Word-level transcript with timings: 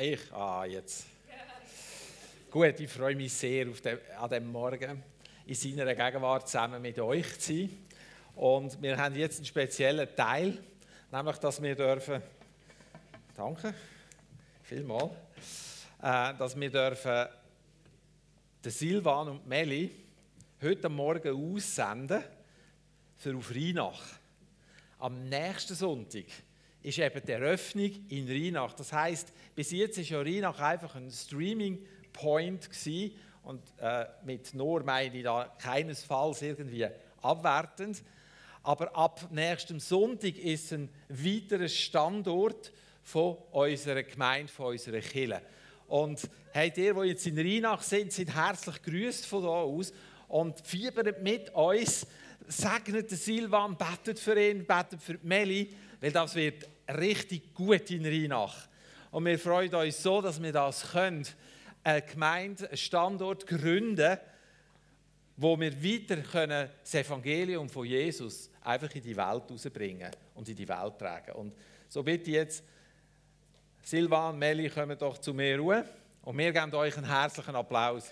Ich? 0.00 0.32
Ah, 0.32 0.64
jetzt. 0.64 1.06
Gut, 2.52 2.78
ich 2.78 2.88
freue 2.88 3.16
mich 3.16 3.32
sehr 3.32 3.64
den, 3.64 3.98
an 4.16 4.30
diesem 4.30 4.52
Morgen 4.52 5.02
in 5.44 5.54
seiner 5.56 5.92
Gegenwart 5.92 6.48
zusammen 6.48 6.80
mit 6.80 7.00
euch 7.00 7.36
zu 7.40 7.52
sein. 7.52 7.86
Und 8.36 8.80
wir 8.80 8.96
haben 8.96 9.16
jetzt 9.16 9.38
einen 9.38 9.46
speziellen 9.46 10.08
Teil, 10.14 10.56
nämlich, 11.10 11.36
dass 11.38 11.60
wir 11.60 11.74
dürfen, 11.74 12.22
danke, 13.36 13.74
vielmals, 14.62 15.10
äh, 16.00 16.32
dass 16.34 16.54
wir 16.54 16.70
dürfen 16.70 17.26
den 18.64 18.70
Silvan 18.70 19.30
und 19.30 19.48
Meli 19.48 19.90
heute 20.62 20.88
Morgen 20.88 21.56
aussenden 21.56 22.22
für 23.16 23.36
auf 23.36 23.50
Rheinach. 23.50 24.04
Am 25.00 25.28
nächsten 25.28 25.74
Sonntag 25.74 26.26
ist 26.88 26.98
eben 26.98 27.20
die 27.26 27.32
Eröffnung 27.32 27.90
in 28.08 28.26
Rheinach. 28.26 28.72
Das 28.72 28.92
heißt, 28.92 29.32
bis 29.54 29.72
jetzt 29.72 29.98
ist 29.98 30.08
ja 30.08 30.20
Rheinach 30.20 30.58
einfach 30.58 30.94
ein 30.94 31.10
Streaming 31.10 31.84
Point 32.14 32.70
gewesen. 32.70 33.14
und 33.42 33.62
äh, 33.78 34.06
mit 34.24 34.54
nur 34.54 34.82
meine 34.82 35.16
ich 35.16 35.22
da 35.22 35.54
keinesfalls 35.58 36.40
irgendwie 36.42 36.86
abwertend. 37.20 38.02
Aber 38.62 38.94
ab 38.96 39.28
nächstem 39.30 39.80
Sonntag 39.80 40.38
ist 40.38 40.72
ein 40.72 40.88
weiterer 41.08 41.68
Standort 41.68 42.72
von 43.02 43.36
unserer 43.52 44.02
Gemeinde, 44.02 44.50
von 44.50 44.66
unserer 44.66 45.00
Kirche. 45.00 45.42
Und 45.86 46.28
hey, 46.52 46.72
ihr, 46.74 46.94
die 46.94 47.08
jetzt 47.08 47.26
in 47.26 47.38
Rheinach 47.38 47.82
sind, 47.82 48.12
sind 48.12 48.34
herzlich 48.34 48.82
grüßt 48.82 49.26
von 49.26 49.42
hier 49.42 49.50
aus 49.50 49.92
und 50.28 50.60
fiebert 50.66 51.22
mit 51.22 51.50
uns, 51.54 52.06
segnet 52.46 53.10
den 53.10 53.18
Silvan, 53.18 53.76
betet 53.76 54.18
für 54.18 54.40
ihn, 54.40 54.66
betet 54.66 55.02
für 55.02 55.18
Meli, 55.22 55.70
weil 56.00 56.12
das 56.12 56.34
wird 56.34 56.68
richtig 56.88 57.54
gut 57.54 57.90
in 57.90 58.04
Rheinach. 58.04 58.68
Und 59.10 59.24
wir 59.26 59.38
freuen 59.38 59.74
uns 59.74 60.02
so, 60.02 60.20
dass 60.20 60.42
wir 60.42 60.52
das 60.52 60.90
können, 60.92 61.26
eine 61.84 62.02
Gemeinde, 62.02 62.68
einen 62.68 62.76
Standort 62.76 63.46
gründen, 63.46 64.18
wo 65.36 65.58
wir 65.58 65.72
weiter 65.82 66.16
können 66.16 66.68
das 66.82 66.94
Evangelium 66.94 67.68
von 67.68 67.86
Jesus 67.86 68.50
einfach 68.62 68.92
in 68.94 69.02
die 69.02 69.16
Welt 69.16 69.44
rausbringen 69.50 70.10
und 70.34 70.48
in 70.48 70.56
die 70.56 70.68
Welt 70.68 70.98
tragen. 70.98 71.32
Und 71.32 71.54
so 71.88 72.02
bitte 72.02 72.30
jetzt, 72.32 72.64
Silvan, 73.82 74.38
Meli, 74.38 74.68
kommen 74.68 74.98
doch 74.98 75.16
zu 75.18 75.32
mir 75.32 75.58
Ruhe 75.58 75.84
und 76.22 76.36
wir 76.36 76.52
geben 76.52 76.74
euch 76.74 76.96
einen 76.96 77.06
herzlichen 77.06 77.54
Applaus. 77.54 78.10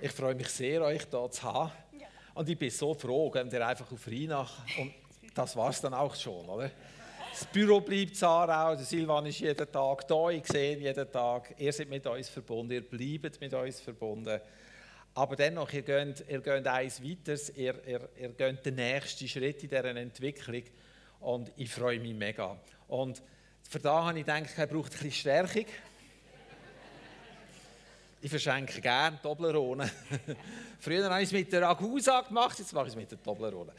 Ich 0.00 0.12
freue 0.12 0.36
mich 0.36 0.48
sehr, 0.48 0.82
euch 0.82 1.06
hier 1.10 1.30
zu 1.30 1.42
haben. 1.42 1.72
Ja. 1.98 2.06
Und 2.34 2.48
ich 2.48 2.56
bin 2.56 2.70
so 2.70 2.94
froh, 2.94 3.32
wenn 3.34 3.50
ihr 3.50 3.66
einfach 3.66 3.90
auf 3.90 4.06
Rheinach 4.06 4.58
und 4.78 4.92
das 5.34 5.56
war 5.56 5.70
es 5.70 5.80
dann 5.80 5.92
auch 5.92 6.14
schon, 6.14 6.46
oder? 6.46 6.70
Das 7.32 7.44
Büro 7.46 7.80
bleibt 7.80 8.16
Zarau, 8.16 8.76
der 8.76 8.84
Silvan 8.84 9.26
ist 9.26 9.40
jeden 9.40 9.70
Tag 9.70 10.06
da, 10.06 10.30
ich 10.30 10.46
sehe 10.46 10.76
ihn 10.76 10.82
jeden 10.82 11.10
Tag. 11.10 11.54
Ihr 11.58 11.72
seid 11.72 11.88
mit 11.88 12.06
uns 12.06 12.28
verbunden, 12.28 12.72
ihr 12.72 12.88
bleibt 12.88 13.40
mit 13.40 13.52
uns 13.52 13.80
verbunden. 13.80 14.40
Aber 15.14 15.34
dennoch, 15.34 15.72
ihr 15.72 15.82
geht, 15.82 16.24
ihr 16.28 16.40
geht 16.40 16.66
eins 16.66 17.02
weiter, 17.02 17.36
ihr, 17.56 17.86
ihr, 17.86 18.08
ihr 18.20 18.28
geht 18.28 18.66
den 18.66 18.74
nächsten 18.76 19.26
Schritt 19.26 19.62
in 19.64 19.68
dieser 19.68 19.84
Entwicklung. 19.84 20.62
Und 21.20 21.50
ich 21.56 21.70
freue 21.70 21.98
mich 21.98 22.14
mega. 22.14 22.56
Und 22.86 23.20
für 23.68 23.80
da 23.80 24.04
habe 24.04 24.18
ich 24.20 24.26
gedacht, 24.26 24.50
er 24.56 24.66
braucht 24.68 24.92
ein 24.92 24.98
bisschen 24.98 25.12
Stärkung. 25.12 25.66
Ich 28.20 28.30
verschenke 28.30 28.80
gerne 28.80 29.20
Toblerone. 29.22 29.88
Früher 30.80 31.08
habe 31.08 31.22
ich 31.22 31.28
es 31.28 31.32
mit 31.32 31.52
der 31.52 31.68
Agusa 31.68 32.20
gemacht, 32.22 32.58
jetzt 32.58 32.72
mache 32.72 32.86
ich 32.86 32.92
es 32.92 32.96
mit 32.96 33.08
der 33.08 33.22
Toblerone. 33.22 33.72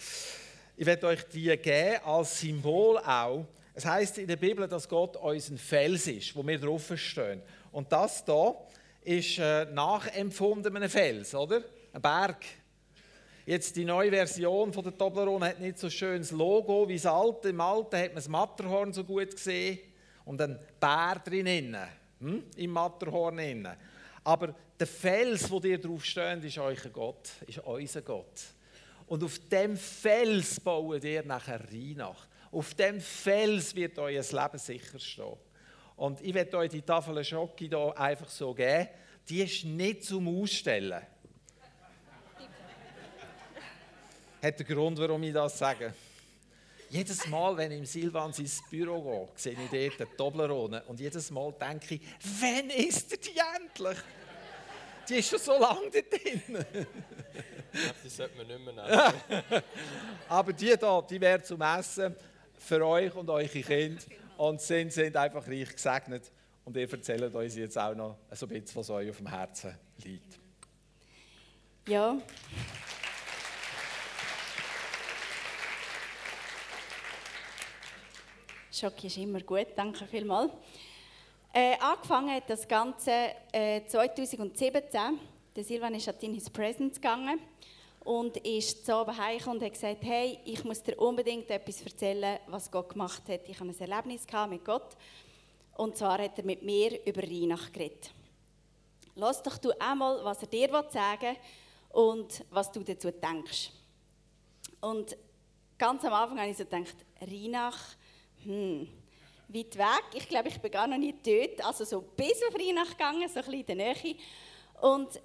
Ich 0.78 0.86
werde 0.86 1.08
euch 1.08 1.26
die 1.28 1.58
geben 1.58 2.00
als 2.06 2.40
Symbol 2.40 3.00
auch. 3.00 3.46
Es 3.74 3.86
heißt 3.86 4.18
in 4.20 4.28
der 4.28 4.38
Bibel, 4.38 4.66
dass 4.66 4.88
Gott 4.88 5.18
uns 5.18 5.50
ein 5.50 5.58
Fels 5.58 6.08
ist, 6.08 6.34
wo 6.38 6.48
wir 6.48 6.58
drauf 6.58 6.90
stehen. 6.96 7.42
Und 7.74 7.92
das 7.92 8.24
hier 8.26 8.56
ist 9.04 9.40
äh, 9.40 9.66
nachempfunden 9.66 10.74
einem 10.74 10.90
Fels, 10.90 11.36
oder? 11.36 11.62
Ein 11.92 12.02
Berg. 12.02 12.46
Jetzt 13.46 13.76
die 13.76 13.84
neue 13.84 14.10
Version 14.10 14.72
von 14.72 14.86
der 14.86 14.98
Toblerone 14.98 15.48
hat 15.48 15.60
nicht 15.60 15.80
so 15.80 15.88
ein 15.88 15.92
schönes 15.92 16.32
Logo 16.32 16.88
wie 16.88 16.96
das 16.96 17.08
alte. 17.08 17.50
Im 17.50 17.60
alten 17.60 17.98
hat 17.98 18.08
man 18.08 18.16
das 18.16 18.30
Matterhorn 18.30 18.94
so 18.94 19.04
gut 19.04 19.32
gesehen 19.32 19.80
und 20.24 20.42
ein 20.42 20.58
Bär 20.80 21.22
drin, 21.26 21.76
hm? 22.22 22.44
im 22.56 22.72
Matterhorn. 22.72 23.40
Innen. 23.40 23.76
Aber 24.30 24.54
der 24.80 24.86
Fels, 24.86 25.50
wo 25.50 25.60
dir 25.60 25.80
drauf 25.82 26.06
steht, 26.06 26.44
ist 26.44 26.60
euer 26.60 26.76
Gott, 26.94 27.32
ist 27.48 27.58
unser 27.58 28.04
Gott. 28.04 28.44
Und 29.08 29.24
auf 29.24 29.40
dem 29.50 29.76
Fels 29.76 30.60
bauen 30.60 31.02
ihr 31.02 31.24
nachher 31.24 31.60
Rheinach. 31.60 32.28
Auf 32.52 32.76
dem 32.76 33.02
Fels 33.02 33.74
wird 33.74 33.98
euer 33.98 34.22
Leben 34.22 34.58
sicher 34.60 35.00
stehen. 35.00 35.34
Und 35.96 36.22
ich 36.22 36.32
werde 36.32 36.58
euch 36.60 36.70
die 36.70 36.84
Tafel 36.84 37.24
Schocke 37.24 37.66
hier 37.66 38.00
einfach 38.00 38.30
so 38.30 38.54
geben. 38.54 38.90
Die 39.28 39.42
ist 39.42 39.66
nicht 39.66 40.04
zum 40.04 40.28
Ausstellen. 40.28 41.02
Hat 44.44 44.60
den 44.60 44.68
Grund, 44.68 45.00
warum 45.00 45.24
ich 45.24 45.34
das 45.34 45.58
sage. 45.58 45.92
Jedes 46.92 47.26
Mal, 47.26 47.58
wenn 47.58 47.72
ich 47.72 47.80
im 47.80 47.86
Silvan 47.86 48.32
ins 48.38 48.62
Büro 48.70 49.02
gehe, 49.02 49.28
sehe 49.36 49.54
ich 49.54 49.98
dort 49.98 50.02
eine 50.08 50.18
Toblerone. 50.18 50.84
Und 50.84 51.00
jedes 51.00 51.32
Mal 51.32 51.52
denke 51.54 51.96
ich, 51.96 52.02
wann 52.40 52.70
ist 52.70 53.12
er 53.12 53.18
die 53.18 53.40
endlich? 53.56 53.98
Die 55.10 55.16
ist 55.16 55.30
schon 55.30 55.40
so 55.40 55.58
lange 55.58 55.90
da 55.90 56.00
drin. 56.02 56.66
die 58.04 58.10
sollte 58.10 58.38
man 58.38 58.48
nicht 58.48 58.60
mehr 58.60 58.74
nehmen. 58.74 59.64
Aber 60.30 60.54
die 60.54 60.66
hier, 60.66 61.04
die 61.10 61.20
wäre 61.20 61.42
zum 61.42 61.62
Essen 61.62 62.16
für 62.60 62.86
euch 62.86 63.14
und 63.16 63.30
eure 63.30 63.48
Kinder. 63.48 64.04
Und 64.38 64.62
sie 64.62 64.90
sind 64.90 65.18
einfach 65.18 65.48
reich 65.48 65.74
gesegnet. 65.74 66.32
Und 66.64 66.78
ihr 66.78 66.92
erzählt 66.92 67.34
uns 67.34 67.56
jetzt 67.56 67.78
auch 67.78 67.96
noch 67.96 68.18
so 68.32 68.46
ein 68.46 68.50
bisschen, 68.50 68.76
was 68.76 68.90
euch 68.92 69.10
auf 69.10 69.18
dem 69.18 69.28
Herzen 69.28 69.76
liegt. 70.04 70.40
Ja. 71.88 72.22
Schoki 78.72 79.08
ist 79.08 79.18
immer 79.18 79.42
gut, 79.42 79.68
danke 79.76 80.06
vielmals. 80.06 80.52
Äh, 81.52 81.78
angefangen 81.80 82.30
hat 82.36 82.48
das 82.48 82.68
Ganze 82.68 83.12
äh, 83.52 83.84
2017. 83.84 85.20
Der 85.56 85.64
Silvan 85.64 85.96
ist 85.96 86.08
in 86.22 86.36
his 86.36 86.48
Presence 86.48 86.96
gegangen 86.96 87.40
und 88.02 88.38
ist 88.38 88.86
zu 88.86 88.96
oben 88.96 89.16
und 89.48 89.64
hat 89.64 89.74
gesagt, 89.74 90.04
hey, 90.04 90.38
ich 90.46 90.64
muss 90.64 90.84
dir 90.84 90.96
unbedingt 91.00 91.50
etwas 91.50 91.82
erzählen, 91.82 92.38
was 92.48 92.70
Gott 92.70 92.90
gemacht 92.90 93.24
hat. 93.28 93.50
Ich 93.50 93.60
hatte 93.60 93.70
ein 93.70 93.80
Erlebnis 93.80 94.28
mit 94.48 94.64
Gott 94.64 94.96
und 95.76 95.98
zwar 95.98 96.20
hat 96.20 96.38
er 96.38 96.46
mit 96.46 96.62
mir 96.62 97.04
über 97.04 97.24
Weihnachten 97.24 97.74
geredet. 97.74 98.12
Lass 99.16 99.42
doch 99.42 99.58
du 99.58 99.72
einmal, 99.82 100.24
was 100.24 100.44
er 100.44 100.48
dir 100.50 100.70
sagen 100.92 101.36
will 101.36 101.38
und 101.90 102.46
was 102.52 102.72
du 102.72 102.84
dazu 102.84 103.10
denkst. 103.10 103.72
Und 104.82 105.18
ganz 105.80 106.06
am 106.06 106.14
Anfang 106.14 106.40
habe 106.40 106.52
ich 106.52 106.58
so 106.58 106.64
gedacht, 106.64 106.96
Reinach, 107.20 107.96
hm, 108.44 108.88
weit 109.50 109.78
weg. 109.78 110.04
Ich 110.14 110.28
glaube, 110.30 110.48
ich 110.50 110.60
bin 110.60 110.72
gar 110.72 110.88
noch 110.88 110.98
nicht 110.98 111.26
dort. 111.26 111.66
Also 111.66 111.84
so 111.84 112.02
bis 112.02 112.42
auf 112.48 112.56
Rheinach 112.56 112.92
gegangen, 112.92 113.28
so 113.28 113.40
ein 113.40 113.46
bisschen 113.46 113.60
in 113.60 113.66
der 113.66 113.76
Nähe. 113.76 114.16
Und 114.82 115.22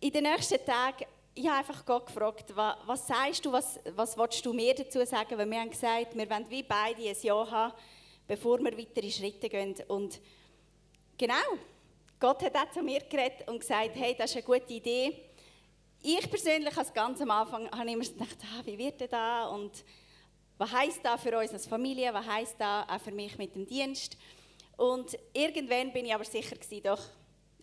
in 0.00 0.10
den 0.10 0.24
nächsten 0.24 0.64
Tagen, 0.64 1.06
ich 1.34 1.48
habe 1.48 1.58
einfach 1.58 1.84
Gott 1.84 2.06
gefragt, 2.06 2.54
was, 2.54 2.76
was 2.86 3.06
sagst 3.06 3.44
du, 3.44 3.52
was, 3.52 3.80
was 3.96 4.16
willst 4.16 4.44
du 4.46 4.52
mir 4.52 4.74
dazu 4.74 5.04
sagen? 5.04 5.36
Weil 5.36 5.50
wir 5.50 5.60
haben 5.60 5.70
gesagt, 5.70 6.14
wir 6.16 6.30
wollen 6.30 6.46
wie 6.48 6.62
beide 6.62 7.08
ein 7.08 7.16
Ja 7.22 7.50
haben, 7.50 7.74
bevor 8.26 8.58
wir 8.60 8.76
weitere 8.78 9.10
Schritte 9.10 9.48
gehen. 9.48 9.74
Und 9.88 10.20
genau, 11.18 11.34
Gott 12.20 12.42
hat 12.42 12.54
auch 12.54 12.70
zu 12.70 12.82
mir 12.82 13.00
geredet 13.00 13.48
und 13.48 13.60
gesagt, 13.60 13.90
hey, 13.94 14.14
das 14.16 14.30
ist 14.30 14.36
eine 14.36 14.44
gute 14.44 14.72
Idee. 14.72 15.12
Ich 16.02 16.28
persönlich, 16.30 16.76
als 16.76 16.92
ganz 16.92 17.20
am 17.22 17.30
Anfang, 17.30 17.68
habe 17.70 17.90
immer 17.90 18.04
gedacht, 18.04 18.36
ah, 18.42 18.60
wie 18.64 18.78
wird 18.78 19.00
das 19.00 19.08
da? 19.08 19.46
Und 19.46 19.72
was 20.56 20.72
heißt 20.72 21.00
das 21.02 21.20
für 21.20 21.36
uns 21.36 21.52
als 21.52 21.66
Familie? 21.66 22.12
Was 22.14 22.26
heißt 22.26 22.56
das 22.58 22.88
auch 22.88 23.00
für 23.00 23.10
mich 23.10 23.36
mit 23.38 23.54
dem 23.54 23.66
Dienst? 23.66 24.16
Und 24.76 25.16
irgendwann 25.32 25.92
bin 25.92 26.06
ich 26.06 26.14
aber 26.14 26.24
sicher 26.24 26.56
gewesen, 26.56 26.82
doch, 26.82 27.00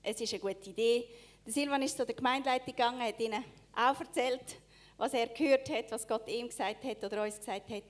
es 0.04 0.20
ist 0.20 0.34
eine 0.34 0.42
gute 0.42 0.70
Idee. 0.70 1.08
Der 1.46 1.54
Silvan 1.54 1.82
ist 1.82 1.98
zu 1.98 2.06
der 2.06 2.16
Gemeindeleitung 2.16 2.76
gegangen, 2.76 3.02
hat 3.02 3.20
ihnen 3.20 3.44
auch 3.76 4.00
erzählt, 4.00 4.58
was 4.98 5.14
er 5.14 5.28
gehört 5.28 5.70
hat, 5.70 5.92
was 5.92 6.08
Gott 6.08 6.28
ihm 6.28 6.48
gesagt 6.48 6.84
hat 6.84 7.04
oder 7.04 7.24
uns 7.24 7.38
gesagt 7.38 7.70
hat. 7.70 7.84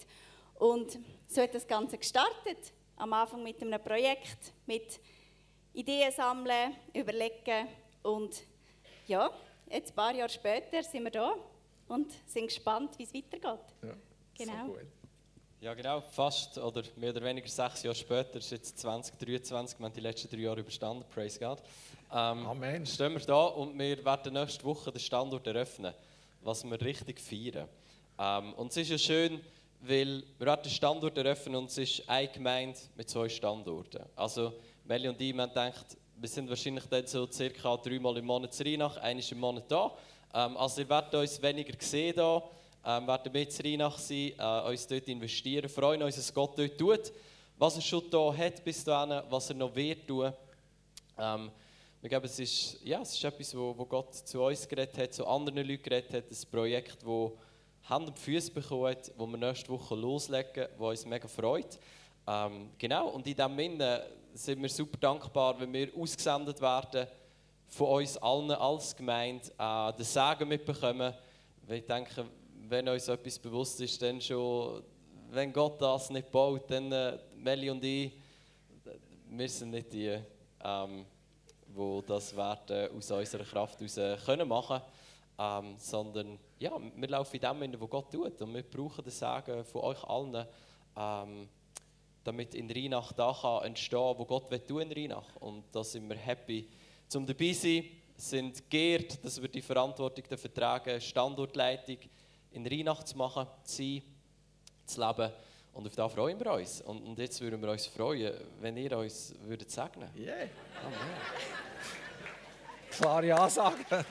Und 0.55 0.99
so 1.27 1.41
hat 1.41 1.53
das 1.53 1.67
Ganze 1.67 1.97
gestartet. 1.97 2.71
Am 2.95 3.11
Anfang 3.13 3.43
mit 3.43 3.61
einem 3.61 3.81
Projekt, 3.81 4.53
mit 4.65 4.99
Ideen 5.73 6.11
sammeln, 6.11 6.75
überlegen 6.93 7.67
und 8.03 8.43
ja, 9.07 9.31
jetzt 9.69 9.91
ein 9.91 9.95
paar 9.95 10.13
Jahre 10.13 10.29
später 10.29 10.83
sind 10.83 11.03
wir 11.03 11.11
da 11.11 11.35
und 11.87 12.11
sind 12.27 12.47
gespannt, 12.47 12.97
wie 12.97 13.03
es 13.03 13.13
weitergeht. 13.13 13.65
Ja. 13.81 13.95
Genau. 14.45 14.65
So 14.65 14.73
gut. 14.73 14.87
Ja, 15.59 15.75
genau, 15.75 16.01
fast 16.01 16.57
oder 16.57 16.81
mehr 16.95 17.11
oder 17.11 17.23
weniger 17.23 17.47
sechs 17.47 17.83
Jahre 17.83 17.95
später, 17.95 18.39
ist 18.39 18.49
jetzt 18.49 18.79
2023, 18.79 19.77
wir 19.77 19.85
haben 19.85 19.93
die 19.93 19.99
letzten 19.99 20.27
drei 20.27 20.41
Jahre 20.41 20.61
überstanden, 20.61 21.05
praise 21.13 21.39
God. 21.39 21.59
Ähm, 22.11 22.47
Amen. 22.47 22.83
Stehen 22.87 23.13
wir 23.13 23.19
da 23.19 23.43
und 23.43 23.77
wir 23.77 24.03
werden 24.03 24.33
nächste 24.33 24.63
Woche 24.63 24.91
den 24.91 24.99
Standort 24.99 25.45
eröffnen, 25.45 25.93
was 26.41 26.63
wir 26.63 26.81
richtig 26.81 27.21
feiern. 27.21 27.69
Ähm, 28.17 28.53
und 28.53 28.71
es 28.71 28.77
ist 28.77 28.89
ja 28.89 28.97
schön, 28.97 29.39
weil 29.81 30.23
wir 30.39 30.47
werden 30.47 30.63
den 30.63 30.71
Standort 30.71 31.15
eröffnen 31.15 31.55
und 31.55 31.69
es 31.69 31.77
ist 31.77 32.09
eine 32.09 32.27
Gemeinde 32.27 32.79
mit 32.95 33.07
zwei 33.07 33.29
Standorten. 33.29 34.03
Also 34.15 34.53
Meli 34.85 35.09
und 35.09 35.21
ich 35.21 35.37
haben 35.37 35.47
gedacht, 35.47 35.95
wir 36.15 36.29
sind 36.29 36.49
wahrscheinlich 36.49 36.85
dann 36.85 37.05
so 37.05 37.31
circa 37.31 37.77
dreimal 37.77 38.17
im 38.17 38.25
Monat 38.25 38.55
zu 38.55 38.63
Rheinach, 38.63 38.97
einmal 38.97 39.23
im 39.29 39.39
Monat 39.39 39.71
da. 39.71 39.95
Ähm, 40.33 40.57
also 40.57 40.81
ihr 40.81 40.89
werdet 40.89 41.13
uns 41.13 41.39
weniger 41.39 41.73
sehen 41.79 42.15
da 42.15 42.41
ähm, 42.85 43.07
werden 43.07 43.33
wir 43.33 43.41
jetzt 43.41 43.63
Rheinach 43.63 43.97
sein, 43.97 44.33
äh, 44.37 44.69
uns 44.69 44.87
dort 44.87 45.07
investieren, 45.07 45.69
freuen 45.69 46.01
uns, 46.01 46.17
was 46.17 46.33
Gott 46.33 46.57
dort 46.57 46.77
tut, 46.77 47.11
was 47.57 47.75
er 47.75 47.81
schon 47.81 48.09
da 48.09 48.33
hat 48.35 48.63
bis 48.63 48.83
dahin, 48.83 49.21
was 49.29 49.49
er 49.49 49.55
noch 49.55 49.75
wird 49.75 50.07
tun. 50.07 50.33
Ähm, 51.17 51.51
ich 52.01 52.09
glaube, 52.09 52.25
es 52.25 52.39
ist, 52.39 52.83
ja, 52.83 53.01
es 53.01 53.13
ist 53.13 53.23
etwas, 53.23 53.55
wo, 53.55 53.77
wo 53.77 53.85
Gott 53.85 54.15
zu 54.15 54.41
uns 54.41 54.67
geredet 54.67 54.97
hat, 54.97 55.13
zu 55.13 55.27
anderen 55.27 55.67
Leuten 55.67 55.83
geredet 55.83 56.11
hat, 56.11 56.23
ein 56.31 56.49
Projekt, 56.49 56.97
das 57.03 57.31
Hand 57.89 58.07
und 58.07 58.17
Füße 58.17 58.51
bekommen 58.51 58.87
hat, 58.87 59.07
das 59.07 59.17
wir 59.17 59.37
nächste 59.37 59.69
Woche 59.69 59.95
loslegen, 59.95 60.67
das 60.71 60.79
uns 60.79 61.05
mega 61.05 61.27
freut. 61.27 61.77
Ähm, 62.27 62.71
genau, 62.79 63.09
und 63.09 63.27
in 63.27 63.35
diesem 63.35 63.55
Sinne 63.55 64.07
sind 64.33 64.61
wir 64.61 64.69
super 64.69 64.97
dankbar, 64.97 65.59
wenn 65.59 65.71
wir 65.71 65.89
ausgesendet 65.95 66.59
werden 66.59 67.07
von 67.67 67.87
uns 67.87 68.17
allen 68.17 68.51
als 68.51 68.95
Gemeinde, 68.95 69.51
äh, 69.57 69.93
den 69.93 70.05
Segen 70.05 70.47
mitbekommen. 70.47 71.13
Weil 71.67 71.77
ich 71.77 71.85
denke, 71.85 72.25
wenn 72.71 72.87
uns 72.87 73.07
etwas 73.07 73.37
bewusst 73.37 73.81
ist, 73.81 74.01
dann 74.01 74.21
schon, 74.21 74.81
wenn 75.29 75.51
Gott 75.51 75.81
das 75.81 76.09
nicht 76.09 76.31
baut, 76.31 76.71
dann 76.71 76.91
äh, 76.91 77.17
Meli 77.35 77.69
und 77.69 77.83
ich, 77.83 78.13
wir 79.29 79.49
sind 79.49 79.71
nicht 79.71 79.91
die, 79.91 80.17
ähm, 80.63 81.05
die 81.67 82.01
das 82.07 82.35
werden 82.35 82.89
aus 82.97 83.11
unserer 83.11 83.43
Kraft 83.43 83.79
heraus 83.79 84.25
können 84.25 84.47
machen 84.47 84.81
ähm, 85.37 85.75
sondern 85.77 86.39
ja, 86.59 86.71
wir 86.95 87.07
laufen 87.07 87.35
in 87.35 87.41
dem 87.41 87.59
Sinne, 87.59 87.81
was 87.81 87.89
Gott 87.89 88.11
tut 88.11 88.41
und 88.41 88.53
wir 88.53 88.63
brauchen 88.63 89.03
das 89.03 89.19
Sagen 89.19 89.63
von 89.65 89.81
euch 89.81 90.03
allen, 90.03 90.45
ähm, 90.95 91.49
damit 92.23 92.53
in 92.53 92.69
Rheinach 92.69 93.11
da 93.13 93.33
kann 93.33 93.65
entstehen, 93.65 94.13
wo 94.17 94.25
Gott 94.25 94.51
will 94.51 94.59
tun 94.59 94.81
in 94.81 94.91
Rheinach 94.91 95.35
und 95.37 95.63
da 95.71 95.83
sind 95.83 96.07
wir 96.07 96.15
happy, 96.15 96.69
zum 97.07 97.25
dabei 97.25 97.51
sein, 97.53 97.83
sind 98.15 98.69
geehrt, 98.69 99.23
dass 99.25 99.41
wir 99.41 99.49
die 99.49 99.61
Verantwortung 99.61 100.23
tragen, 100.53 101.01
Standortleitung, 101.01 101.97
in 102.51 102.65
Rheinach 102.67 103.03
zu 103.03 103.17
machen, 103.17 103.47
zu 103.63 103.75
sein, 103.77 104.01
zu 104.85 104.99
leben. 104.99 105.31
Und 105.73 105.87
auf 105.87 105.95
das 105.95 106.13
freuen 106.13 106.39
wir 106.39 106.51
uns. 106.51 106.81
Und, 106.81 107.01
und 107.01 107.17
jetzt 107.17 107.39
würden 107.41 107.61
wir 107.61 107.71
uns 107.71 107.87
freuen, 107.87 108.33
wenn 108.59 108.75
ihr 108.75 108.97
uns 108.97 109.33
würdet 109.45 109.71
segnen 109.71 110.09
würdet. 110.13 110.27
Yeah. 110.27 110.49
Amen. 110.83 110.97
Klare 112.89 113.35
Ansage. 113.39 114.05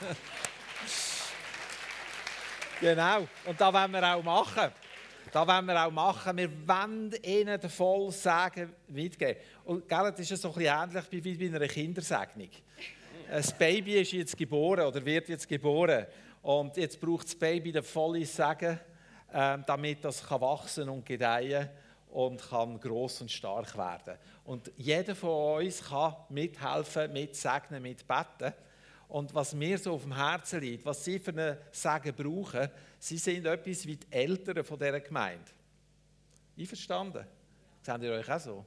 genau. 2.80 3.28
Und 3.44 3.60
das 3.60 3.74
wollen 3.74 3.92
wir 3.92 4.16
auch 4.16 4.22
machen. 4.22 4.72
Das 5.32 5.46
wollen 5.46 5.66
wir 5.66 5.86
auch 5.86 5.90
machen. 5.90 6.36
Wir 6.38 6.50
wollen 6.66 7.12
ihnen 7.22 7.60
den 7.60 7.70
vollen 7.70 8.10
Segen 8.10 8.72
mitgeben. 8.88 9.36
Und 9.64 9.88
gell, 9.88 10.12
das 10.16 10.30
ist 10.30 10.40
so 10.40 10.48
ein 10.48 10.54
bisschen 10.54 10.90
ähnlich 10.94 11.24
wie 11.24 11.48
bei 11.48 11.56
einer 11.56 11.68
Kindersegnung. 11.68 12.48
Ein 13.30 13.44
Baby 13.58 14.00
ist 14.00 14.12
jetzt 14.12 14.36
geboren 14.36 14.86
oder 14.86 15.04
wird 15.04 15.28
jetzt 15.28 15.46
geboren. 15.46 16.06
Und 16.42 16.76
jetzt 16.76 17.00
braucht 17.00 17.26
das 17.26 17.34
Baby 17.34 17.72
den 17.72 17.82
vollen 17.82 18.24
Segen, 18.24 18.78
ähm, 19.32 19.64
damit 19.66 20.04
das 20.04 20.26
kann 20.26 20.40
wachsen 20.40 20.88
und 20.88 21.04
gedeihen 21.04 21.68
und 22.10 22.40
kann 22.40 22.80
groß 22.80 23.22
und 23.22 23.30
stark 23.30 23.76
werden. 23.76 24.18
Und 24.44 24.72
jeder 24.76 25.14
von 25.14 25.64
uns 25.64 25.84
kann 25.84 26.14
mithelfen, 26.30 27.12
mitsegnen, 27.12 27.82
mitbeten. 27.82 28.54
Und 29.08 29.34
was 29.34 29.54
mir 29.54 29.76
so 29.78 29.94
auf 29.94 30.02
dem 30.02 30.16
Herzen 30.16 30.60
liegt, 30.60 30.84
was 30.84 31.04
sie 31.04 31.18
für 31.18 31.32
einen 31.32 31.56
Segen 31.72 32.14
brauchen, 32.14 32.68
sie 32.98 33.18
sind 33.18 33.46
etwas 33.46 33.86
wie 33.86 33.96
die 33.96 34.06
Eltern 34.10 34.64
von 34.64 34.78
dieser 34.78 35.00
Gemeinde. 35.00 35.50
Einverstanden? 36.58 37.26
Seht 37.82 38.02
ihr 38.02 38.12
euch 38.12 38.30
auch 38.30 38.40
so? 38.40 38.64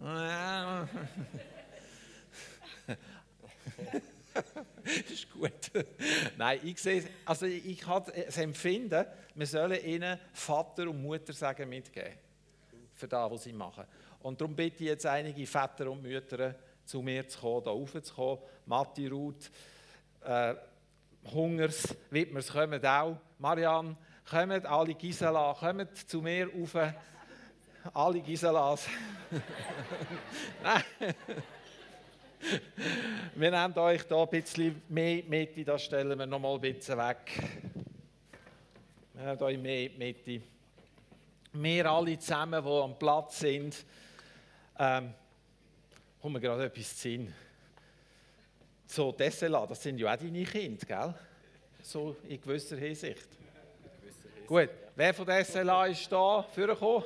ist 5.10 5.30
gut. 5.30 5.52
Nein, 6.36 6.60
ich 6.62 6.80
sehe, 6.80 7.04
also 7.24 7.46
ich 7.46 7.86
habe 7.86 8.12
das 8.12 8.36
Empfinden, 8.38 9.04
wir 9.34 9.46
sollen 9.46 9.84
ihnen 9.84 10.18
Vater 10.32 10.88
und 10.88 11.02
Mutter 11.02 11.32
sagen 11.32 11.68
mitgeben. 11.68 12.12
Für 12.94 13.08
das, 13.08 13.30
was 13.30 13.44
sie 13.44 13.52
machen. 13.52 13.84
Und 14.20 14.40
darum 14.40 14.54
bitte 14.54 14.84
ich 14.84 14.90
jetzt 14.90 15.06
einige 15.06 15.46
Väter 15.46 15.90
und 15.90 16.02
Mütter, 16.02 16.54
zu 16.84 17.00
mir 17.02 17.26
zu 17.28 17.40
kommen, 17.40 17.62
hier 17.62 17.72
raufzukommen. 17.72 18.38
Matti, 18.66 19.06
Ruth, 19.06 19.50
äh, 20.24 20.54
Hungers, 21.32 21.94
Wittmers 22.10 22.48
kommen 22.48 22.84
auch. 22.84 23.16
Marianne, 23.38 23.96
kommen 24.28 24.66
alle 24.66 24.94
Gisela, 24.94 25.54
kommen 25.58 25.88
zu 25.94 26.20
mir 26.20 26.48
rauf. 26.52 26.76
Alle 27.94 28.20
Giselas. 28.20 28.86
Nein. 30.62 31.14
Wir 33.34 33.50
nehmen 33.50 33.78
euch 33.78 34.02
hier 34.06 34.16
ein 34.16 34.28
bisschen 34.28 34.82
mehr 34.88 35.22
mit, 35.26 35.68
das 35.68 35.82
stellen 35.82 36.18
wir 36.18 36.26
noch 36.26 36.38
mal 36.38 36.54
ein 36.54 36.60
bisschen 36.60 36.96
weg. 36.98 37.32
Wir 39.14 39.24
nehmen 39.24 39.42
euch 39.42 39.58
mehr 39.58 39.90
Mitte. 39.96 40.42
Wir 41.52 41.90
alle 41.90 42.18
zusammen, 42.18 42.64
die 42.64 42.70
am 42.70 42.98
Platz 42.98 43.40
sind, 43.40 43.84
ähm, 44.78 45.12
kommt 46.20 46.34
mir 46.34 46.40
gerade 46.40 46.64
etwas 46.64 46.96
zu 46.96 47.02
Sinn. 47.02 47.34
So, 48.86 49.12
Dessela, 49.12 49.66
das 49.66 49.82
sind 49.82 49.98
ja 49.98 50.12
auch 50.12 50.16
deine 50.16 50.44
Kinder, 50.44 50.86
gell? 50.86 51.14
So 51.82 52.16
in 52.28 52.40
gewisser 52.40 52.76
Hinsicht. 52.76 53.28
Gut, 54.46 54.70
wer 54.96 55.14
von 55.14 55.26
der 55.26 55.44
SLA 55.44 55.86
ist 55.86 56.10
da 56.10 56.42
vorgekommen? 56.42 57.04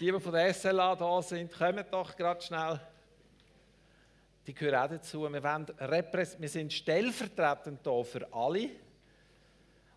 Die, 0.00 0.12
die 0.12 0.20
von 0.20 0.32
der 0.32 0.54
SLA 0.54 0.94
da 0.94 1.22
sind, 1.22 1.52
kommen 1.52 1.84
doch 1.90 2.16
gerade 2.16 2.40
schnell 2.40 2.80
die 4.48 4.54
gehören 4.54 4.82
auch 4.82 4.88
dazu. 4.88 5.30
Wir, 5.30 5.42
wollen 5.42 5.66
wir 6.38 6.48
sind 6.48 6.72
stellvertretend 6.72 7.80
hier 7.84 8.04
für 8.04 8.32
alle 8.32 8.70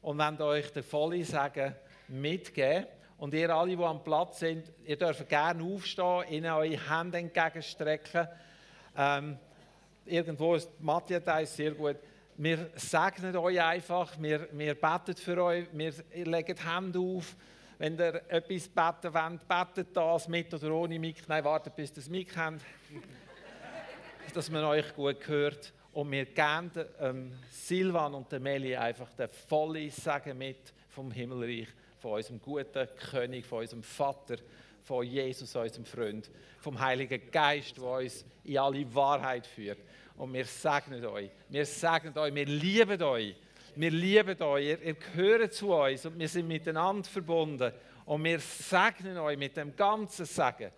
und 0.02 0.18
wollen 0.18 0.42
euch 0.42 0.74
den 0.74 0.84
vollen 0.84 1.24
Sagen 1.24 1.74
mitgeben. 2.10 2.86
Und 3.18 3.34
ihr 3.34 3.50
alle, 3.50 3.78
die 3.78 3.84
am 3.84 4.04
Platz 4.04 4.40
sind, 4.40 4.70
ihr 4.84 4.98
dürft 4.98 5.30
gerne 5.30 5.64
aufstehen, 5.64 6.26
ihnen 6.30 6.52
eure 6.52 6.90
Hände 6.90 7.20
entgegenstrecken. 7.20 8.28
Ähm, 8.98 9.38
irgendwo 10.06 10.56
ist 10.56 10.70
Matthias 10.82 11.56
sehr 11.56 11.72
gut. 11.72 11.96
Wir 12.36 12.72
segnen 12.76 13.38
euch 13.38 13.62
einfach, 13.62 14.20
wir, 14.20 14.50
wir 14.52 14.76
beten 14.76 15.16
für 15.16 15.42
euch, 15.44 15.68
wir 15.72 15.94
legen 16.14 16.58
die 16.58 16.70
Hände 16.70 17.00
auf. 17.00 17.38
Wenn 17.78 17.98
ihr 17.98 18.22
etwas 18.28 18.68
beten 18.68 19.14
wollt, 19.14 19.48
betet 19.48 19.96
das 19.96 20.28
mit 20.28 20.54
oder 20.54 20.74
ohne 20.74 21.00
Mic. 21.00 21.22
Nein, 21.28 21.46
wartet 21.46 21.74
bis 21.74 21.92
ihr 21.92 21.96
das 21.96 22.10
Mic 22.10 22.36
habt 22.36 22.60
dass 24.34 24.50
man 24.50 24.64
euch 24.64 24.94
gut 24.96 25.28
hört. 25.28 25.74
Und 25.94 26.12
wir 26.12 26.26
geben 26.26 26.72
ähm, 27.00 27.32
Silvan 27.50 28.14
und 28.14 28.32
der 28.32 28.40
Meli 28.40 28.76
einfach 28.76 29.12
den 29.14 29.28
vollen 29.28 29.90
Segen 29.90 30.38
mit 30.38 30.74
vom 30.90 31.12
Himmelreich, 31.12 31.68
von 32.00 32.14
unserem 32.14 32.42
guten 32.42 32.88
König, 33.12 33.46
von 33.46 33.60
unserem 33.60 33.84
Vater, 33.84 34.38
von 34.84 35.06
Jesus, 35.06 35.56
unserem 35.56 35.86
Freund, 35.86 36.30
vom 36.60 36.80
Heiligen 36.80 37.30
Geist, 37.30 37.78
der 37.78 37.84
uns 37.84 38.26
in 38.44 38.58
alle 38.58 38.94
Wahrheit 38.96 39.46
führt. 39.46 39.80
Und 40.18 40.34
wir 40.34 40.46
segnen 40.46 41.06
euch, 41.06 41.30
wir 41.50 41.66
segnen 41.66 42.18
euch, 42.18 42.34
wir 42.34 42.46
lieben 42.46 43.02
euch, 43.02 43.36
wir 43.76 43.92
lieben 43.92 44.42
euch, 44.42 44.66
ihr, 44.66 44.82
ihr 44.82 44.94
gehört 44.94 45.54
zu 45.54 45.74
uns 45.74 46.06
und 46.06 46.20
wir 46.20 46.28
sind 46.28 46.48
miteinander 46.48 47.08
verbunden. 47.08 47.72
Und 48.06 48.24
wir 48.24 48.40
segnen 48.40 49.18
euch 49.18 49.38
mit 49.38 49.56
dem 49.56 49.76
ganzen 49.76 50.26
Segen, 50.26 50.72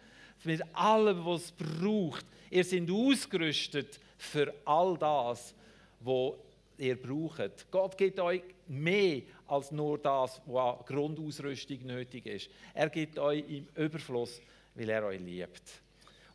mit 0.45 0.61
allem, 0.75 1.25
was 1.25 1.45
es 1.45 1.51
braucht, 1.51 2.25
Ihr 2.53 2.63
seid 2.63 2.87
ausgerüstet 2.87 3.99
für 4.15 4.53
all 4.63 4.95
das, 4.99 5.55
was 6.01 6.33
ihr 6.77 7.01
braucht. 7.01 7.71
Gott 7.71 7.97
gibt 7.97 8.19
euch 8.19 8.43
mehr 8.67 9.23
als 9.47 9.71
nur 9.71 9.97
das, 9.97 10.39
was 10.45 10.77
an 10.77 10.85
Grundausrüstung 10.85 11.83
nötig 11.87 12.27
ist. 12.27 12.51
Er 12.75 12.91
gibt 12.91 13.17
euch 13.17 13.43
im 13.49 13.67
Überfluss, 13.75 14.39
weil 14.75 14.87
er 14.89 15.03
euch 15.03 15.19
liebt. 15.19 15.63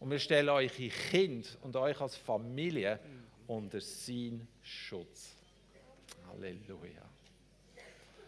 Und 0.01 0.11
wir 0.11 0.19
stellen 0.19 0.49
euch 0.49 0.81
in 0.81 0.91
Kind 0.91 1.57
und 1.63 1.77
euch 1.77 2.01
als 2.01 2.17
Familie 2.17 2.99
unter 3.47 3.81
seinen 3.81 4.49
Schutz. 4.61 5.37
Halleluja. 6.27 7.09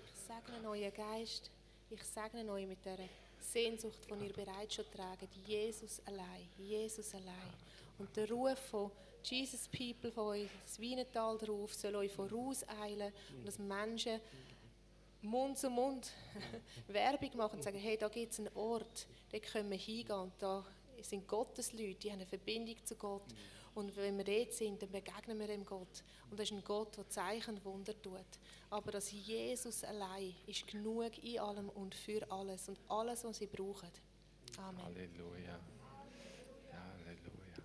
Ich 0.04 0.12
segne 0.12 0.68
euren 0.68 0.94
Geist. 0.94 1.50
Ich 1.90 2.04
segne 2.04 2.48
euch 2.52 2.68
mit 2.68 2.84
der 2.84 2.98
Sehnsucht, 3.40 3.98
die 4.08 4.26
ihr 4.26 4.32
bereits 4.32 4.74
schon 4.74 4.84
tragt. 4.90 5.28
Jesus 5.46 6.00
allein. 6.06 6.48
Jesus 6.58 7.14
allein. 7.14 7.54
Und 7.98 8.16
der 8.16 8.30
Ruf 8.30 8.58
von 8.70 8.90
Jesus 9.22 9.68
People, 9.68 10.10
von 10.10 10.28
euch, 10.28 10.48
das 10.64 10.78
Wienental 10.80 11.36
drauf, 11.36 11.74
soll 11.74 11.94
euch 11.96 12.12
vorauseilen 12.12 13.12
und 13.36 13.46
dass 13.46 13.58
Menschen 13.58 14.20
Mund 15.22 15.58
zu 15.58 15.68
Mund 15.68 16.10
Werbung 16.88 17.36
machen 17.36 17.56
und 17.56 17.62
sagen, 17.62 17.78
hey, 17.78 17.98
da 17.98 18.08
gibt 18.08 18.32
es 18.32 18.38
einen 18.38 18.50
Ort, 18.54 19.06
da 19.30 19.38
können 19.38 19.70
wir 19.70 19.76
hingehen 19.76 20.18
und 20.18 20.32
da 20.38 20.64
sind 21.02 21.28
Gottes 21.28 21.72
Leute, 21.72 21.94
die 21.94 22.10
haben 22.10 22.20
eine 22.20 22.26
Verbindung 22.26 22.76
zu 22.84 22.94
Gott. 22.94 23.24
Und 23.74 23.96
wenn 23.96 24.16
wir 24.16 24.24
dort 24.24 24.52
sind, 24.52 24.82
dann 24.82 24.90
begegnen 24.90 25.38
wir 25.38 25.46
dem 25.46 25.64
Gott. 25.64 26.02
Und 26.30 26.38
das 26.38 26.50
ist 26.50 26.52
ein 26.52 26.64
Gott, 26.64 26.96
der 26.96 27.08
Zeichen 27.08 27.54
und 27.54 27.64
Wunder 27.64 28.00
tut. 28.00 28.26
Aber 28.68 28.90
dass 28.90 29.10
Jesus 29.12 29.84
allein 29.84 30.34
ist 30.46 30.66
genug 30.66 31.22
in 31.22 31.38
allem 31.38 31.68
und 31.70 31.94
für 31.94 32.30
alles 32.30 32.68
und 32.68 32.78
alles, 32.88 33.24
was 33.24 33.38
sie 33.38 33.46
brauchen. 33.46 33.90
Amen. 34.58 34.82
Halleluja. 34.82 35.58
Halleluja. 35.96 37.62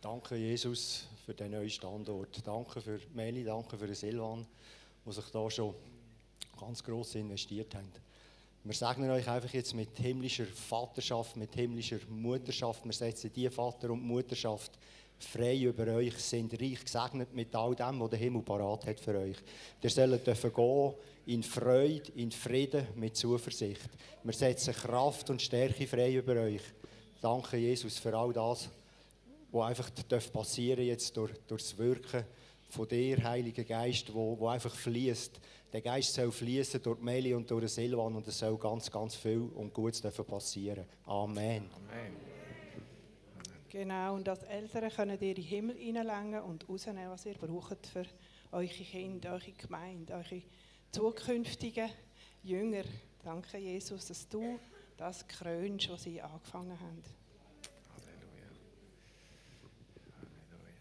Danke, 0.00 0.36
Jesus, 0.36 1.06
für 1.24 1.34
den 1.34 1.52
neuen 1.52 1.70
Standort. 1.70 2.46
Danke 2.46 2.80
für 2.80 3.00
Meli, 3.14 3.44
danke 3.44 3.78
für 3.78 3.86
den 3.86 3.94
Silvan, 3.94 4.46
die 5.04 5.12
sich 5.12 5.30
da 5.30 5.50
schon 5.50 5.74
ganz 6.58 6.82
gross 6.82 7.14
investiert 7.14 7.74
haben. 7.74 7.92
Wir 8.66 8.74
segnen 8.74 9.10
euch 9.10 9.28
einfach 9.28 9.52
jetzt 9.52 9.74
mit 9.74 9.96
himmlischer 9.96 10.46
Vaterschaft, 10.46 11.36
mit 11.36 11.54
himmlischer 11.54 12.00
Mutterschaft. 12.08 12.84
Wir 12.84 12.92
setzen 12.92 13.32
die 13.32 13.48
Vater- 13.48 13.90
und 13.90 14.02
Mutterschaft 14.02 14.72
frei 15.18 15.58
über 15.58 15.86
euch, 15.94 16.16
sind 16.18 16.52
reich 16.60 16.84
gesegnet 16.84 17.34
mit 17.34 17.54
all 17.54 17.74
dem, 17.74 18.00
was 18.00 18.10
der 18.10 18.18
Himmel 18.18 18.42
parat 18.42 18.86
hat 18.86 19.00
für 19.00 19.18
euch. 19.18 19.36
Ihr 19.82 19.90
sollt 19.90 20.26
dürfen 20.26 20.52
gehen 20.52 20.94
in 21.26 21.42
Freude, 21.42 22.12
in 22.16 22.30
Frieden, 22.30 22.86
mit 22.94 23.16
Zuversicht. 23.16 23.88
Wir 24.22 24.32
setzen 24.32 24.74
Kraft 24.74 25.30
und 25.30 25.42
Stärke 25.42 25.86
frei 25.86 26.14
über 26.14 26.40
euch. 26.40 26.62
Danke, 27.20 27.56
Jesus, 27.56 27.98
für 27.98 28.16
all 28.16 28.32
das, 28.32 28.68
was 29.50 29.68
einfach 29.68 29.90
passieren 30.32 30.84
jetzt 30.84 31.16
durch, 31.16 31.32
durch 31.48 31.62
das 31.62 31.78
Wirken 31.78 32.24
von 32.68 32.86
dir, 32.88 33.22
Heiliger 33.22 33.64
Geist, 33.64 34.12
wo, 34.12 34.38
wo 34.38 34.48
einfach 34.48 34.74
fließt. 34.74 35.40
Der 35.72 35.80
Geist 35.80 36.14
soll 36.14 36.30
fließen 36.30 36.82
durch 36.82 37.00
Meli 37.00 37.34
und 37.34 37.50
durch 37.50 37.68
Silvan 37.70 38.14
und 38.14 38.26
es 38.28 38.38
soll 38.38 38.56
ganz, 38.56 38.90
ganz 38.90 39.14
viel 39.14 39.48
und 39.54 39.72
Gutes 39.72 40.00
passieren. 40.00 40.84
Amen. 41.06 41.68
Amen. 41.74 42.35
Genau, 43.76 44.14
und 44.14 44.26
als 44.26 44.42
Eltern 44.44 44.88
könnt 44.88 45.20
ihr 45.20 45.28
in 45.28 45.34
den 45.34 45.44
Himmel 45.44 45.76
hineinlegen 45.76 46.40
und 46.40 46.66
rausnehmen, 46.66 47.10
was 47.10 47.26
ihr 47.26 47.34
braucht 47.34 47.86
für 47.86 48.06
eure 48.50 48.66
Kinder, 48.68 49.32
eure 49.32 49.52
Gemeinde, 49.52 50.14
eure 50.14 50.40
zukünftigen 50.90 51.90
Jünger. 52.42 52.84
Danke, 53.22 53.58
Jesus, 53.58 54.06
dass 54.06 54.26
du 54.30 54.58
das 54.96 55.28
krönst, 55.28 55.90
was 55.90 56.04
sie 56.04 56.22
angefangen 56.22 56.80
haben. 56.80 57.02
Halleluja. 57.92 58.48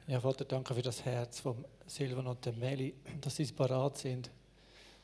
Ja, 0.08 0.22
Vater, 0.22 0.46
danke 0.46 0.74
für 0.74 0.82
das 0.82 1.04
Herz 1.04 1.42
von 1.42 1.66
Silvan 1.86 2.28
und 2.28 2.46
der 2.46 2.54
Meli, 2.54 2.96
dass 3.20 3.36
sie 3.36 3.46
parat 3.48 3.98
sind. 3.98 4.32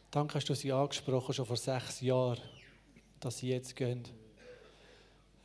Danke, 0.09 0.35
hast 0.35 0.47
du 0.47 0.55
sie 0.55 0.71
angesprochen, 0.71 1.33
schon 1.33 1.45
vor 1.45 1.57
sechs 1.57 1.99
Jahren, 1.99 2.39
dass 3.19 3.39
sie 3.39 3.49
jetzt 3.49 3.75
gehen. 3.75 4.20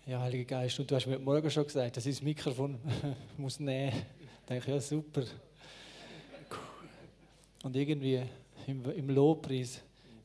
Ja, 0.08 0.20
Heiliger 0.20 0.44
Geist, 0.44 0.78
und 0.78 0.88
du 0.88 0.94
hast 0.94 1.04
mir 1.06 1.14
heute 1.14 1.24
Morgen 1.24 1.50
schon 1.50 1.64
gesagt, 1.64 1.96
dass 1.96 2.06
ich 2.06 2.14
das 2.14 2.22
Mikrofon 2.22 2.78
muss 3.36 3.58
nehmen 3.58 3.92
muss. 3.92 4.02
Ich 4.40 4.48
denke, 4.48 4.70
ja, 4.70 4.80
super. 4.80 5.24
Und 7.64 7.74
irgendwie 7.74 8.22
im, 8.68 8.88
im 8.88 9.10
Lobpreis 9.10 9.80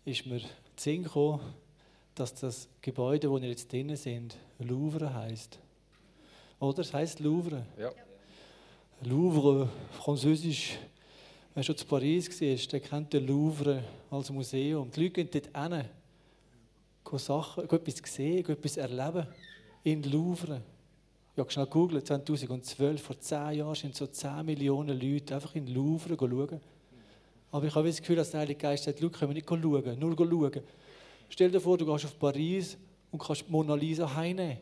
ist 0.05 0.27
mir 0.27 0.41
Sinn 0.75 1.01
gekommen, 1.01 1.41
dass 2.13 2.35
das 2.35 2.67
Gebäude, 2.79 3.31
wo 3.31 3.41
wir 3.41 3.49
jetzt 3.49 3.71
drinnen 3.71 3.95
sind, 3.95 4.37
Louvre 4.59 5.11
heißt. 5.11 5.57
Oder? 6.59 6.81
Es 6.81 6.93
heißt 6.93 7.19
Louvre. 7.19 7.65
Ja. 7.79 7.91
Louvre, 9.01 9.67
französisch. 9.93 10.77
Wer 11.55 11.63
schon 11.63 11.75
zu 11.75 11.87
Paris 11.87 12.29
war, 12.39 12.67
der 12.71 12.79
kennt 12.81 13.13
den 13.13 13.25
Louvre 13.25 13.83
als 14.11 14.29
Museum. 14.29 14.91
Die 14.91 15.05
Leute 15.05 15.25
gehen 15.25 15.29
dort 15.31 15.71
hin, 15.71 15.85
gehen 17.03 17.17
Sachen, 17.17 17.67
gehen 17.67 17.79
etwas 17.79 18.13
sehen, 18.13 18.43
gehen 18.43 18.55
etwas 18.55 18.77
erleben. 18.77 19.25
In 19.83 20.03
Louvre. 20.03 20.61
Ich 21.33 21.39
habe 21.39 21.49
schnell 21.49 21.65
gegoogelt, 21.65 22.05
2012, 22.05 23.01
vor 23.01 23.19
zehn 23.19 23.53
Jahren 23.53 23.73
sind 23.73 23.95
so 23.95 24.05
10 24.05 24.45
Millionen 24.45 24.99
Leute 24.99 25.33
einfach 25.33 25.55
in 25.55 25.67
Louvre 25.67 26.15
schauen. 26.17 26.61
Aber 27.51 27.65
ich 27.65 27.73
habe 27.73 27.87
das 27.87 27.99
Gefühl, 27.99 28.17
dass 28.17 28.31
der 28.31 28.41
Heilige 28.41 28.59
Geist 28.59 28.83
sagt, 28.83 28.99
können 28.99 29.13
wir 29.13 29.33
nicht 29.33 29.49
schauen, 29.49 29.99
nur 29.99 30.15
schauen. 30.15 30.63
Stell 31.29 31.49
dir 31.49 31.59
vor, 31.59 31.77
du 31.77 31.85
gehst 31.85 32.05
auf 32.05 32.19
Paris 32.19 32.77
und 33.11 33.21
kannst 33.21 33.49
Mona 33.49 33.73
Lisa 33.75 34.13
heimnehmen. 34.13 34.57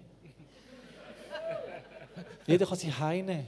Jeder 2.48 2.66
kann 2.66 2.78
sie 2.78 2.92
heimnehmen. 2.92 3.48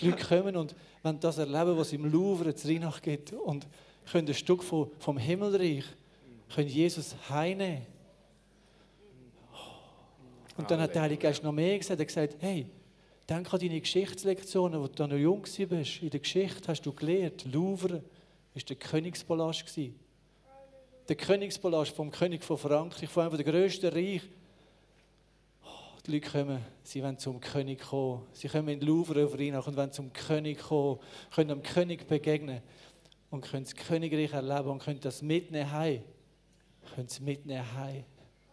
Die 0.00 0.10
Leute 0.10 0.24
kommen 0.24 0.56
und 0.56 0.74
wenn 1.02 1.20
das 1.20 1.38
erleben, 1.38 1.76
was 1.76 1.92
im 1.92 2.10
Louvre 2.10 2.54
zu 2.54 2.68
Rheinach 2.68 3.00
gibt 3.00 3.32
und 3.32 3.66
können 4.10 4.28
ein 4.28 4.34
Stück 4.34 4.62
vom, 4.62 4.90
vom 4.98 5.18
Himmelreich, 5.18 5.84
können 6.54 6.68
Jesus 6.68 7.14
heimnehmen. 7.30 7.86
Und 10.56 10.70
dann 10.70 10.80
hat 10.80 10.94
der 10.94 11.02
Heilige 11.02 11.22
Geist 11.22 11.42
noch 11.42 11.52
mehr 11.52 11.78
gesagt. 11.78 12.00
Er 12.00 12.02
hat 12.02 12.08
gesagt, 12.08 12.36
hey, 12.40 12.66
denk 13.28 13.52
an 13.52 13.60
deine 13.60 13.80
Geschichtslektionen, 13.80 14.80
wo 14.80 14.86
du 14.86 15.06
noch 15.06 15.16
jung 15.16 15.42
warst. 15.42 16.02
In 16.02 16.10
der 16.10 16.20
Geschichte 16.20 16.68
hast 16.68 16.82
du 16.82 16.92
gelernt, 16.92 17.44
Louvre 17.52 18.02
war 18.54 18.62
der 18.62 18.76
Königspalast. 18.76 19.64
Der 21.08 21.16
Königspalast 21.16 21.94
vom 21.94 22.10
König 22.10 22.42
von 22.42 22.58
Frankreich, 22.58 23.08
von 23.08 23.26
einem 23.26 23.36
der 23.36 23.44
grössten 23.44 23.92
Reich. 23.92 24.22
Oh, 25.62 25.98
die 26.06 26.12
Leute 26.12 26.30
kommen, 26.30 26.64
sie 26.82 27.02
wollen 27.02 27.18
zum 27.18 27.38
König 27.40 27.80
kommen. 27.80 28.22
Sie 28.32 28.48
kommen 28.48 28.68
in 28.68 28.80
Louvre 28.80 29.24
auf 29.24 29.34
und 29.34 29.76
wollen 29.76 29.92
zum 29.92 30.12
König 30.12 30.58
kommen, 30.58 30.98
können 31.34 31.48
dem 31.48 31.62
König 31.62 32.08
begegnen 32.08 32.62
und 33.30 33.42
können 33.42 33.64
das 33.64 33.74
Königreich 33.74 34.32
erleben 34.32 34.70
und 34.70 34.82
können 34.82 35.00
das 35.00 35.20
mitnehmen 35.20 35.70
heim. 35.70 36.02
Können 36.94 37.08
es 37.08 37.20
mitnehmen. 37.20 37.64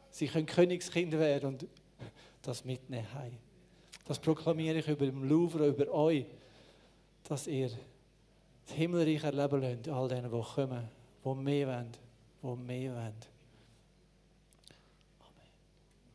Sie 0.10 0.28
können 0.28 0.46
Königskind 0.46 1.14
werden 1.14 1.50
und 1.50 1.68
das 2.44 2.64
mitnehmen 2.64 3.12
heim. 3.14 3.38
Das 4.06 4.20
proklamiere 4.20 4.80
ich 4.80 4.88
über 4.88 5.06
dem 5.06 5.24
Louvre, 5.24 5.68
über 5.68 5.90
euch, 5.92 6.26
dass 7.24 7.48
ihr 7.48 7.70
das 8.66 8.76
Himmelreich 8.76 9.24
erleben 9.24 9.62
lasst, 9.62 9.88
all 9.88 10.08
denen, 10.08 10.32
die 10.32 10.42
kommen, 10.42 10.90
die 11.24 11.36
mehr 11.36 11.68
wollen, 11.68 11.92
die 12.42 12.64
mehr 12.64 12.96
wollen. 12.96 13.16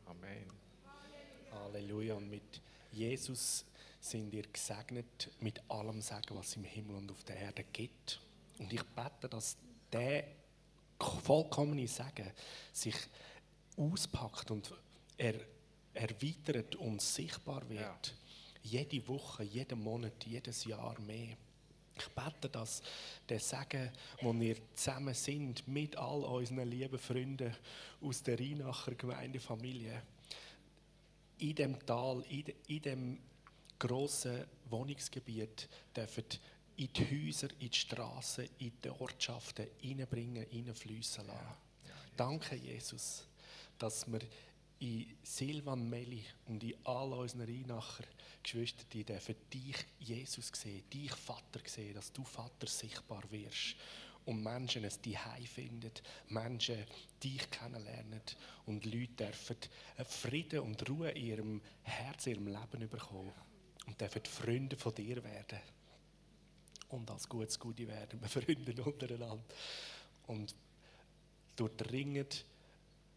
Amen. 0.05 0.45
Halleluja. 1.51 2.13
Und 2.15 2.29
mit 2.29 2.61
Jesus 2.91 3.65
sind 3.99 4.33
ihr 4.33 4.43
gesegnet 4.47 5.29
mit 5.39 5.61
allem 5.69 6.01
Sagen, 6.01 6.35
was 6.35 6.49
es 6.49 6.55
im 6.57 6.63
Himmel 6.63 6.95
und 6.95 7.11
auf 7.11 7.23
der 7.23 7.37
Erde 7.37 7.65
gibt. 7.73 8.21
Und 8.59 8.71
ich 8.71 8.83
bete, 8.83 9.27
dass 9.29 9.57
der 9.91 10.25
vollkommene 10.99 11.87
Segen 11.87 12.31
sich 12.71 12.95
auspackt 13.77 14.51
und 14.51 14.73
er 15.17 15.35
erweitert 15.99 16.75
und 16.77 17.01
sichtbar 17.01 17.67
wird. 17.69 17.81
Ja. 17.81 17.99
Jede 18.63 19.07
Woche, 19.07 19.43
jeden 19.43 19.81
Monat, 19.81 20.25
jedes 20.25 20.65
Jahr 20.65 20.99
mehr. 21.01 21.35
Ich 21.97 22.07
bete, 22.09 22.49
dass 22.49 22.81
der 23.27 23.39
Segen, 23.39 23.91
wo 24.21 24.33
wir 24.33 24.55
zusammen 24.73 25.13
sind, 25.13 25.67
mit 25.67 25.97
all 25.97 26.23
unseren 26.23 26.69
lieben 26.69 26.97
Freunden 26.97 27.53
aus 28.01 28.23
der 28.23 28.39
Rheinacher 28.39 28.95
Gemeindefamilie, 28.95 30.01
in 31.39 31.55
dem 31.55 31.85
Tal, 31.85 32.23
in, 32.29 32.45
in 32.67 32.81
dem 32.81 33.19
grossen 33.77 34.45
Wohnungsgebiet, 34.69 35.67
dürfen 35.95 36.23
in 36.77 36.93
die 36.93 37.27
Häuser, 37.27 37.49
in 37.59 37.69
die 37.69 37.77
Straßen, 37.77 38.47
in 38.59 38.71
die 38.81 38.89
Ortschaften 38.89 39.67
hineinbringen, 39.81 40.45
hineinfließen 40.49 41.27
lassen. 41.27 41.69
Danke, 42.15 42.55
Jesus, 42.55 43.25
dass 43.77 44.09
wir 44.09 44.19
in 44.79 45.05
Silvan 45.23 45.89
Meli 45.89 46.23
und 46.45 46.63
in 46.63 46.75
all 46.85 47.13
unseren 47.13 47.41
Rheinacher 47.41 48.05
Geschwister, 48.41 48.83
die 48.91 49.03
dürfen 49.03 49.35
dich, 49.53 49.75
Jesus, 49.99 50.51
sehen, 50.53 50.83
dich, 50.89 51.11
Vater, 51.11 51.59
sehen, 51.65 51.93
dass 51.93 52.11
du, 52.11 52.23
Vater, 52.23 52.67
sichtbar 52.67 53.23
wirst. 53.29 53.75
Und 54.25 54.43
Menschen 54.43 54.83
es 54.83 55.01
die 55.01 55.17
finden, 55.45 55.91
Menschen 56.27 56.85
dich 57.23 57.49
kennenlernen 57.49 58.21
und 58.65 58.85
Leute 58.85 59.25
dürfen 59.25 59.57
Frieden 60.05 60.59
und 60.59 60.87
Ruhe 60.89 61.09
in 61.11 61.25
ihrem 61.25 61.61
Herz, 61.81 62.27
in 62.27 62.33
ihrem 62.33 62.47
Leben 62.47 62.89
bekommen. 62.89 63.33
Und 63.87 63.99
dürfen 63.99 64.23
Freunde 64.25 64.75
von 64.75 64.93
dir 64.93 65.23
werden. 65.23 65.59
Und 66.89 67.09
als 67.09 67.27
gutes 67.27 67.59
Gute 67.59 67.87
werden, 67.87 68.19
befreundet 68.21 68.79
untereinander. 68.79 69.43
Und 70.27 70.55
durchdringen 71.55 72.27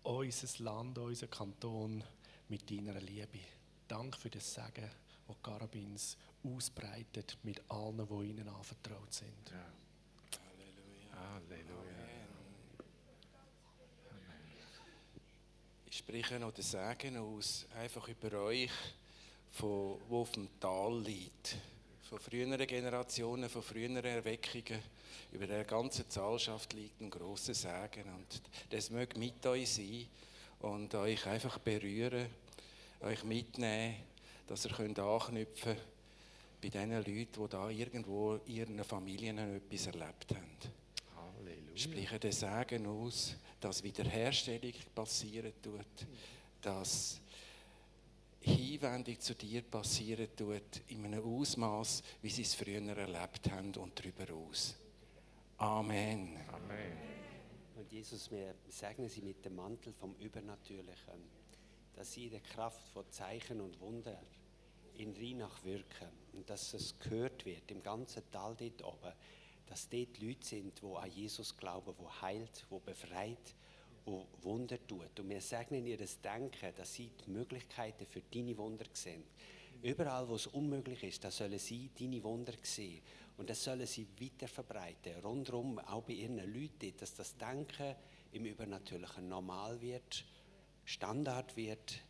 unser 0.03 0.65
Land, 0.65 0.99
unser 0.99 1.29
Kanton 1.29 2.03
mit 2.49 2.71
deiner 2.71 3.01
Liebe. 3.01 3.41
Danke 3.89 4.19
für 4.19 4.31
das 4.31 4.55
Segen, 4.55 4.91
das 5.27 5.37
Carabins 5.43 6.17
ausbreitet 6.45 7.39
mit 7.43 7.63
allen, 7.69 8.07
die 8.07 8.29
ihnen 8.31 8.49
anvertraut 8.49 9.13
sind. 9.13 9.51
Ja. 9.51 9.73
Halleluja. 11.19 12.03
Ich 15.87 15.99
spreche 15.99 16.39
noch 16.39 16.53
den 16.53 16.65
Segen 16.65 17.17
aus, 17.19 17.67
einfach 17.75 18.09
über 18.09 18.33
euch, 18.45 18.71
von, 19.51 20.01
wo 20.09 20.23
auf 20.23 20.33
dem 20.33 20.49
Tal 20.59 21.01
liegt. 21.03 21.57
Von 22.03 22.19
früheren 22.19 22.67
Generationen, 22.67 23.49
von 23.49 23.63
früheren 23.63 24.05
Erweckungen. 24.05 24.81
Über 25.33 25.47
der 25.47 25.65
ganzen 25.65 26.09
Zahlschaft 26.09 26.73
liegt 26.73 27.01
ein 27.01 27.11
grosser 27.11 27.55
Segen. 27.55 28.09
Und 28.15 28.43
das 28.71 28.91
möge 28.91 29.19
mit 29.19 29.45
euch 29.47 29.71
sein 29.71 30.07
und 30.61 30.95
euch 30.95 31.27
einfach 31.27 31.59
berühren, 31.59 32.27
euch 33.01 33.25
mitnehmen, 33.25 33.97
dass 34.47 34.65
ihr 34.65 34.73
könnt 34.73 34.99
anknüpfen 34.99 35.75
könnt 35.75 35.93
bei 36.63 36.69
den 36.69 36.93
Leuten, 36.93 37.43
die 37.43 37.49
da 37.49 37.69
irgendwo 37.71 38.35
in 38.47 38.55
ihren 38.55 38.85
Familien 38.85 39.39
etwas 39.39 39.87
erlebt 39.87 40.35
haben. 40.35 40.59
Halleluja. 41.17 41.77
Sprechen 41.77 42.21
den 42.21 42.33
Segen 42.33 42.87
aus, 42.87 43.35
dass 43.61 43.83
Wiederherstellung 43.83 44.73
passieren 44.95 45.53
tut, 45.61 46.07
dass 46.61 47.21
Hinwendung 48.43 49.21
zu 49.21 49.35
dir 49.35 49.63
passieren 49.63 50.29
tut, 50.37 50.83
in 50.89 51.05
einem 51.05 51.25
Ausmaß, 51.25 52.03
wie 52.23 52.31
sie 52.31 52.43
es 52.43 52.55
früher 52.55 52.83
erlebt 52.97 53.51
haben 53.51 53.75
und 53.77 53.99
darüber 53.99 54.33
aus. 54.35 54.77
Amen. 55.59 56.37
Amen. 56.49 56.93
Und 57.77 57.93
Jesus, 57.93 58.31
wir 58.31 58.55
segnen 58.69 59.09
Sie 59.09 59.23
mit 59.23 59.45
dem 59.45 59.55
Mantel 59.55 59.93
vom 59.93 60.17
Übernatürlichen, 60.17 61.23
dass 61.95 62.13
Sie 62.13 62.25
in 62.25 62.31
der 62.33 62.41
Kraft 62.41 62.89
von 62.89 63.09
Zeichen 63.11 63.61
und 63.61 63.79
Wunder 63.81 64.21
in 64.95 65.15
Rheinach 65.15 65.63
wirken 65.65 66.09
und 66.33 66.51
dass 66.51 66.75
es 66.75 66.99
gehört 66.99 67.45
wird 67.45 67.71
im 67.71 67.83
ganzen 67.83 68.29
Tal 68.31 68.57
dort 68.57 68.83
oben, 68.83 69.13
dass 69.67 69.89
dort 69.89 70.19
Leute 70.21 70.45
sind, 70.45 70.83
die 70.83 70.87
an 70.87 71.11
Jesus 71.11 71.57
glauben, 71.57 71.95
wo 71.97 72.11
heilt, 72.21 72.67
wo 72.69 72.81
befreit, 72.81 73.55
wo 74.05 74.27
Wunder 74.43 74.79
tut. 74.87 75.19
Und 75.21 75.29
wir 75.29 75.41
segnen 75.41 75.87
ihr 75.87 75.97
das 75.97 76.21
Denken, 76.21 76.73
dass 76.77 76.95
sie 76.95 77.11
die 77.25 77.31
Möglichkeiten 77.31 78.07
für 78.07 78.23
deine 78.23 78.57
Wunder 78.57 78.87
sehen. 78.93 79.25
Überall, 79.83 80.29
wo 80.29 80.35
es 80.35 80.47
unmöglich 80.47 81.03
ist, 81.03 81.25
da 81.25 81.31
sollen 81.31 81.59
sie 81.59 81.91
deine 81.99 82.23
Wunder 82.23 82.53
sehen. 82.63 83.03
Und 83.37 83.51
das 83.51 83.65
sollen 83.65 83.87
sie 83.87 84.07
weiter 84.21 84.47
verbreiten, 84.47 85.15
rundherum, 85.23 85.79
auch 85.79 86.03
bei 86.03 86.13
ihren 86.13 86.37
Leuten, 86.37 86.95
dass 86.99 87.15
das 87.15 87.37
Denken 87.37 87.95
im 88.33 88.45
Übernatürlichen 88.45 89.29
normal 89.29 89.81
wird, 89.81 90.25
Standard 90.85 91.57
wird, 91.57 92.01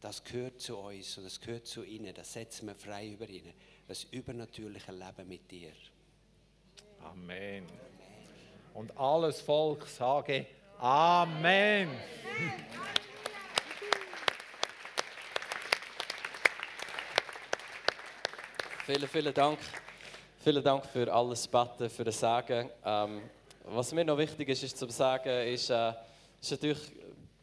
das 0.00 0.24
gehört 0.24 0.60
zu 0.60 0.78
uns 0.78 1.18
und 1.18 1.24
das 1.24 1.40
gehört 1.40 1.66
zu 1.66 1.84
ihnen, 1.84 2.14
das 2.14 2.32
setzen 2.32 2.68
wir 2.68 2.74
frei 2.74 3.10
über 3.10 3.28
ihnen. 3.28 3.52
Das 3.86 4.04
übernatürliche 4.04 4.92
Leben 4.92 5.28
mit 5.28 5.50
dir. 5.50 5.72
Amen. 7.02 7.66
Und 8.72 8.96
alles 8.96 9.40
Volk 9.40 9.86
sage 9.86 10.46
Amen. 10.82 11.90
Vielen, 18.86 19.08
vielen 19.08 19.34
Dank. 19.34 19.58
Vielen 20.42 20.64
Dank 20.64 20.86
für 20.86 21.12
alles 21.12 21.46
Betten, 21.46 21.90
für 21.90 22.04
das 22.04 22.18
Sagen. 22.18 22.70
Ähm, 22.82 23.20
was 23.64 23.92
mir 23.92 24.06
noch 24.06 24.16
wichtig 24.16 24.48
ist, 24.48 24.62
ist 24.62 24.78
zu 24.78 24.88
sagen, 24.88 25.28
ist, 25.48 25.68
äh, 25.68 25.92
ist 26.40 26.50
natürlich 26.50 26.78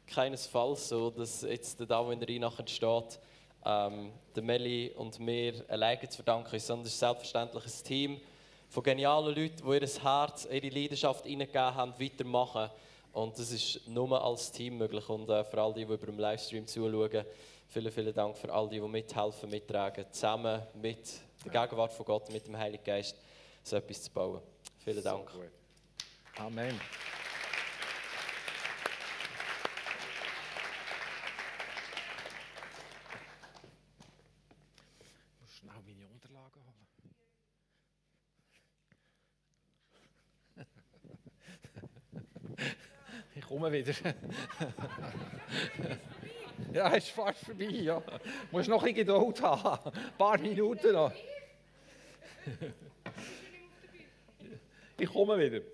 keinesfalls 0.08 0.90
so, 0.90 1.12
dass 1.12 1.44
jetzt 1.44 1.80
der 1.80 1.86
Daumen 1.86 2.14
in 2.14 2.20
der 2.20 2.30
Rhein 2.30 2.58
entsteht, 2.58 3.20
ähm, 3.64 4.14
der 4.36 4.42
Meli 4.42 4.94
und 4.96 5.20
mir 5.20 5.64
alleine 5.68 6.10
zu 6.10 6.24
verdanken 6.24 6.56
ist, 6.56 6.66
sondern 6.66 6.88
es 6.88 6.94
ist 6.94 7.00
selbstverständlich 7.00 7.66
ein 7.66 7.84
Team 7.84 8.22
von 8.68 8.82
genialen 8.82 9.36
Leuten, 9.36 9.64
die 9.64 9.86
ihr 9.86 10.04
Herz, 10.04 10.48
ihre 10.52 10.70
Leidenschaft 10.70 11.24
hineingegeben 11.24 11.76
haben, 11.76 11.94
weitermachen. 12.00 12.72
Und 13.18 13.40
das 13.40 13.52
ist 13.52 13.88
nur 13.88 14.24
als 14.24 14.52
Team 14.52 14.78
möglich. 14.78 15.10
Und 15.10 15.28
äh, 15.28 15.44
für 15.44 15.60
all 15.60 15.74
die, 15.74 15.86
die 15.86 15.92
über 15.92 16.06
den 16.06 16.20
Livestream 16.20 16.68
zuschauen, 16.68 17.26
vielen, 17.68 17.92
vielen 17.92 18.14
Dank 18.14 18.38
für 18.38 18.54
all 18.54 18.70
die, 18.70 18.80
die 18.80 18.88
mithelfen, 18.88 19.50
mittragen, 19.50 20.06
zusammen 20.12 20.62
mit 20.80 21.00
der 21.44 21.52
Gegenwart 21.52 21.94
von 21.94 22.06
Gott, 22.06 22.32
mit 22.32 22.46
dem 22.46 22.56
Heiligen 22.56 22.84
Geist, 22.84 23.16
so 23.64 23.76
etwas 23.76 24.04
zu 24.04 24.12
bauen. 24.12 24.40
Vielen 24.84 25.04
Dank. 25.04 25.32
So 25.32 26.44
Amen. 26.44 26.80
Komme 43.58 43.72
wieder. 43.72 43.94
ja, 46.74 46.90
ist 46.90 47.10
fast 47.10 47.44
vorbei. 47.44 47.66
Ja. 47.66 48.00
Du 48.00 48.14
musst 48.52 48.70
noch 48.70 48.84
ein 48.84 48.94
bisschen 48.94 49.08
Geduld 49.08 49.42
haben. 49.42 49.92
Ein 49.92 50.18
paar 50.18 50.38
Minuten 50.38 50.94
noch. 50.94 51.12
ich 55.00 55.10
komme 55.10 55.40
wieder. 55.40 55.66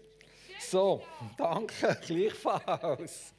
So, 0.59 1.03
danke, 1.37 1.97
gleichfalls. 2.07 3.33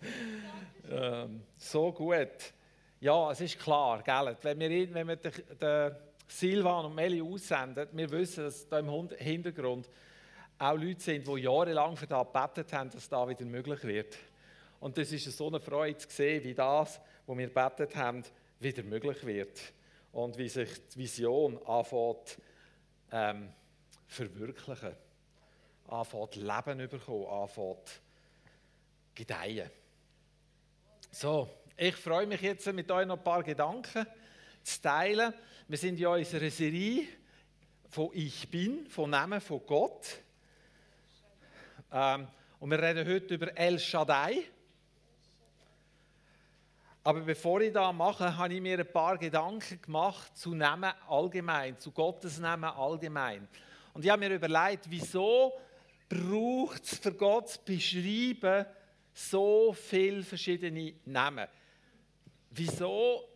Ähm, 0.91 1.43
so 1.57 1.91
gut. 1.91 2.53
Ja, 3.01 3.31
es 3.31 3.41
ist 3.41 3.59
klar, 3.59 4.03
gell? 4.03 4.37
Wenn 4.43 4.61
wir, 4.61 4.95
wenn 4.95 5.09
wir 5.09 5.17
den, 5.17 5.33
den 5.59 5.97
Silvan 6.29 6.85
und 6.85 6.95
Meli 6.95 7.23
aussenden, 7.23 7.89
wir 7.93 8.11
wissen, 8.11 8.45
dass 8.45 8.69
da 8.69 8.79
im 8.79 9.09
Hintergrund 9.17 9.89
auch 10.59 10.77
Leute 10.77 11.01
sind, 11.01 11.27
die 11.27 11.41
jahrelang 11.41 11.97
für 11.97 12.07
das 12.07 12.27
gebetet 12.27 12.73
haben, 12.73 12.91
dass 12.91 13.09
das 13.09 13.29
wieder 13.29 13.45
möglich 13.45 13.83
wird. 13.85 14.17
Und 14.85 14.99
das 14.99 15.13
ist 15.13 15.25
so 15.35 15.47
eine 15.47 15.61
Freude 15.61 15.97
zu 15.97 16.11
sehen, 16.11 16.45
wie 16.45 16.53
das, 16.53 17.01
was 17.27 17.39
wir 17.39 17.47
gebetet 17.47 17.97
haben, 17.97 18.23
wieder 18.61 18.83
möglich 18.83 19.25
wird. 19.25 19.59
Und 20.13 20.37
wie 20.37 20.47
sich 20.51 20.69
die 20.89 20.99
Vision 20.99 21.59
anfängt 21.65 22.39
ähm, 23.11 23.49
verwirklichen, 24.07 24.95
anfängt 25.89 26.37
Leben 26.37 26.87
bekommen, 26.91 27.27
anfängt 27.29 28.03
gedeihen. 29.15 29.71
So, 31.11 31.49
ich 31.79 31.97
freue 31.97 32.27
mich 32.27 32.43
jetzt 32.43 32.71
mit 32.71 32.91
euch 32.91 33.07
noch 33.07 33.17
ein 33.17 33.25
paar 33.25 33.43
Gedanken 33.43 34.07
zu 34.63 34.83
teilen. 34.83 35.33
Wir 35.67 35.79
sind 35.79 35.99
ja 35.99 36.15
in 36.15 36.25
unserer 36.27 36.51
Serie 36.51 37.09
von 37.89 38.11
Ich 38.13 38.51
Bin, 38.51 38.87
von 38.91 39.09
Namen 39.09 39.41
von 39.41 39.65
Gott. 39.65 40.19
Ähm, 41.91 42.29
und 42.61 42.71
wir 42.71 42.83
reden 42.83 43.09
heute 43.09 43.35
über 43.35 43.57
El 43.57 43.79
Shaddai. 43.79 44.51
Aber 47.07 47.21
bevor 47.21 47.61
ich 47.61 47.71
das 47.71 47.95
mache, 47.95 48.35
habe 48.35 48.55
ich 48.55 48.63
mir 48.63 48.79
ein 48.79 48.91
paar 48.91 49.19
Gedanken 49.19 49.81
gemacht 49.83 50.35
zu 50.35 50.55
Namen 50.55 50.91
allgemein, 51.07 51.79
zu 51.79 51.93
Gottes 51.93 52.39
Namen 52.39 52.65
allgemein. 52.65 53.47
Und 53.93 54.03
ich 54.03 54.11
habe 54.11 54.27
mir 54.27 54.35
überlegt, 54.35 54.87
wieso 54.89 55.53
braucht 56.09 56.83
es 56.83 56.97
für 56.97 57.13
Gott 57.13 57.51
zu 57.51 57.61
beschreiben 57.63 58.65
so 59.13 59.75
viele 59.75 60.23
verschiedene 60.23 60.95
Namen? 61.05 61.47
Wieso? 62.51 63.29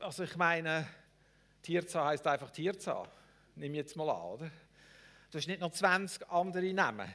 Also 0.00 0.24
ich 0.24 0.36
meine, 0.36 0.86
Tierzahn 1.62 2.08
heißt 2.08 2.26
einfach. 2.26 2.52
Nehme 2.58 3.08
ich 3.56 3.76
jetzt 3.78 3.96
mal 3.96 4.10
an, 4.10 4.22
oder? 4.22 4.50
Du 5.30 5.38
hast 5.38 5.46
nicht 5.46 5.60
noch 5.60 5.72
20 5.72 6.28
andere 6.28 6.74
Namen. 6.74 7.08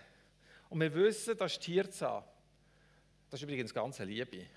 Und 0.69 0.79
wir 0.79 0.91
wissen, 0.95 1.37
das 1.37 1.53
ist 1.53 1.61
Tierzahn. 1.61 2.23
Das 3.29 3.39
ist 3.39 3.43
übrigens 3.43 3.71
ganz 3.73 4.01
eine 4.01 4.11
Liebe. 4.11 4.47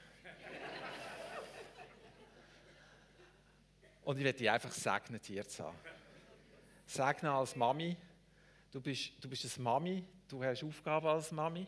Und 4.06 4.18
ich 4.18 4.24
werde 4.24 4.38
dich 4.38 4.48
einfach 4.48 4.70
segnen, 4.70 5.20
Tirza. 5.20 5.74
Segnen 6.86 7.32
als 7.32 7.56
Mami. 7.56 7.96
Du 8.70 8.80
bist, 8.80 9.12
du 9.20 9.28
bist 9.28 9.52
eine 9.56 9.64
Mami, 9.64 10.04
du 10.28 10.44
hast 10.44 10.62
Aufgaben 10.62 11.08
als 11.08 11.32
Mami. 11.32 11.66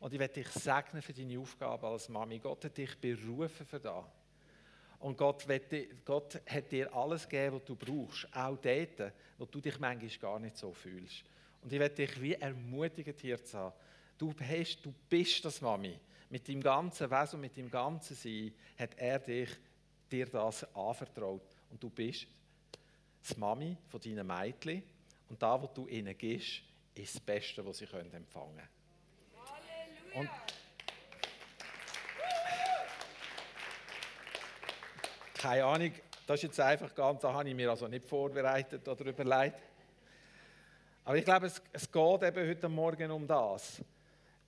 Und 0.00 0.12
ich 0.12 0.18
werde 0.18 0.34
dich 0.34 0.48
segnen 0.48 1.00
für 1.00 1.12
deine 1.12 1.38
Aufgabe 1.38 1.86
als 1.86 2.08
Mami. 2.08 2.40
Gott 2.40 2.64
hat 2.64 2.76
dich 2.76 2.98
berufen 2.98 3.64
für 3.64 3.78
das. 3.78 4.04
Und 4.98 5.16
Gott, 5.16 5.46
Gott, 6.04 6.40
hat 6.46 6.72
dir 6.72 6.92
alles 6.92 7.28
gegeben, 7.28 7.54
was 7.54 7.64
du 7.64 7.76
brauchst. 7.76 8.26
Auch 8.34 8.56
dort, 8.56 9.12
wo 9.38 9.44
du 9.44 9.60
dich 9.60 9.78
manchmal 9.78 10.18
gar 10.18 10.40
nicht 10.40 10.56
so 10.56 10.72
fühlst. 10.72 11.22
Und 11.62 11.72
ich 11.72 11.78
werde 11.78 11.94
dich 11.94 12.20
wie 12.20 12.34
ermutigen, 12.34 13.16
Tirza. 13.16 13.72
Du, 14.18 14.34
hast, 14.40 14.84
du 14.84 14.92
bist 15.08 15.44
das 15.44 15.60
Mami. 15.60 15.96
Mit 16.28 16.48
deinem 16.48 16.60
ganzen 16.60 17.08
Wesen 17.08 17.36
und 17.36 17.42
mit 17.42 17.56
deinem 17.56 17.70
ganzen 17.70 18.16
Sein 18.16 18.52
hat 18.76 18.98
er 18.98 19.20
dich, 19.20 19.50
dir 20.10 20.26
das 20.26 20.64
anvertraut. 20.74 21.57
Und 21.70 21.82
du 21.82 21.90
bist 21.90 22.26
das 23.22 23.36
Mami 23.36 23.76
von 23.88 24.00
deinen 24.00 24.26
Mädchen. 24.26 24.82
Und 25.28 25.42
da, 25.42 25.62
was 25.62 25.72
du 25.74 25.86
ihnen 25.86 26.16
gibst, 26.16 26.62
ist 26.94 27.14
das 27.14 27.20
Beste, 27.20 27.64
was 27.64 27.78
sie 27.78 27.84
empfangen 27.84 28.22
können. 28.26 28.68
Und 30.14 30.30
keine 35.34 35.64
Ahnung, 35.64 35.92
das 36.26 36.40
ist 36.40 36.42
jetzt 36.42 36.60
einfach 36.60 36.94
ganz, 36.94 37.20
da 37.20 37.32
habe 37.32 37.48
ich 37.48 37.54
mir 37.54 37.70
also 37.70 37.86
nicht 37.88 38.04
vorbereitet 38.04 38.86
oder 38.88 39.04
überlegt. 39.06 39.60
Aber 41.04 41.16
ich 41.16 41.24
glaube, 41.24 41.46
es, 41.46 41.62
es 41.72 41.90
geht 41.90 42.22
eben 42.22 42.48
heute 42.48 42.68
Morgen 42.68 43.10
um 43.10 43.26
das. 43.26 43.82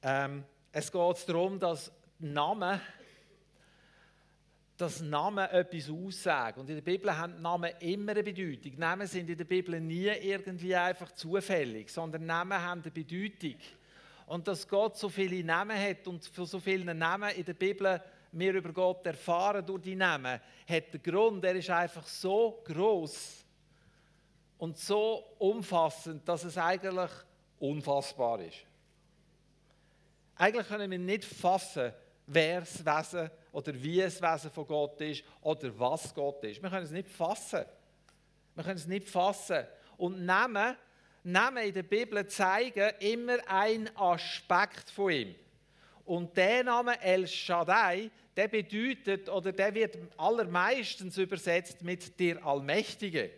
Ähm, 0.02 0.44
es 0.72 0.90
geht 0.90 1.28
darum, 1.28 1.58
dass 1.58 1.90
Namen 2.18 2.80
dass 4.80 5.00
Namen 5.00 5.48
etwas 5.50 5.90
aussagen. 5.90 6.60
Und 6.60 6.70
in 6.70 6.76
der 6.76 6.82
Bibel 6.82 7.14
haben 7.16 7.40
Namen 7.42 7.70
immer 7.80 8.12
eine 8.12 8.22
Bedeutung. 8.22 8.78
Namen 8.78 9.06
sind 9.06 9.28
in 9.28 9.36
der 9.36 9.44
Bibel 9.44 9.78
nie 9.80 10.06
irgendwie 10.06 10.74
einfach 10.74 11.12
zufällig, 11.12 11.90
sondern 11.90 12.24
Namen 12.24 12.58
haben 12.58 12.80
eine 12.80 12.90
Bedeutung. 12.90 13.56
Und 14.26 14.48
dass 14.48 14.66
Gott 14.66 14.96
so 14.96 15.08
viele 15.08 15.44
Namen 15.44 15.78
hat 15.78 16.06
und 16.06 16.24
für 16.24 16.46
so 16.46 16.58
viele 16.60 16.94
Namen 16.94 17.30
in 17.30 17.44
der 17.44 17.54
Bibel 17.54 18.00
wir 18.32 18.54
über 18.54 18.72
Gott 18.72 19.04
erfahren 19.04 19.66
durch 19.66 19.82
die 19.82 19.96
Namen, 19.96 20.40
hat 20.68 20.94
den 20.94 21.02
Grund, 21.02 21.44
er 21.44 21.56
ist 21.56 21.68
einfach 21.68 22.06
so 22.06 22.62
groß 22.64 23.44
und 24.58 24.78
so 24.78 25.24
umfassend, 25.38 26.26
dass 26.28 26.44
es 26.44 26.56
eigentlich 26.56 27.10
unfassbar 27.58 28.40
ist. 28.40 28.58
Eigentlich 30.36 30.68
können 30.68 30.90
wir 30.90 30.98
nicht 30.98 31.24
fassen, 31.24 31.92
wer 32.26 32.60
das 32.60 32.84
Wesen 32.84 33.30
oder 33.52 33.72
wie 33.82 34.00
das 34.00 34.20
Wesen 34.20 34.50
von 34.50 34.66
Gott 34.66 35.00
ist 35.00 35.24
oder 35.42 35.78
was 35.78 36.14
Gott 36.14 36.42
ist. 36.44 36.62
Wir 36.62 36.70
können 36.70 36.84
es 36.84 36.90
nicht 36.90 37.08
fassen. 37.08 37.64
Wir 38.54 38.64
können 38.64 38.76
es 38.76 38.86
nicht 38.86 39.08
fassen. 39.08 39.66
Und 39.96 40.24
Namen, 40.24 40.76
Namen 41.24 41.64
in 41.64 41.74
der 41.74 41.82
Bibel 41.82 42.26
zeigen 42.26 42.90
immer 43.00 43.38
einen 43.48 43.94
Aspekt 43.96 44.90
von 44.90 45.10
ihm. 45.10 45.34
Und 46.04 46.36
der 46.36 46.64
Name 46.64 47.00
El 47.00 47.26
Shaddai, 47.26 48.10
der 48.36 48.48
bedeutet 48.48 49.28
oder 49.28 49.52
der 49.52 49.74
wird 49.74 49.98
allermeistens 50.16 51.18
übersetzt 51.18 51.82
mit 51.82 52.18
der 52.18 52.44
Allmächtige. 52.44 53.30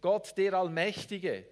Gott 0.00 0.32
der 0.36 0.54
Allmächtige 0.54 1.44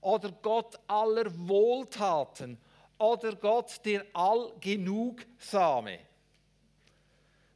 oder 0.00 0.30
Gott 0.42 0.78
aller 0.86 1.26
Wohltaten 1.48 2.58
oder 2.98 3.34
Gott 3.36 3.80
der 3.84 4.04
Allgenugsame. 4.12 5.98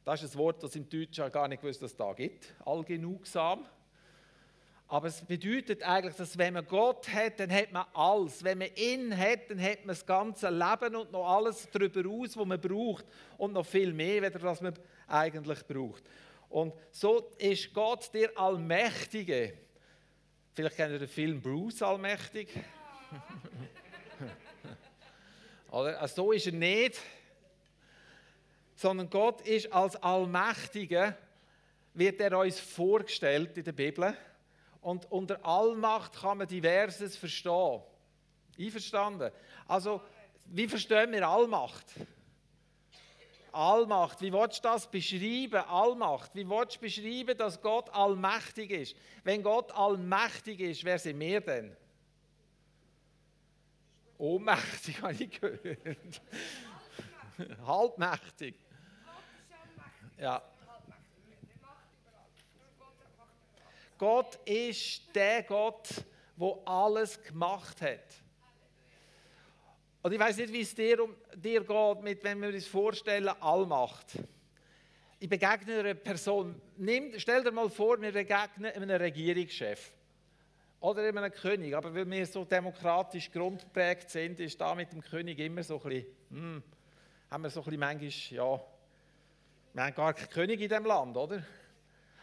Das 0.09 0.23
ist 0.23 0.33
ein 0.33 0.39
Wort, 0.39 0.63
das 0.63 0.75
im 0.75 0.89
Deutschen 0.89 1.31
gar 1.31 1.47
nicht 1.47 1.61
gewusst, 1.61 1.83
dass 1.83 1.91
es 1.91 1.95
da 1.95 2.13
gibt. 2.13 2.51
Allgenugsam. 2.65 3.63
Aber 4.87 5.07
es 5.07 5.21
bedeutet 5.21 5.83
eigentlich, 5.83 6.15
dass 6.15 6.35
wenn 6.35 6.55
man 6.55 6.65
Gott 6.65 7.07
hat, 7.13 7.39
dann 7.39 7.53
hat 7.53 7.71
man 7.71 7.85
alles. 7.93 8.43
Wenn 8.43 8.57
man 8.57 8.69
ihn 8.75 9.15
hat, 9.15 9.51
dann 9.51 9.61
hat 9.61 9.81
man 9.81 9.89
das 9.89 10.03
ganze 10.03 10.49
Leben 10.49 10.95
und 10.95 11.11
noch 11.11 11.27
alles 11.27 11.69
darüber 11.71 12.09
aus, 12.09 12.35
was 12.35 12.43
man 12.43 12.59
braucht. 12.59 13.05
Und 13.37 13.53
noch 13.53 13.67
viel 13.67 13.93
mehr, 13.93 14.23
als 14.23 14.41
was 14.41 14.61
man 14.61 14.73
eigentlich 15.07 15.67
braucht. 15.67 16.01
Und 16.49 16.73
so 16.89 17.29
ist 17.37 17.71
Gott 17.71 18.11
der 18.11 18.35
Allmächtige. 18.35 19.59
Vielleicht 20.55 20.75
kennt 20.75 20.91
ihr 20.91 20.97
den 20.97 21.07
Film 21.07 21.39
Bruce 21.39 21.83
Allmächtig. 21.83 22.49
Oder? 25.71 26.01
Also 26.01 26.15
so 26.15 26.31
ist 26.31 26.47
er 26.47 26.53
nicht 26.53 26.99
sondern 28.79 29.09
Gott 29.09 29.41
ist 29.41 29.73
als 29.73 29.97
Allmächtiger, 29.97 31.17
wird 31.93 32.21
er 32.21 32.39
uns 32.39 32.61
vorgestellt 32.61 33.57
in 33.57 33.65
der 33.65 33.73
Bibel. 33.73 34.15
Und 34.79 35.11
unter 35.11 35.45
Allmacht 35.45 36.13
kann 36.21 36.37
man 36.37 36.47
diverses 36.47 37.17
verstehen. 37.17 37.81
Einverstanden? 38.57 39.31
Also, 39.67 40.01
wie 40.45 40.65
verstehen 40.65 41.11
wir 41.11 41.27
Allmacht? 41.27 41.87
Allmacht, 43.51 44.21
wie 44.21 44.31
willst 44.31 44.63
du 44.63 44.69
das 44.69 44.89
beschreiben? 44.89 45.61
Allmacht, 45.67 46.33
wie 46.33 46.49
willst 46.49 46.77
du 46.77 46.79
beschreiben, 46.79 47.37
dass 47.37 47.61
Gott 47.61 47.89
allmächtig 47.89 48.71
ist? 48.71 48.95
Wenn 49.25 49.43
Gott 49.43 49.73
allmächtig 49.73 50.61
ist, 50.61 50.85
wer 50.85 50.99
sind 50.99 51.19
wir 51.19 51.41
denn? 51.41 51.75
Ohnmächtig, 54.17 55.01
habe 55.01 55.13
ich 55.21 55.41
gehört. 55.41 56.21
Halbmächtig. 57.65 58.55
Ja. 60.19 60.41
Gott 63.97 64.35
ist 64.45 65.15
der 65.15 65.43
Gott, 65.43 65.87
wo 66.35 66.61
alles 66.65 67.21
gemacht 67.21 67.81
hat. 67.81 67.99
Und 70.01 70.11
ich 70.11 70.19
weiß 70.19 70.37
nicht, 70.37 70.53
wie 70.53 70.61
es 70.61 70.73
dir, 70.75 71.03
um, 71.03 71.15
dir 71.35 71.61
geht, 71.63 72.01
mit, 72.01 72.23
wenn 72.23 72.41
wir 72.41 72.49
uns 72.49 72.65
vorstellen, 72.65 73.27
Allmacht. 73.27 74.17
Ich 75.19 75.27
begegne 75.27 75.79
einer 75.79 75.93
Person. 75.93 76.61
Nimm, 76.77 77.17
stell 77.17 77.43
dir 77.43 77.51
mal 77.51 77.69
vor, 77.69 78.01
wir 78.01 78.13
begegnen 78.13 78.71
einem 78.71 78.89
Regierungschef 78.89 79.91
oder 80.79 81.03
einem 81.03 81.31
König. 81.31 81.75
Aber 81.75 81.93
weil 81.93 82.09
wir 82.09 82.25
so 82.25 82.45
demokratisch 82.45 83.29
grundprägt 83.31 84.09
sind, 84.09 84.39
ist 84.39 84.59
da 84.59 84.75
mit 84.75 84.91
dem 84.93 85.01
König 85.01 85.39
immer 85.39 85.63
so 85.63 85.81
ein 85.81 85.89
bisschen, 85.89 86.05
hm, 86.29 86.63
haben 87.29 87.43
wir 87.43 87.49
so 87.49 87.61
ein 87.61 87.65
bisschen 87.65 87.79
manchmal, 87.79 88.37
ja, 88.37 88.61
wir 89.73 89.83
haben 89.83 89.95
gar 89.95 90.13
keinen 90.13 90.29
König 90.29 90.61
in 90.61 90.69
diesem 90.69 90.85
Land, 90.85 91.15
oder? 91.15 91.43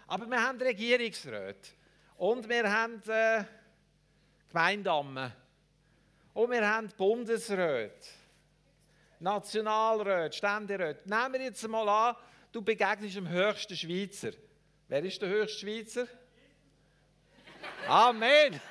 Aber 0.07 0.27
wir 0.27 0.43
haben 0.43 0.61
Regierungsräte. 0.61 1.71
Und 2.17 2.49
wir 2.49 2.73
haben 2.73 3.03
äh, 3.09 3.45
Gemeindammen. 4.49 5.33
Und 6.35 6.51
wir 6.51 6.69
haben 6.69 6.89
Bundesräte. 6.97 8.09
Nationalräte, 9.21 10.37
Ständeräte. 10.37 11.09
Nehmen 11.09 11.33
wir 11.35 11.43
jetzt 11.43 11.67
mal 11.69 11.89
an, 11.89 12.17
du 12.53 12.63
begegnest 12.63 13.17
dem 13.17 13.29
höchsten 13.29 13.77
Schweizer. 13.77 14.31
Wer 14.89 15.03
ist 15.03 15.21
der 15.23 15.29
höchste 15.29 15.61
Schweizer? 15.61 16.07
Amen! 17.89 18.61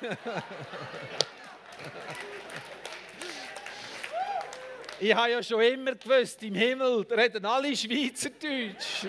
Ich 4.98 5.14
habe 5.14 5.30
ja 5.30 5.42
schon 5.42 5.60
immer 5.60 5.94
gewusst, 5.94 6.42
im 6.42 6.54
Himmel 6.54 7.06
reden 7.10 7.44
alle 7.44 7.76
Schweizerdeutsch. 7.76 9.04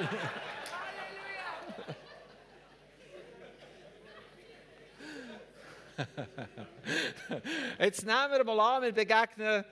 Jetzt 7.80 8.06
nehmen 8.06 8.32
wir 8.32 8.43
mal 8.43 8.76
an, 8.76 8.84
wir 8.84 8.91
begegnen 8.91 9.63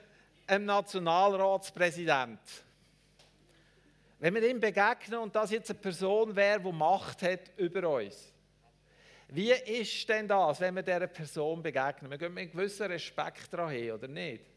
einem 0.47 0.65
Nationalratspräsident. 0.65 2.39
Wenn 4.19 4.35
wir 4.35 4.49
ihm 4.49 4.61
begegnen 4.61 5.19
und 5.19 5.35
das 5.35 5.51
jetzt 5.51 5.69
eine 5.69 5.79
Person 5.79 6.33
wäre, 6.33 6.61
die 6.61 6.71
Macht 6.71 7.23
hat 7.23 7.51
über 7.57 7.89
uns. 7.89 8.31
Wie 9.27 9.51
ist 9.51 10.07
denn 10.07 10.29
das, 10.29 10.61
wenn 10.61 10.75
wir 10.75 10.83
dieser 10.83 11.07
Person 11.07 11.61
begegnen? 11.61 12.09
Wir 12.09 12.17
gehen 12.17 12.33
mit 12.33 12.43
einem 12.43 12.51
gewissen 12.51 12.87
Respekt 12.87 13.51
daran 13.51 13.91
oder 13.91 14.07
nicht? 14.07 14.54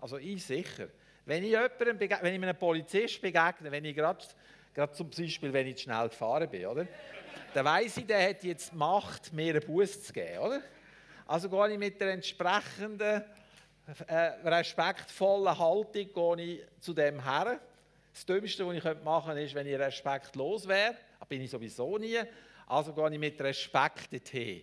Also 0.00 0.18
ich 0.18 0.44
sicher. 0.44 0.88
Wenn 1.24 1.44
ich, 1.44 1.50
jemandem 1.50 2.00
wenn 2.00 2.34
ich 2.34 2.42
einem 2.42 2.56
Polizist 2.56 3.20
begegne, 3.20 3.70
wenn 3.70 3.84
ich 3.84 3.94
gerade, 3.94 4.24
gerade 4.74 4.92
zum 4.92 5.10
Beispiel, 5.10 5.52
wenn 5.52 5.66
ich 5.66 5.80
schnell 5.80 6.08
gefahren 6.08 6.48
bin, 6.48 6.66
oder? 6.66 6.86
dann 7.54 7.64
weiß 7.64 7.98
ich, 7.98 8.06
der 8.06 8.28
hat 8.28 8.44
jetzt 8.44 8.72
die 8.72 8.76
Macht, 8.76 9.32
mir 9.32 9.54
einen 9.54 9.66
Bus 9.66 10.02
zu 10.02 10.12
geben. 10.12 10.38
Oder? 10.38 10.62
Also 11.26 11.48
gehe 11.48 11.72
ich 11.72 11.78
mit 11.78 12.00
der 12.00 12.12
entsprechenden, 12.12 13.24
äh, 14.06 14.14
respektvollen 14.44 15.58
Haltung 15.58 16.36
gehe 16.36 16.44
ich 16.44 16.60
zu 16.80 16.92
dem 16.92 17.22
her. 17.24 17.60
Das 18.12 18.26
Dümmste, 18.26 18.66
was 18.66 18.76
ich 18.76 18.84
machen 19.04 19.26
könnte, 19.26 19.42
ist, 19.42 19.54
wenn 19.54 19.66
ich 19.66 19.78
respektlos 19.78 20.66
wäre. 20.66 20.94
Da 21.18 21.24
bin 21.24 21.40
ich 21.40 21.50
sowieso 21.50 21.98
nie. 21.98 22.18
Also 22.66 22.92
gehe 22.92 23.10
ich 23.12 23.18
mit 23.18 23.40
Respekt 23.40 24.12
dorthin. 24.12 24.62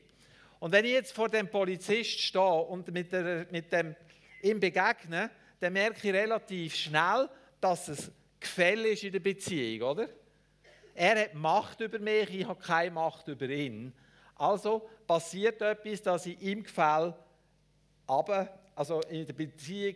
Und 0.60 0.72
wenn 0.72 0.86
ich 0.86 0.92
jetzt 0.92 1.14
vor 1.14 1.30
dem 1.30 1.50
Polizist 1.50 2.20
stehe 2.20 2.44
und 2.44 2.92
mit, 2.92 3.12
der, 3.12 3.46
mit 3.52 3.72
dem 3.72 3.96
ihm 4.46 4.60
begegne, 4.60 5.30
dann 5.60 5.74
merke 5.74 6.08
ich 6.08 6.14
relativ 6.14 6.76
schnell, 6.76 7.30
dass 7.60 7.88
es 7.88 8.12
Gefälle 8.40 8.90
ist 8.90 9.04
in 9.04 9.12
der 9.12 9.20
Beziehung, 9.20 9.90
oder? 9.90 10.10
Er 10.94 11.20
hat 11.24 11.34
Macht 11.34 11.82
über 11.82 12.00
mich, 12.00 12.34
ich 12.34 12.48
habe 12.48 12.62
keine 12.62 12.92
Macht 12.92 13.28
über 13.28 13.50
ihn. 13.50 13.92
Also 14.36 14.88
passiert 15.08 15.62
etwas, 15.62 16.02
dass 16.02 16.26
ich 16.26 16.40
ihm 16.42 16.64
gefällt, 16.64 17.16
aber 18.08 18.60
also 18.76 19.02
in 19.02 19.26
der 19.26 19.34
Beziehung, 19.34 19.96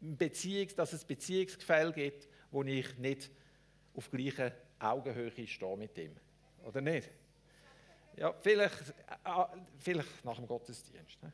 Beziehung, 0.00 0.68
dass 0.76 0.92
es 0.92 1.04
Beziehungsgefälle 1.04 1.92
gibt, 1.92 2.28
wo 2.50 2.62
ich 2.62 2.96
nicht 2.98 3.30
auf 3.94 4.10
gleicher 4.10 4.52
Augenhöhe 4.78 5.46
stehe 5.46 5.76
mit 5.76 5.96
ihm. 5.98 6.16
Oder 6.64 6.80
nicht? 6.80 7.10
Ja, 8.16 8.34
vielleicht, 8.40 8.90
äh, 9.24 9.44
vielleicht 9.78 10.24
nach 10.24 10.36
dem 10.36 10.46
Gottesdienst. 10.46 11.22
Ne? 11.22 11.32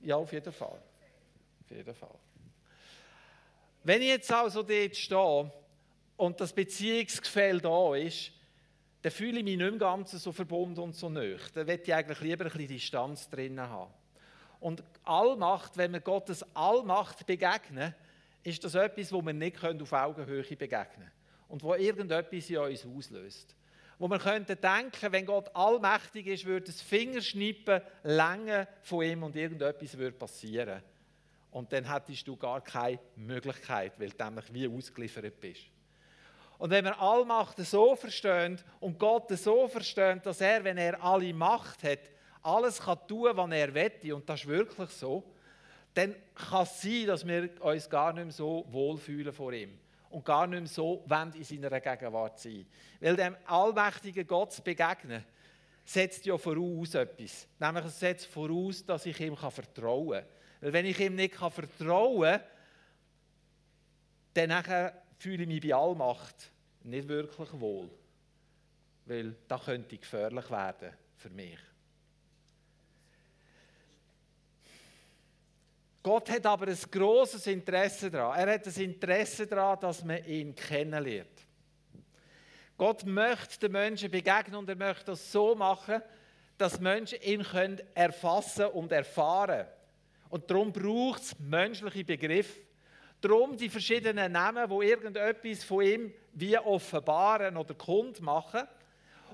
Ja, 0.00 0.16
auf 0.16 0.32
jeden 0.32 0.52
Fall. 0.52 0.78
Auf 1.64 1.70
jeden 1.70 1.94
Fall. 1.94 2.18
Wenn 3.82 4.02
ich 4.02 4.08
jetzt 4.08 4.32
also 4.32 4.62
dort 4.62 4.96
stehe 4.96 5.52
und 6.16 6.40
das 6.40 6.52
Beziehungsgefälle 6.52 7.60
da 7.60 7.94
ist, 7.94 8.32
dann 9.02 9.12
fühle 9.12 9.38
ich 9.38 9.44
mich 9.44 9.56
nicht 9.56 9.70
mehr 9.70 9.78
ganz 9.78 10.10
so 10.10 10.32
verbunden 10.32 10.80
und 10.80 10.96
so 10.96 11.08
nöch. 11.08 11.52
Dann 11.54 11.66
möchte 11.66 11.84
ich 11.84 11.94
eigentlich 11.94 12.20
lieber 12.20 12.44
ein 12.46 12.50
bisschen 12.50 12.68
Distanz 12.68 13.28
drinnen 13.28 13.60
haben. 13.60 13.92
Und 14.58 14.82
Allmacht, 15.04 15.76
wenn 15.76 15.92
wir 15.92 16.00
Gottes 16.00 16.44
Allmacht 16.56 17.26
begegnen, 17.26 17.94
ist 18.42 18.64
das 18.64 18.74
etwas, 18.74 19.12
wo 19.12 19.22
wir 19.22 19.32
nicht 19.32 19.62
auf 19.64 19.92
Augenhöhe 19.92 20.42
begegnen 20.42 20.70
können. 20.70 21.12
Und 21.48 21.62
wo 21.62 21.74
irgendetwas 21.74 22.50
in 22.50 22.58
uns 22.58 22.86
auslöst 22.86 23.54
wo 23.98 24.08
man 24.08 24.18
könnte 24.18 24.56
denken, 24.56 25.12
wenn 25.12 25.24
Gott 25.24 25.54
allmächtig 25.54 26.26
ist, 26.26 26.44
würde 26.44 26.66
das 26.66 26.82
Fingerschnippen 26.82 27.80
länger 28.02 28.68
von 28.82 29.02
ihm 29.02 29.22
und 29.22 29.36
irgendetwas 29.36 29.96
würde 29.96 30.16
passieren. 30.16 30.82
Und 31.50 31.72
dann 31.72 31.90
hättest 31.90 32.28
du 32.28 32.36
gar 32.36 32.60
keine 32.60 32.98
Möglichkeit, 33.16 33.98
weil 33.98 34.10
du 34.10 34.24
nämlich 34.24 34.52
wie 34.52 34.68
ausgeliefert 34.68 35.40
bist. 35.40 35.62
Und 36.58 36.70
wenn 36.70 36.84
wir 36.84 37.00
Allmacht 37.00 37.58
so 37.58 37.96
verstehen 37.96 38.58
und 38.80 38.98
Gott 38.98 39.30
so 39.30 39.68
verstehen, 39.68 40.20
dass 40.22 40.40
er, 40.40 40.64
wenn 40.64 40.76
er 40.76 41.02
alle 41.02 41.32
Macht 41.32 41.82
hat, 41.82 42.00
alles 42.42 42.80
kann 42.80 42.98
tun, 43.08 43.30
was 43.34 43.50
er 43.50 43.74
will, 43.74 44.12
und 44.12 44.28
das 44.28 44.40
ist 44.40 44.46
wirklich 44.46 44.90
so, 44.90 45.24
dann 45.94 46.14
kann 46.34 46.64
es 46.64 46.82
sein, 46.82 47.06
dass 47.06 47.26
wir 47.26 47.50
uns 47.60 47.88
gar 47.88 48.12
nicht 48.12 48.24
mehr 48.24 48.32
so 48.32 48.66
wohlfühlen 48.68 49.32
vor 49.32 49.52
ihm 49.52 49.78
und 50.16 50.24
gar 50.24 50.46
nicht 50.46 50.60
mehr 50.60 50.66
so 50.66 51.04
in 51.34 51.44
seiner 51.44 51.78
Gegenwart 51.78 52.38
sein 52.38 52.66
Weil 53.00 53.16
dem 53.16 53.36
allmächtigen 53.44 54.26
Gott 54.26 54.50
zu 54.50 54.62
begegnen, 54.62 55.22
setzt 55.84 56.24
ja 56.24 56.38
voraus 56.38 56.94
etwas. 56.94 57.46
Nämlich 57.58 57.84
es 57.84 58.00
setzt 58.00 58.24
voraus, 58.24 58.82
dass 58.86 59.04
ich 59.04 59.20
ihm 59.20 59.36
vertrauen 59.36 60.20
kann. 60.20 60.28
Weil 60.62 60.72
wenn 60.72 60.86
ich 60.86 60.98
ihm 61.00 61.16
nicht 61.16 61.34
vertrauen 61.34 62.40
kann, 64.32 64.62
dann 64.64 64.92
fühle 65.18 65.42
ich 65.42 65.48
mich 65.48 65.60
bei 65.60 65.74
Allmacht 65.74 66.50
nicht 66.84 67.08
wirklich 67.08 67.52
wohl. 67.52 67.90
Weil 69.04 69.36
das 69.46 69.66
könnte 69.66 69.98
gefährlich 69.98 70.50
werden 70.50 70.94
für 71.16 71.30
mich. 71.30 71.58
Gott 76.06 76.30
hat 76.30 76.46
aber 76.46 76.68
ein 76.68 76.78
großes 76.88 77.48
Interesse 77.48 78.08
daran. 78.08 78.38
Er 78.38 78.54
hat 78.54 78.64
ein 78.64 78.80
Interesse 78.80 79.44
daran, 79.44 79.80
dass 79.80 80.04
man 80.04 80.24
ihn 80.24 80.54
kennenlernt. 80.54 81.44
Gott 82.78 83.04
möchte 83.04 83.58
den 83.58 83.72
Menschen 83.72 84.08
begegnen 84.08 84.54
und 84.54 84.68
er 84.68 84.76
möchte 84.76 85.06
das 85.06 85.32
so 85.32 85.56
machen, 85.56 86.00
dass 86.58 86.78
Menschen 86.78 87.20
ihn 87.22 87.42
können 87.42 87.80
erfassen 87.92 88.66
und 88.66 88.92
erfahren. 88.92 89.66
Und 90.28 90.48
darum 90.48 90.72
braucht 90.72 91.22
es 91.22 91.36
menschliche 91.40 92.04
Begriffe. 92.04 92.60
Darum 93.20 93.56
die 93.56 93.68
verschiedenen 93.68 94.30
Namen, 94.30 94.70
wo 94.70 94.82
irgendetwas 94.82 95.64
von 95.64 95.82
ihm 95.82 96.14
wie 96.34 96.56
offenbaren 96.56 97.56
oder 97.56 97.74
kund 97.74 98.20
machen. 98.20 98.62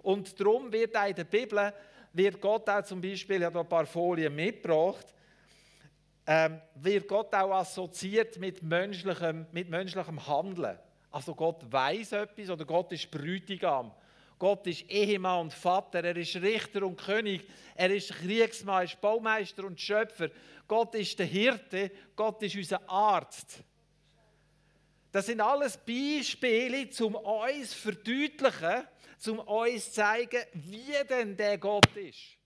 Und 0.02 0.40
darum 0.40 0.72
wird 0.72 0.96
auch 0.96 1.06
in 1.06 1.16
der 1.16 1.24
Bibel 1.24 1.70
wird 2.14 2.40
Gott 2.40 2.66
auch 2.70 2.82
zum 2.82 3.02
Beispiel, 3.02 3.44
ein 3.44 3.68
paar 3.68 3.84
Folien 3.84 4.34
mitgebracht, 4.34 5.12
ähm, 6.26 6.60
wird 6.74 7.08
Gott 7.08 7.34
auch 7.34 7.52
assoziiert 7.52 8.38
mit 8.38 8.62
menschlichem, 8.62 9.46
mit 9.52 9.68
menschlichem 9.68 10.24
Handeln. 10.26 10.78
Also 11.10 11.34
Gott 11.34 11.70
weiß 11.70 12.12
etwas 12.12 12.50
oder 12.50 12.64
Gott 12.64 12.92
ist 12.92 13.10
Brütigam. 13.10 13.92
Gott 14.38 14.66
ist 14.66 14.90
Ehemann 14.90 15.42
und 15.42 15.52
Vater, 15.52 16.02
er 16.02 16.16
ist 16.16 16.34
Richter 16.36 16.84
und 16.84 16.96
König, 16.96 17.46
er 17.76 17.94
ist 17.94 18.12
Kriegsmann, 18.12 18.80
er 18.80 18.84
ist 18.84 19.00
Baumeister 19.00 19.64
und 19.64 19.80
Schöpfer. 19.80 20.30
Gott 20.66 20.94
ist 20.96 21.18
der 21.18 21.26
Hirte, 21.26 21.92
Gott 22.16 22.42
ist 22.42 22.56
unser 22.56 22.88
Arzt. 22.88 23.62
Das 25.12 25.26
sind 25.26 25.40
alles 25.40 25.76
Beispiele, 25.76 26.88
um 27.00 27.14
uns 27.14 27.70
zu 27.70 27.76
verdeutlichen, 27.76 28.84
um 29.28 29.38
uns 29.38 29.84
zu 29.84 29.92
zeigen, 29.92 30.42
wie 30.54 31.06
denn 31.08 31.36
der 31.36 31.58
Gott 31.58 31.94
ist. 31.94 32.41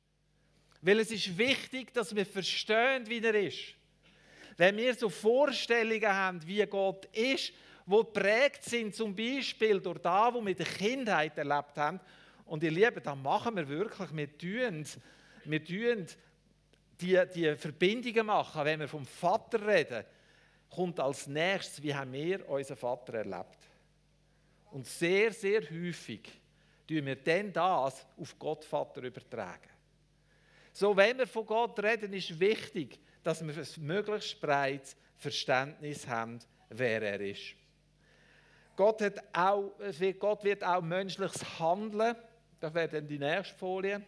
Weil 0.86 1.00
es 1.00 1.10
ist 1.10 1.36
wichtig, 1.36 1.92
dass 1.92 2.14
wir 2.14 2.24
verstehen, 2.24 3.08
wie 3.08 3.18
er 3.18 3.34
ist. 3.34 3.74
Wenn 4.56 4.76
wir 4.76 4.94
so 4.94 5.08
Vorstellungen 5.08 6.06
haben, 6.06 6.46
wie 6.46 6.64
Gott 6.64 7.06
ist, 7.06 7.52
wo 7.86 8.04
prägt 8.04 8.62
sind 8.62 8.94
zum 8.94 9.12
Beispiel 9.12 9.80
durch 9.80 9.98
das, 9.98 10.32
was 10.32 10.40
wir 10.44 10.48
in 10.48 10.56
der 10.56 10.66
Kindheit 10.66 11.36
erlebt 11.36 11.76
haben, 11.76 11.98
und 12.44 12.62
ihr 12.62 12.70
Lieben, 12.70 13.02
das 13.02 13.16
machen 13.16 13.56
wir 13.56 13.66
wirklich, 13.68 14.16
wir 14.16 14.38
tun, 14.38 14.86
wir 15.44 15.64
tun 15.64 16.06
die, 17.00 17.20
die 17.34 17.56
Verbindungen 17.56 18.26
machen, 18.26 18.64
wenn 18.64 18.78
wir 18.78 18.88
vom 18.88 19.04
Vater 19.04 19.66
reden, 19.66 20.04
kommt 20.70 21.00
als 21.00 21.26
nächstes, 21.26 21.82
wie 21.82 21.92
haben 21.92 22.12
wir 22.12 22.48
unseren 22.48 22.76
Vater 22.76 23.14
erlebt. 23.14 23.58
Und 24.70 24.86
sehr, 24.86 25.32
sehr 25.32 25.62
häufig 25.62 26.30
tun 26.86 27.04
wir 27.06 27.16
dann 27.16 27.52
das 27.52 28.06
auf 28.16 28.38
Gott 28.38 28.64
Vater 28.64 29.02
übertragen. 29.02 29.75
So, 30.78 30.94
wenn 30.94 31.16
wir 31.16 31.26
von 31.26 31.46
Gott 31.46 31.82
reden, 31.82 32.12
ist 32.12 32.38
wichtig, 32.38 33.00
dass 33.22 33.42
wir 33.42 33.54
ein 33.54 33.86
möglichst 33.86 34.38
breites 34.38 34.94
Verständnis 35.16 36.06
haben, 36.06 36.38
wer 36.68 37.00
er 37.00 37.18
ist. 37.18 37.54
Gott, 38.76 39.00
hat 39.00 39.24
auch, 39.32 39.72
Gott 40.18 40.44
wird 40.44 40.62
auch 40.62 40.82
menschliches 40.82 41.58
Handeln, 41.58 42.14
das 42.60 42.74
wäre 42.74 42.88
dann 42.88 43.08
die 43.08 43.18
nächste 43.18 43.56
Folie, 43.56 44.02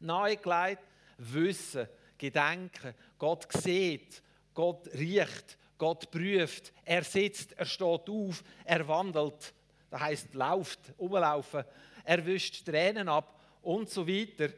nahegelegt, 0.00 0.84
Wissen, 1.18 1.86
Gedenken. 2.16 2.94
Gott 3.18 3.46
sieht, 3.52 4.22
Gott 4.54 4.88
riecht, 4.94 5.58
Gott 5.76 6.10
prüft, 6.10 6.72
er 6.82 7.04
sitzt, 7.04 7.52
er 7.58 7.66
steht 7.66 8.08
auf, 8.08 8.42
er 8.64 8.88
wandelt, 8.88 9.52
das 9.90 10.00
heißt 10.00 10.32
läuft, 10.32 10.80
umlaufen, 10.96 11.62
er 12.04 12.24
wischt 12.24 12.64
Tränen 12.64 13.10
ab 13.10 13.38
und 13.60 13.90
so 13.90 14.08
weiter 14.08 14.48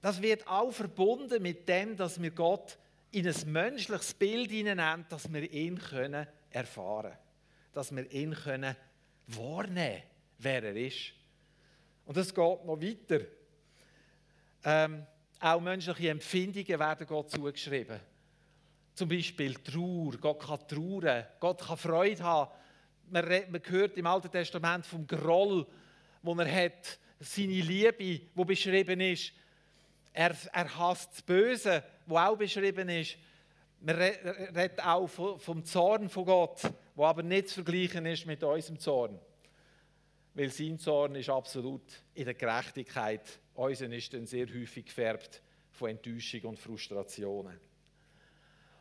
das 0.00 0.22
wird 0.22 0.46
auch 0.46 0.70
verbunden 0.70 1.42
mit 1.42 1.68
dem, 1.68 1.96
dass 1.96 2.20
wir 2.20 2.30
Gott 2.30 2.78
in 3.10 3.26
ein 3.26 3.52
menschliches 3.52 4.14
Bild 4.14 4.50
hineinnehmen, 4.50 5.06
dass 5.08 5.32
wir 5.32 5.50
ihn 5.50 5.78
können 5.78 6.26
erfahren 6.50 7.12
können. 7.12 7.18
Dass 7.72 7.94
wir 7.94 8.10
ihn 8.12 8.34
können 8.34 8.76
wahrnehmen 9.26 10.02
wer 10.38 10.62
er 10.62 10.76
ist. 10.76 11.12
Und 12.06 12.16
es 12.16 12.34
geht 12.34 12.64
noch 12.64 12.80
weiter. 12.80 13.20
Ähm, 14.64 15.06
auch 15.40 15.60
menschliche 15.60 16.10
Empfindungen 16.10 16.78
werden 16.78 17.06
Gott 17.06 17.30
zugeschrieben. 17.30 18.00
Zum 18.94 19.08
Beispiel 19.08 19.54
Trauer. 19.54 20.16
Gott 20.20 20.40
kann 20.40 20.66
trauern. 20.66 21.24
Gott 21.38 21.60
kann 21.60 21.76
Freude 21.76 22.22
haben. 22.22 22.50
Man, 23.10 23.24
man 23.50 23.62
hört 23.64 23.96
im 23.96 24.06
Alten 24.06 24.30
Testament 24.30 24.86
vom 24.86 25.06
Groll, 25.06 25.66
wo 26.22 26.34
er 26.34 26.64
hat, 26.64 26.98
seine 27.20 27.60
Liebe, 27.60 28.26
wo 28.34 28.44
beschrieben 28.44 29.00
ist, 29.00 29.32
er, 30.12 30.36
er 30.52 30.78
hasst 30.78 31.12
das 31.12 31.22
Böse, 31.22 31.84
wo 32.06 32.16
auch 32.16 32.36
beschrieben 32.36 32.88
ist. 32.88 33.16
Man 33.80 33.96
redet 33.96 34.84
auch 34.84 35.06
vom 35.06 35.64
Zorn 35.64 36.08
von 36.08 36.24
Gott, 36.24 36.62
wo 36.96 37.04
aber 37.04 37.22
nicht 37.22 37.48
zu 37.48 37.62
vergleichen 37.62 38.04
ist 38.06 38.26
mit 38.26 38.42
unserem 38.42 38.78
Zorn. 38.78 39.20
Weil 40.34 40.50
sein 40.50 40.78
Zorn 40.78 41.14
ist 41.14 41.28
absolut 41.28 41.82
in 42.14 42.24
der 42.24 42.34
Gerechtigkeit. 42.34 43.22
Unseren 43.54 43.92
ist 43.92 44.12
dann 44.12 44.26
sehr 44.26 44.46
häufig 44.46 44.86
gefärbt 44.86 45.42
von 45.70 45.90
Enttäuschung 45.90 46.42
und 46.42 46.58
Frustrationen. 46.58 47.60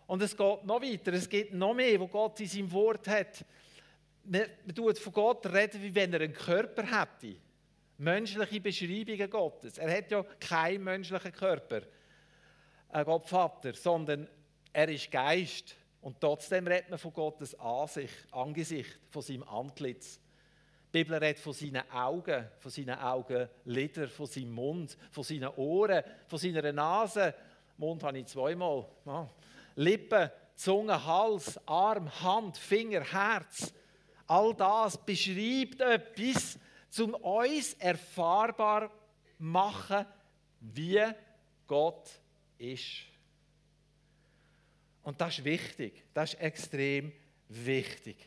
Und 0.08 0.22
es 0.22 0.36
geht 0.36 0.64
noch 0.64 0.82
weiter, 0.82 1.14
es 1.14 1.30
geht 1.30 1.54
noch 1.54 1.74
mehr, 1.74 2.00
wo 2.00 2.08
Gott 2.08 2.40
in 2.40 2.48
seinem 2.48 2.72
Wort 2.72 3.08
hat. 3.08 3.46
Man, 4.24 4.46
man 4.66 4.76
tut 4.76 4.98
von 4.98 5.14
Gott 5.14 5.46
reden, 5.48 5.82
wie 5.84 5.94
wenn 5.94 6.14
er 6.14 6.22
einen 6.22 6.34
Körper 6.34 6.84
hätte 6.84 7.36
menschliche 7.98 8.62
Beschreibungen 8.62 9.30
Gottes. 9.30 9.78
Er 9.78 9.96
hat 9.96 10.12
ja 10.12 10.24
keinen 10.40 10.84
menschlichen 10.84 11.32
Körper, 11.32 11.82
ein 12.90 13.06
Gott 13.06 13.28
Vater, 13.28 13.74
sondern 13.74 14.28
er 14.72 14.90
ist 14.90 15.12
Geist. 15.12 15.76
Und 16.02 16.22
trotzdem 16.22 16.68
redet 16.68 16.90
man 16.90 17.00
von 17.00 17.12
Gottes 17.12 17.60
Ansicht, 17.60 18.14
Angesicht, 18.32 19.00
von 19.10 19.22
seinem 19.22 19.44
Antlitz. 19.44 20.20
Die 20.94 21.04
Bibel 21.04 21.18
redet 21.18 21.40
von 21.40 21.54
seinen 21.54 21.90
Augen, 21.92 22.48
von 22.60 22.72
seinen 22.72 22.98
Augenlidern, 22.98 24.08
von 24.08 24.26
seinem 24.26 24.52
Mund, 24.52 24.98
von 25.12 25.24
seinen 25.24 25.50
Ohren, 25.56 26.04
von 26.28 26.40
seiner 26.40 26.72
Nase. 26.72 27.34
Mund 27.78 28.04
habe 28.04 28.20
ich 28.20 28.28
zweimal. 28.28 28.86
Ja. 29.06 29.30
Lippen, 29.76 30.30
Zunge, 30.56 31.06
Hals, 31.06 31.60
Arm, 31.68 32.10
Hand, 32.22 32.58
Finger, 32.58 33.02
Herz. 33.02 33.74
All 34.28 34.54
das 34.56 34.98
beschreibt 34.98 35.82
etwas 35.82 36.58
um 37.00 37.14
uns 37.16 37.74
erfahrbar 37.76 38.92
machen, 39.38 40.06
wie 40.60 41.04
Gott 41.68 42.10
ist. 42.58 43.04
Und 45.04 45.22
das 45.22 45.40
ist 45.40 45.46
wichtig, 45.46 46.04
das 46.14 46.34
ist 46.34 46.42
extrem 46.42 47.14
wichtig. 47.48 48.18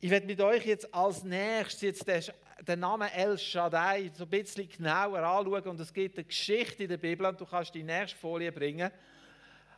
Ich 0.00 0.08
werde 0.08 0.26
mit 0.26 0.40
euch 0.40 0.64
jetzt 0.66 0.94
als 0.94 1.24
nächstes 1.24 1.80
jetzt 1.82 2.06
den, 2.06 2.22
den 2.66 2.80
Namen 2.80 3.08
El 3.10 3.36
Shaddai 3.36 4.10
so 4.14 4.24
ein 4.24 4.30
bisschen 4.30 4.68
genauer 4.68 5.18
anschauen 5.18 5.62
und 5.64 5.80
es 5.80 5.92
gibt 5.92 6.16
eine 6.16 6.24
Geschichte 6.24 6.84
in 6.84 6.88
der 6.88 6.96
Bibel 6.96 7.26
und 7.26 7.40
du 7.40 7.44
kannst 7.44 7.74
die 7.74 7.82
nächste 7.82 8.16
Folie 8.18 8.52
bringen 8.52 8.90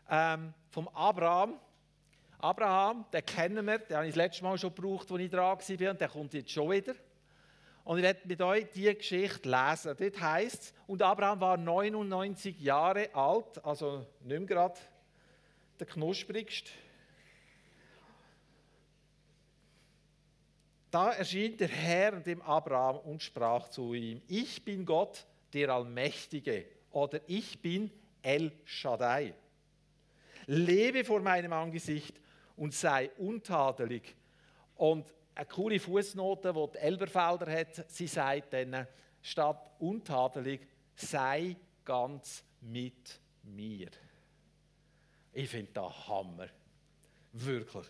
ähm, 0.09 0.53
vom 0.70 0.87
Abraham. 0.88 1.59
Abraham, 2.42 3.05
den 3.12 3.24
kennen 3.24 3.64
wir, 3.64 3.78
den 3.78 3.96
habe 3.96 4.07
ich 4.07 4.14
das 4.14 4.16
letzte 4.16 4.42
Mal 4.42 4.59
schon 4.59 4.74
gebraucht, 4.74 5.11
als 5.12 5.20
ich 5.20 5.31
dran 5.31 5.59
war 5.59 5.90
und 5.90 6.00
der 6.00 6.09
kommt 6.09 6.35
jetzt 6.35 6.50
schon 6.50 6.70
wieder. 6.70 6.94
Und 7.85 7.98
ich 7.98 8.02
werde 8.02 8.20
mit 8.24 8.42
euch 8.42 8.66
diese 8.74 8.94
Geschichte 8.96 9.48
lesen. 9.48 9.96
Dort 9.96 10.20
heißt 10.20 10.62
es, 10.62 10.74
und 10.88 11.02
Abraham 11.02 11.40
war 11.40 11.57
99 11.57 12.61
Jahre 12.61 13.14
alt, 13.14 13.64
also 13.64 14.07
nicht 14.20 14.46
gerade 14.48 14.78
der 15.78 15.87
knusprigste. 15.87 16.70
Da 20.90 21.12
erschien 21.12 21.57
der 21.57 21.68
Herr 21.68 22.20
dem 22.20 22.42
Abraham 22.42 22.98
und 22.98 23.22
sprach 23.22 23.68
zu 23.68 23.94
ihm, 23.94 24.20
ich 24.26 24.64
bin 24.64 24.85
Gott, 24.85 25.26
der 25.52 25.70
Allmächtige, 25.70 26.66
oder 26.90 27.20
ich 27.28 27.62
bin 27.62 27.90
El 28.20 28.52
Shaddai. 28.64 29.33
Lebe 30.46 31.05
vor 31.05 31.20
meinem 31.20 31.52
Angesicht 31.52 32.21
und 32.62 32.72
sei 32.72 33.11
untadelig 33.18 34.14
und 34.77 35.12
eine 35.35 35.46
coole 35.46 35.81
Fußnote, 35.81 36.53
die 36.53 36.72
die 36.75 36.79
Elberfelder 36.79 37.51
hat. 37.51 37.90
Sie 37.90 38.07
sagt 38.07 38.53
dann, 38.53 38.87
statt 39.20 39.72
untadelig, 39.81 40.61
sei 40.94 41.57
ganz 41.85 42.44
mit 42.61 43.18
mir. 43.42 43.88
Ich 45.33 45.48
finde 45.48 45.72
das 45.72 46.07
Hammer. 46.07 46.46
Wirklich. 47.33 47.87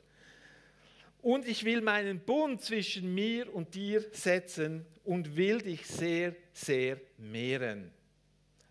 Und 1.20 1.46
ich 1.46 1.66
will 1.66 1.82
meinen 1.82 2.20
Bund 2.20 2.62
zwischen 2.62 3.14
mir 3.14 3.54
und 3.54 3.74
dir 3.74 4.00
setzen 4.12 4.87
und 5.04 5.37
will 5.37 5.58
dich 5.58 5.87
sehr, 5.87 6.35
sehr 6.54 6.98
mehren. 7.18 7.92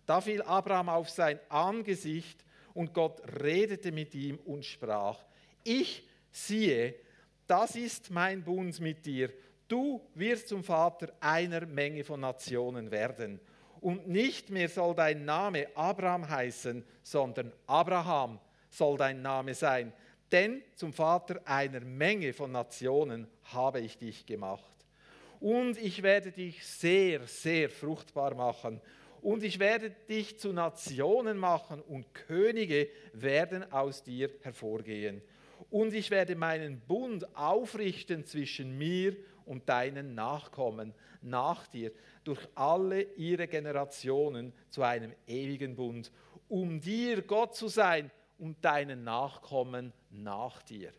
Da 0.07 0.19
fiel 0.19 0.41
Abraham 0.41 0.89
auf 0.89 1.11
sein 1.11 1.39
Angesicht 1.49 2.43
und 2.73 2.91
Gott 2.91 3.21
redete 3.39 3.91
mit 3.91 4.15
ihm 4.15 4.39
und 4.39 4.65
sprach, 4.65 5.23
ich 5.63 6.07
siehe, 6.31 6.95
das 7.47 7.75
ist 7.75 8.09
mein 8.09 8.43
Bund 8.43 8.79
mit 8.79 9.05
dir. 9.05 9.29
Du 9.67 10.01
wirst 10.15 10.47
zum 10.49 10.63
Vater 10.63 11.13
einer 11.19 11.65
Menge 11.65 12.03
von 12.03 12.19
Nationen 12.19 12.91
werden. 12.91 13.39
Und 13.79 14.07
nicht 14.07 14.49
mehr 14.49 14.69
soll 14.69 14.93
dein 14.93 15.25
Name 15.25 15.67
Abraham 15.75 16.29
heißen, 16.29 16.85
sondern 17.03 17.51
Abraham 17.67 18.39
soll 18.69 18.97
dein 18.97 19.21
Name 19.21 19.53
sein. 19.55 19.91
Denn 20.31 20.61
zum 20.75 20.93
Vater 20.93 21.41
einer 21.45 21.81
Menge 21.81 22.31
von 22.33 22.51
Nationen 22.51 23.27
habe 23.45 23.81
ich 23.81 23.97
dich 23.97 24.25
gemacht. 24.25 24.63
Und 25.39 25.77
ich 25.77 26.03
werde 26.03 26.31
dich 26.31 26.65
sehr, 26.65 27.25
sehr 27.25 27.69
fruchtbar 27.69 28.35
machen. 28.35 28.79
Und 29.21 29.43
ich 29.43 29.59
werde 29.59 29.91
dich 30.07 30.39
zu 30.39 30.53
Nationen 30.53 31.37
machen 31.37 31.81
und 31.81 32.13
Könige 32.13 32.87
werden 33.13 33.71
aus 33.71 34.03
dir 34.03 34.29
hervorgehen. 34.41 35.21
Und 35.71 35.93
ich 35.93 36.11
werde 36.11 36.35
meinen 36.35 36.81
Bund 36.81 37.35
aufrichten 37.35 38.25
zwischen 38.25 38.77
mir 38.77 39.15
und 39.45 39.67
deinen 39.69 40.13
Nachkommen 40.13 40.93
nach 41.21 41.65
dir 41.65 41.91
durch 42.25 42.45
alle 42.55 43.01
ihre 43.15 43.47
Generationen 43.47 44.53
zu 44.69 44.83
einem 44.83 45.13
ewigen 45.27 45.75
Bund, 45.75 46.11
um 46.49 46.81
dir 46.81 47.21
Gott 47.21 47.55
zu 47.55 47.69
sein 47.69 48.11
und 48.37 48.63
deinen 48.65 49.05
Nachkommen 49.05 49.93
nach 50.09 50.61
dir. 50.61 50.91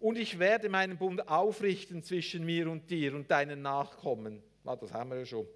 Und 0.00 0.16
ich 0.16 0.38
werde 0.38 0.68
meinen 0.68 0.96
Bund 0.96 1.28
aufrichten 1.28 2.02
zwischen 2.02 2.44
mir 2.44 2.70
und 2.70 2.90
dir 2.90 3.14
und 3.14 3.30
deinen 3.30 3.62
Nachkommen. 3.62 4.42
Ah, 4.64 4.76
das 4.76 4.92
haben 4.92 5.10
wir 5.10 5.18
ja 5.18 5.26
schon. 5.26 5.46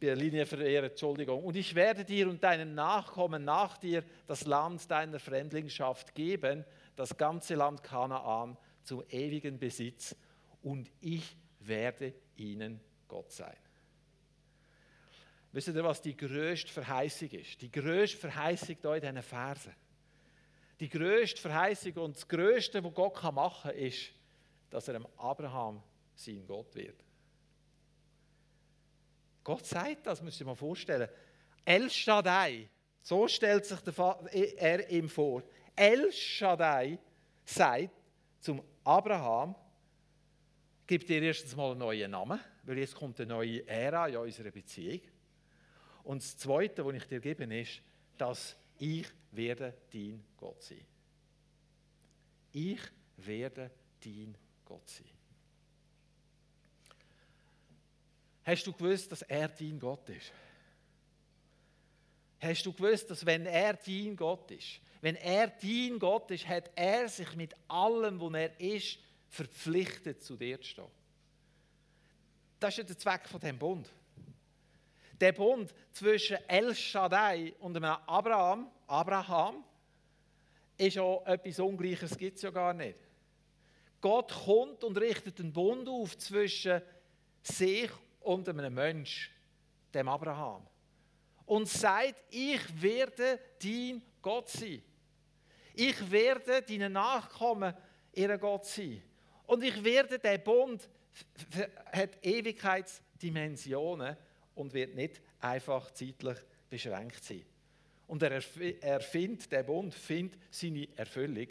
Linie 0.00 0.44
verehrt, 0.44 0.92
Entschuldigung. 0.92 1.42
Und 1.42 1.56
ich 1.56 1.74
werde 1.74 2.04
dir 2.04 2.28
und 2.28 2.44
deinen 2.44 2.74
Nachkommen 2.74 3.44
nach 3.44 3.78
dir 3.78 4.04
das 4.26 4.46
Land 4.46 4.90
deiner 4.90 5.18
Fremdlingschaft 5.18 6.14
geben, 6.14 6.64
das 6.96 7.16
ganze 7.16 7.54
Land 7.54 7.82
Kanaan 7.82 8.56
zum 8.82 9.04
ewigen 9.08 9.58
Besitz. 9.58 10.16
Und 10.62 10.90
ich 11.00 11.36
werde 11.60 12.14
ihnen 12.36 12.80
Gott 13.06 13.30
sein. 13.30 13.56
Wisst 15.52 15.68
ihr, 15.68 15.84
was 15.84 16.02
die 16.02 16.16
größte 16.16 16.72
Verheißung 16.72 17.30
ist? 17.30 17.62
Die 17.62 17.70
größte 17.70 18.18
Verheißung 18.18 18.76
hier 18.80 18.94
in 18.94 19.00
diesen 19.00 19.22
Versen. 19.22 19.74
Die 20.80 20.88
größte 20.88 21.40
Verheißung 21.40 21.94
und 21.94 22.16
das 22.16 22.28
Größte, 22.28 22.84
was 22.84 22.94
Gott 22.94 23.22
machen 23.32 23.70
kann, 23.70 23.78
ist, 23.78 24.10
dass 24.68 24.88
er 24.88 24.94
dem 24.94 25.06
Abraham 25.16 25.82
sein 26.14 26.46
Gott 26.46 26.74
wird. 26.74 27.02
Gott 29.44 29.64
sagt 29.64 30.06
das, 30.06 30.20
müsst 30.20 30.40
ihr 30.40 30.46
mal 30.46 30.56
vorstellen. 30.56 31.08
El 31.64 31.88
Shaddai, 31.88 32.68
so 33.00 33.28
stellt 33.28 33.64
sich 33.64 33.78
er 34.56 34.90
ihm 34.90 35.08
vor. 35.08 35.42
El 35.76 36.10
Shaddai 36.10 36.98
sagt 37.44 37.90
zum 38.40 38.62
Abraham, 38.82 39.54
gibt 40.86 41.08
dir 41.08 41.22
erstens 41.22 41.54
mal 41.54 41.72
einen 41.72 41.80
neuen 41.80 42.10
Namen, 42.10 42.40
weil 42.62 42.78
jetzt 42.78 42.94
kommt 42.94 43.20
eine 43.20 43.28
neue 43.28 43.66
Ära 43.68 44.08
in 44.08 44.16
unserer 44.16 44.50
Beziehung. 44.50 45.00
Und 46.04 46.22
das 46.22 46.36
Zweite, 46.38 46.84
was 46.84 46.94
ich 46.94 47.04
dir 47.04 47.20
gebe, 47.20 47.44
ist, 47.54 47.82
dass 48.16 48.56
ich 48.78 49.06
werde 49.32 49.74
dein 49.92 50.24
Gott 50.36 50.62
sein. 50.62 50.84
Ich 52.52 52.80
werde 53.18 53.70
dein 54.02 54.36
Gott 54.64 54.88
sein. 54.88 55.10
Hast 58.44 58.66
du 58.66 58.72
gewusst, 58.72 59.10
dass 59.10 59.22
er 59.22 59.48
dein 59.48 59.78
Gott 59.78 60.08
ist? 60.08 60.32
Hast 62.38 62.64
du 62.64 62.72
gewusst, 62.72 63.10
dass 63.10 63.26
wenn 63.26 63.44
er 63.44 63.74
dein 63.74 64.14
Gott 64.16 64.50
ist, 64.52 64.80
wenn 65.00 65.16
er 65.16 65.48
dein 65.48 65.98
Gott 65.98 66.30
ist, 66.30 66.46
hat 66.48 66.70
er 66.74 67.08
sich 67.08 67.34
mit 67.36 67.54
allem, 67.68 68.20
was 68.20 68.34
er 68.34 68.60
ist, 68.60 68.98
verpflichtet, 69.28 70.22
zu 70.22 70.36
dir 70.36 70.60
zu 70.60 70.68
stehen. 70.68 70.90
Das 72.58 72.70
ist 72.70 72.78
ja 72.78 72.84
der 72.84 72.98
Zweck 72.98 73.28
von 73.28 73.40
dem 73.40 73.58
Bund. 73.58 73.88
Der 75.20 75.32
Bund 75.32 75.72
zwischen 75.92 76.36
El 76.48 76.74
Shaddai 76.74 77.54
und 77.60 77.76
einem 77.76 77.96
Abraham, 78.06 78.70
Abraham, 78.86 79.64
ist 80.76 80.96
ja 80.96 81.22
etwas 81.24 81.58
Ungleiches, 81.58 82.16
gibt 82.16 82.36
es 82.36 82.42
ja 82.42 82.50
gar 82.50 82.74
nicht. 82.74 82.98
Gott 84.00 84.32
kommt 84.44 84.84
und 84.84 84.98
richtet 84.98 85.40
einen 85.40 85.52
Bund 85.52 85.88
auf 85.88 86.16
zwischen 86.18 86.82
sich 87.42 87.90
und 88.20 88.48
einem 88.48 88.74
Mensch, 88.74 89.30
dem 89.92 90.08
Abraham. 90.08 90.66
Und 91.46 91.68
sagt, 91.68 92.24
ich 92.30 92.60
werde 92.82 93.38
dein 93.62 94.02
Gott 94.20 94.48
sein. 94.48 94.82
Ich 95.74 96.10
werde 96.10 96.62
deinen 96.62 96.92
Nachkommen 96.92 97.74
ihr 98.12 98.36
Gott 98.38 98.66
sein. 98.66 99.02
Und 99.46 99.62
ich 99.62 99.82
werde, 99.84 100.18
der 100.18 100.38
Bund 100.38 100.88
hat 101.92 102.24
Ewigkeitsdimensionen 102.24 104.16
und 104.54 104.74
wird 104.74 104.94
nicht 104.94 105.20
einfach 105.40 105.90
zeitlich 105.92 106.38
beschränkt 106.68 107.22
sein. 107.22 107.44
Und 108.06 108.22
er, 108.22 108.42
er 108.80 109.00
findet, 109.00 109.50
der 109.52 109.62
Bund 109.62 109.94
findet 109.94 110.40
seine 110.50 110.88
Erfüllung 110.96 111.48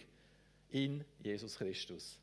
in 0.69 1.05
Jesus 1.19 1.57
Christus. 1.57 2.19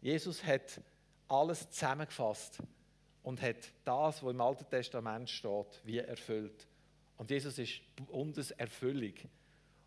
Jesus 0.00 0.42
hat 0.44 0.80
alles 1.28 1.70
zusammengefasst 1.70 2.58
und 3.22 3.40
hat 3.40 3.56
das, 3.84 4.22
was 4.22 4.30
im 4.30 4.40
Alten 4.40 4.68
Testament 4.68 5.30
steht, 5.30 5.80
wie 5.84 5.98
erfüllt. 5.98 6.66
Und 7.16 7.30
Jesus 7.30 7.58
ist 7.58 7.80
Bundeserfüllung. 7.96 9.14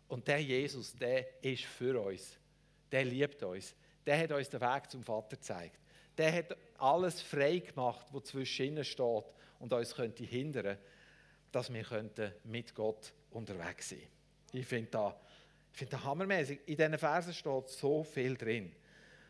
Und 0.08 0.26
der 0.26 0.42
Jesus, 0.42 0.94
der 0.94 1.42
ist 1.42 1.64
für 1.64 2.00
uns. 2.00 2.38
Der 2.90 3.04
liebt 3.04 3.42
uns. 3.42 3.74
Der 4.06 4.18
hat 4.18 4.32
uns 4.32 4.48
den 4.48 4.60
Weg 4.60 4.90
zum 4.90 5.02
Vater 5.02 5.36
gezeigt. 5.36 5.80
Der 6.16 6.32
hat 6.32 6.56
alles 6.78 7.20
frei 7.20 7.58
gemacht, 7.58 8.06
was 8.12 8.24
zwischen 8.24 8.66
ihnen 8.66 8.84
steht 8.84 9.24
und 9.58 9.72
uns 9.72 9.94
könnte 9.94 10.24
hindern, 10.24 10.78
dass 11.52 11.72
wir 11.72 11.84
mit 12.44 12.74
Gott 12.74 13.12
unterwegs 13.30 13.90
sein. 13.90 14.02
Ich 14.52 14.66
finde 14.66 14.90
das, 14.90 15.14
find 15.72 15.92
das 15.92 16.04
hammermäßig. 16.04 16.60
In 16.66 16.76
diesen 16.76 16.98
Versen 16.98 17.34
steht 17.34 17.68
so 17.68 18.02
viel 18.02 18.36
drin. 18.36 18.74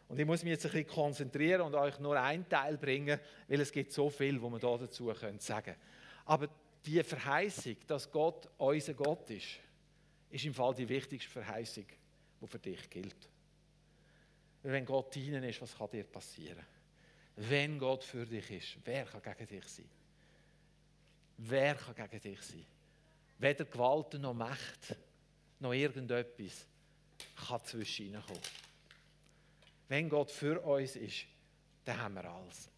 Und 0.08 0.18
ich 0.18 0.26
muss 0.26 0.42
mich 0.42 0.52
jetzt 0.52 0.66
ein 0.66 0.72
bisschen 0.72 0.88
konzentrieren 0.88 1.62
und 1.62 1.74
euch 1.74 1.98
nur 1.98 2.18
einen 2.20 2.48
Teil 2.48 2.78
bringen, 2.78 3.18
weil 3.48 3.60
es 3.60 3.72
gibt 3.72 3.92
so 3.92 4.08
viel, 4.08 4.40
wo 4.40 4.48
man 4.48 4.60
da 4.60 4.76
dazu 4.76 5.12
sagen 5.12 5.38
können. 5.38 5.76
Aber 6.24 6.48
die 6.84 7.02
Verheißung, 7.02 7.76
dass 7.86 8.10
Gott 8.10 8.48
unser 8.56 8.94
Gott 8.94 9.28
ist, 9.30 9.58
ist 10.30 10.44
im 10.44 10.54
Fall 10.54 10.74
die 10.74 10.88
wichtigste 10.88 11.30
Verheißung, 11.30 11.86
die 12.40 12.46
für 12.46 12.58
dich 12.58 12.88
gilt. 12.88 13.28
Wenn 14.62 14.84
Gott 14.84 15.14
dienen 15.14 15.44
ist, 15.44 15.60
was 15.60 15.76
kann 15.76 15.90
dir 15.90 16.04
passieren? 16.04 16.64
Wenn 17.36 17.78
Gott 17.78 18.04
für 18.04 18.26
dich 18.26 18.50
ist, 18.50 18.78
wer 18.84 19.04
kann 19.04 19.22
gegen 19.22 19.46
dich 19.46 19.68
sein? 19.68 19.88
Wer 21.38 21.74
kann 21.74 21.94
gegen 21.94 22.20
dich 22.20 22.42
sein? 22.42 22.66
Weder 23.38 23.64
Gewalt 23.64 24.14
noch 24.14 24.34
Macht 24.34 24.96
noch 25.60 25.72
irgendetwas 25.72 26.66
kann 27.46 27.64
zwischen 27.64 28.06
ihnen 28.06 28.22
kommen. 28.22 28.40
Wenn 29.88 30.08
Gott 30.08 30.30
für 30.30 30.60
uns 30.60 30.96
ist, 30.96 31.26
dann 31.84 32.00
haben 32.00 32.14
wir 32.14 32.24
alles. 32.24 32.70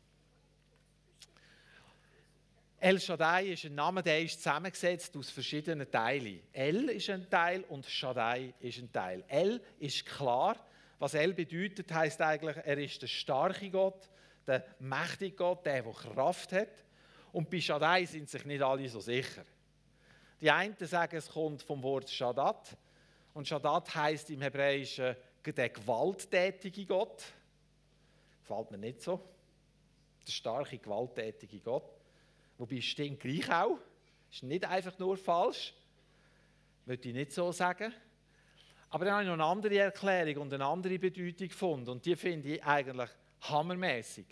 El 2.81 3.01
Shaddai 3.01 3.47
ist 3.49 3.65
ein 3.65 3.75
Name, 3.75 4.03
der 4.05 4.23
ist 4.23 4.41
zusammengesetzt 4.41 5.17
aus 5.17 5.31
verschiedenen 5.31 5.91
Teilen. 5.91 6.41
El 6.53 6.91
ist 6.91 7.11
ein 7.11 7.29
Teil 7.29 7.65
und 7.65 7.85
Shaddai 7.87 8.55
ist 8.61 8.79
ein 8.79 8.93
Teil. 8.93 9.25
El 9.27 9.61
ist 9.81 10.07
klar. 10.07 10.57
Was 11.01 11.15
El 11.15 11.35
bedeutet, 11.35 11.93
heißt 11.93 12.21
eigentlich, 12.21 12.57
er 12.57 12.79
ist 12.79 13.03
der 13.03 13.09
starke 13.09 13.69
Gott, 13.71 14.09
der 14.47 14.65
mächtige 14.79 15.35
Gott, 15.35 15.67
der, 15.67 15.83
der 15.83 15.93
Kraft 15.93 16.53
hat. 16.53 16.85
Und 17.33 17.51
bei 17.51 17.61
Shaddai 17.61 18.05
sind 18.05 18.29
sich 18.29 18.45
nicht 18.45 18.63
alle 18.63 18.89
so 18.89 19.01
sicher. 19.01 19.45
Die 20.41 20.51
einen 20.51 20.77
sagen, 20.79 21.17
es 21.17 21.29
kommt 21.29 21.63
vom 21.63 21.83
Wort 21.83 22.09
Shadat. 22.09 22.77
Und 23.35 23.49
Shadat 23.49 23.93
heißt 23.93 24.31
im 24.31 24.41
Hebräischen 24.41 25.17
der 25.53 25.69
gewalttätige 25.69 26.87
Gott. 26.87 27.25
Gefällt 28.41 28.71
mir 28.71 28.79
nicht 28.79 29.03
so. 29.03 29.21
Der 30.27 30.33
starke, 30.33 30.79
gewalttätige 30.79 31.61
Gott. 31.61 31.91
Wobei 32.57 32.81
stimmt 32.81 33.21
gleich 33.21 33.51
auch. 33.51 33.79
Ist 34.31 34.43
nicht 34.43 34.65
einfach 34.65 34.99
nur 34.99 35.17
falsch. 35.17 35.75
Würde 36.85 37.09
ich 37.09 37.15
nicht 37.15 37.33
so 37.33 37.53
sagen. 37.53 37.93
Aber 38.91 39.05
dann 39.05 39.15
habe 39.15 39.23
ich 39.25 39.29
noch 39.29 39.35
eine 39.35 39.45
andere 39.45 39.79
Erklärung 39.79 40.43
und 40.43 40.55
eine 40.55 40.65
andere 40.65 40.99
Bedeutung 40.99 41.49
gefunden. 41.49 41.91
Und 41.91 42.05
die 42.05 42.17
finde 42.17 42.55
ich 42.55 42.65
eigentlich 42.65 43.11
Hammermäßig. 43.43 44.27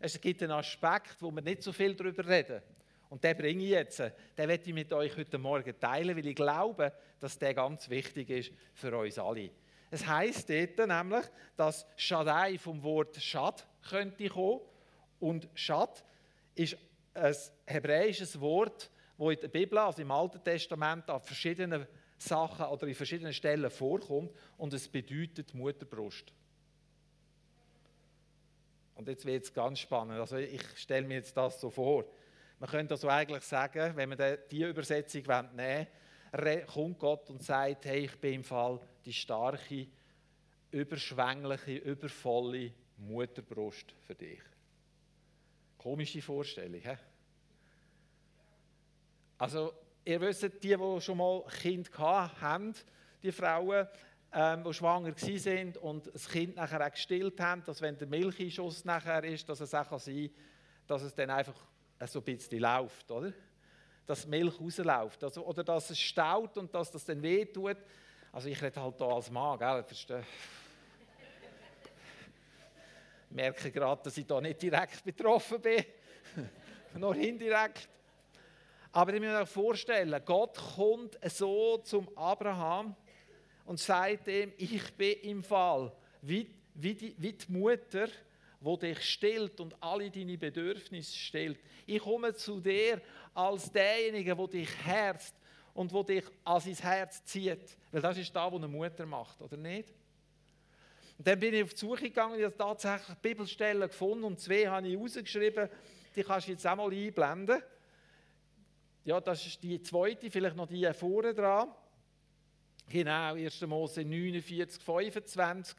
Es 0.00 0.20
gibt 0.20 0.42
einen 0.42 0.52
Aspekt, 0.52 1.16
wo 1.20 1.30
wir 1.30 1.42
nicht 1.42 1.62
so 1.62 1.72
viel 1.72 1.94
darüber 1.94 2.26
reden. 2.26 2.60
Und 3.08 3.22
den 3.22 3.36
bringe 3.36 3.62
ich 3.62 3.70
jetzt. 3.70 4.00
Den 4.00 4.12
werde 4.36 4.64
ich 4.64 4.74
mit 4.74 4.92
euch 4.92 5.16
heute 5.16 5.38
Morgen 5.38 5.78
teilen, 5.78 6.16
weil 6.16 6.26
ich 6.26 6.34
glaube, 6.34 6.92
dass 7.20 7.38
der 7.38 7.54
ganz 7.54 7.88
wichtig 7.88 8.30
ist 8.30 8.52
für 8.74 8.96
uns 8.96 9.18
alle. 9.18 9.50
Es 9.92 10.06
heißt 10.06 10.48
dort 10.48 10.88
nämlich, 10.88 11.24
dass 11.54 11.86
Shaddai 11.96 12.56
vom 12.56 12.82
Wort 12.82 13.14
Shad 13.22 13.66
könnte 13.90 14.26
kommen. 14.30 14.62
Und 15.20 15.50
Shad 15.54 16.02
ist 16.54 16.78
ein 17.12 17.34
hebräisches 17.66 18.40
Wort, 18.40 18.90
wo 19.18 19.30
in 19.30 19.38
der 19.38 19.48
Bibel, 19.48 19.76
also 19.76 20.00
im 20.00 20.10
Alten 20.10 20.42
Testament, 20.42 21.10
an 21.10 21.20
verschiedenen 21.20 21.86
Sachen 22.16 22.64
oder 22.64 22.86
in 22.86 22.94
verschiedenen 22.94 23.34
Stellen 23.34 23.70
vorkommt 23.70 24.32
und 24.56 24.72
es 24.72 24.88
bedeutet 24.88 25.52
Mutterbrust. 25.52 26.32
Und 28.94 29.08
jetzt 29.08 29.26
wird 29.26 29.44
es 29.44 29.52
ganz 29.52 29.78
spannend. 29.78 30.18
Also 30.18 30.38
ich 30.38 30.62
stelle 30.74 31.06
mir 31.06 31.16
jetzt 31.16 31.36
das 31.36 31.60
so 31.60 31.68
vor. 31.68 32.06
Man 32.58 32.70
könnte 32.70 32.94
also 32.94 33.10
eigentlich 33.10 33.42
sagen, 33.42 33.94
wenn 33.94 34.08
man 34.08 34.38
diese 34.50 34.68
Übersetzung 34.68 35.24
nehmen 35.54 35.86
will, 36.32 36.64
kommt 36.64 36.98
Gott 36.98 37.28
und 37.28 37.42
sagt, 37.42 37.84
hey, 37.84 38.06
ich 38.06 38.18
bin 38.18 38.34
im 38.36 38.44
Fall 38.44 38.80
die 39.04 39.12
starke, 39.12 39.86
überschwängliche, 40.70 41.76
übervolle 41.78 42.72
Mutterbrust 42.98 43.92
für 44.06 44.14
dich. 44.14 44.40
Komische 45.78 46.22
Vorstellung, 46.22 46.80
he? 46.80 46.96
Also, 49.38 49.72
ihr 50.04 50.20
wisst, 50.20 50.42
die, 50.42 50.76
die 50.76 51.00
schon 51.00 51.18
mal 51.18 51.44
Kind 51.60 51.90
haben, 51.98 52.74
die 53.22 53.32
Frauen, 53.32 53.88
ähm, 54.32 54.64
die 54.64 54.72
schwanger 54.72 55.12
sind 55.16 55.76
und 55.76 56.06
das 56.14 56.28
Kind 56.28 56.56
nachher 56.56 56.86
auch 56.86 56.90
gestillt 56.90 57.38
haben, 57.40 57.62
dass 57.64 57.80
wenn 57.80 57.98
der 57.98 58.06
Milchschuss 58.06 58.84
nachher 58.84 59.24
ist, 59.24 59.48
dass 59.48 59.60
es 59.60 59.74
auch 59.74 59.98
sein 59.98 60.28
kann, 60.28 60.30
dass 60.86 61.02
es 61.02 61.14
dann 61.14 61.30
einfach 61.30 61.56
so 62.06 62.20
ein 62.20 62.24
bisschen 62.24 62.60
läuft, 62.60 63.10
oder? 63.10 63.32
Dass 64.06 64.26
Milch 64.26 64.60
rausläuft. 64.60 65.22
Also, 65.22 65.44
oder 65.44 65.62
dass 65.62 65.90
es 65.90 66.00
staut 66.00 66.56
und 66.56 66.74
dass 66.74 66.90
das 66.90 67.04
dann 67.04 67.22
wehtut. 67.22 67.78
Also 68.34 68.48
ich 68.48 68.62
rede 68.62 68.80
halt 68.80 68.96
hier 68.96 69.06
als 69.06 69.30
Mann, 69.30 69.58
gell? 69.58 69.82
Verstehe? 69.84 70.24
Ich 73.28 73.36
merke 73.36 73.70
gerade, 73.70 74.02
dass 74.02 74.16
ich 74.16 74.26
da 74.26 74.40
nicht 74.40 74.62
direkt 74.62 75.04
betroffen 75.04 75.60
bin, 75.60 75.84
nur 76.94 77.14
indirekt. 77.14 77.90
Aber 78.90 79.12
ich 79.12 79.20
muss 79.20 79.28
mir 79.28 79.46
vorstellen, 79.46 80.22
Gott 80.24 80.56
kommt 80.76 81.18
so 81.30 81.76
zum 81.78 82.08
Abraham 82.16 82.96
und 83.66 83.78
sagt 83.78 84.28
ihm, 84.28 84.52
ich 84.56 84.94
bin 84.94 85.20
im 85.22 85.42
Fall 85.42 85.92
wie, 86.22 86.48
wie, 86.74 86.94
die, 86.94 87.14
wie 87.18 87.34
die 87.34 87.52
Mutter, 87.52 88.08
wo 88.60 88.78
dich 88.78 89.02
stillt 89.02 89.60
und 89.60 89.74
alle 89.82 90.10
deine 90.10 90.38
Bedürfnisse 90.38 91.16
stillt. 91.18 91.58
Ich 91.86 92.00
komme 92.00 92.34
zu 92.34 92.60
dir 92.60 93.02
als 93.34 93.70
derjenige, 93.70 94.36
wo 94.38 94.46
dich 94.46 94.70
herzt 94.84 95.34
und 95.74 95.92
wo 95.92 96.02
dich 96.02 96.24
an 96.44 96.60
sein 96.60 96.74
Herz 96.74 97.24
zieht. 97.24 97.76
Weil 97.90 98.02
das 98.02 98.18
ist 98.18 98.34
da, 98.34 98.46
was 98.46 98.58
eine 98.58 98.68
Mutter 98.68 99.06
macht, 99.06 99.40
oder 99.40 99.56
nicht? 99.56 99.88
Und 101.18 101.26
dann 101.26 101.38
bin 101.38 101.54
ich 101.54 101.62
auf 101.62 101.74
die 101.74 101.78
Suche 101.78 102.02
gegangen 102.04 102.36
und 102.36 102.44
habe 102.44 102.56
tatsächlich 102.56 103.16
Bibelstellen 103.18 103.88
gefunden 103.88 104.24
und 104.24 104.40
zwei 104.40 104.66
habe 104.66 104.88
ich 104.88 104.98
rausgeschrieben. 104.98 105.68
Die 106.16 106.22
kannst 106.22 106.48
du 106.48 106.52
jetzt 106.52 106.66
auch 106.66 106.76
mal 106.76 106.92
einblenden. 106.92 107.62
Ja, 109.04 109.20
das 109.20 109.46
ist 109.46 109.62
die 109.62 109.80
zweite, 109.82 110.30
vielleicht 110.30 110.56
noch 110.56 110.68
die 110.68 110.92
vorne 110.94 111.34
dran. 111.34 111.68
Genau, 112.88 113.34
1. 113.34 113.60
Mose 113.62 114.04
49, 114.04 114.82
25. 114.82 115.76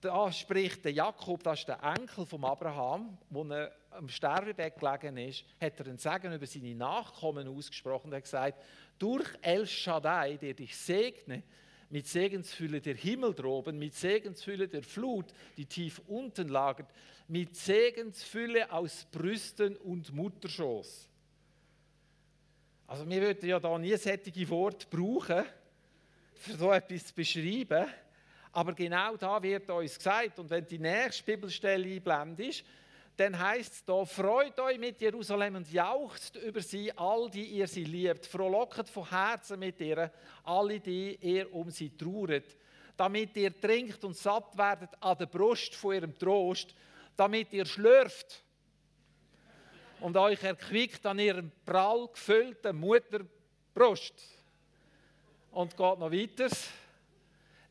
Da 0.00 0.30
spricht 0.30 0.84
der 0.84 0.92
Jakob, 0.92 1.42
das 1.42 1.60
ist 1.60 1.68
der 1.68 1.82
Enkel 1.82 2.26
von 2.26 2.44
Abraham, 2.44 3.18
wo 3.30 3.44
er 3.44 3.72
am 3.90 4.08
Sterbebett 4.08 4.78
gelegen 4.78 5.16
ist, 5.16 5.44
hat 5.60 5.80
er 5.80 5.86
einen 5.86 5.98
Segen 5.98 6.32
über 6.32 6.46
seine 6.46 6.74
Nachkommen 6.74 7.48
ausgesprochen 7.48 8.08
und 8.08 8.14
hat 8.14 8.22
gesagt, 8.22 8.62
durch 8.98 9.28
El 9.42 9.66
Shaddai, 9.66 10.36
der 10.36 10.54
dich 10.54 10.76
segne, 10.76 11.42
mit 11.90 12.06
Segensfülle 12.06 12.80
der 12.80 12.94
Himmel 12.94 13.34
droben, 13.34 13.78
mit 13.78 13.94
Segensfülle 13.94 14.68
der 14.68 14.82
Flut, 14.82 15.26
die 15.56 15.66
tief 15.66 16.00
unten 16.08 16.48
lagert, 16.48 16.90
mit 17.28 17.54
Segensfülle 17.56 18.70
aus 18.72 19.06
Brüsten 19.10 19.76
und 19.76 20.12
Mutterschoß. 20.12 21.08
Also 22.88 23.08
wir 23.08 23.20
würden 23.20 23.48
ja 23.48 23.58
da 23.58 23.78
nie 23.78 23.96
sättige 23.96 24.48
Worte 24.48 24.86
brauchen, 24.88 25.44
für 26.34 26.56
so 26.56 26.72
etwas 26.72 27.06
zu 27.06 27.14
beschreiben. 27.14 27.86
Aber 28.52 28.72
genau 28.74 29.16
da 29.16 29.42
wird 29.42 29.68
uns 29.70 29.98
gesagt, 29.98 30.38
und 30.38 30.48
wenn 30.50 30.66
die 30.66 30.78
nächste 30.78 31.24
Bibelstelle 31.24 31.86
einblendet, 31.86 32.64
dann 33.16 33.38
heißt 33.38 33.72
es 33.72 33.84
da, 33.84 34.04
freut 34.04 34.58
euch 34.60 34.78
mit 34.78 35.00
Jerusalem 35.00 35.56
und 35.56 35.72
jauchzt 35.72 36.36
über 36.36 36.60
sie, 36.60 36.92
all 36.96 37.30
die 37.30 37.46
ihr 37.46 37.66
sie 37.66 37.84
liebt. 37.84 38.26
Frohlocket 38.26 38.90
von 38.90 39.08
Herzen 39.08 39.58
mit 39.58 39.80
ihr, 39.80 40.12
alle 40.44 40.78
die 40.80 41.16
ihr 41.22 41.52
um 41.54 41.70
sie 41.70 41.96
trauert. 41.96 42.56
Damit 42.94 43.34
ihr 43.36 43.58
trinkt 43.58 44.04
und 44.04 44.16
satt 44.16 44.56
werdet 44.58 44.90
an 45.00 45.16
der 45.16 45.26
Brust 45.26 45.74
von 45.74 45.94
ihrem 45.94 46.18
Trost, 46.18 46.74
damit 47.16 47.54
ihr 47.54 47.64
schlürft 47.64 48.42
und 50.00 50.14
euch 50.18 50.42
erquickt 50.42 51.04
an 51.06 51.18
ihrem 51.18 51.50
prall 51.64 52.08
gefüllten 52.08 52.76
Mutterbrust. 52.78 54.14
Und 55.52 55.74
geht 55.74 55.98
noch 55.98 56.12
weiter. 56.12 56.54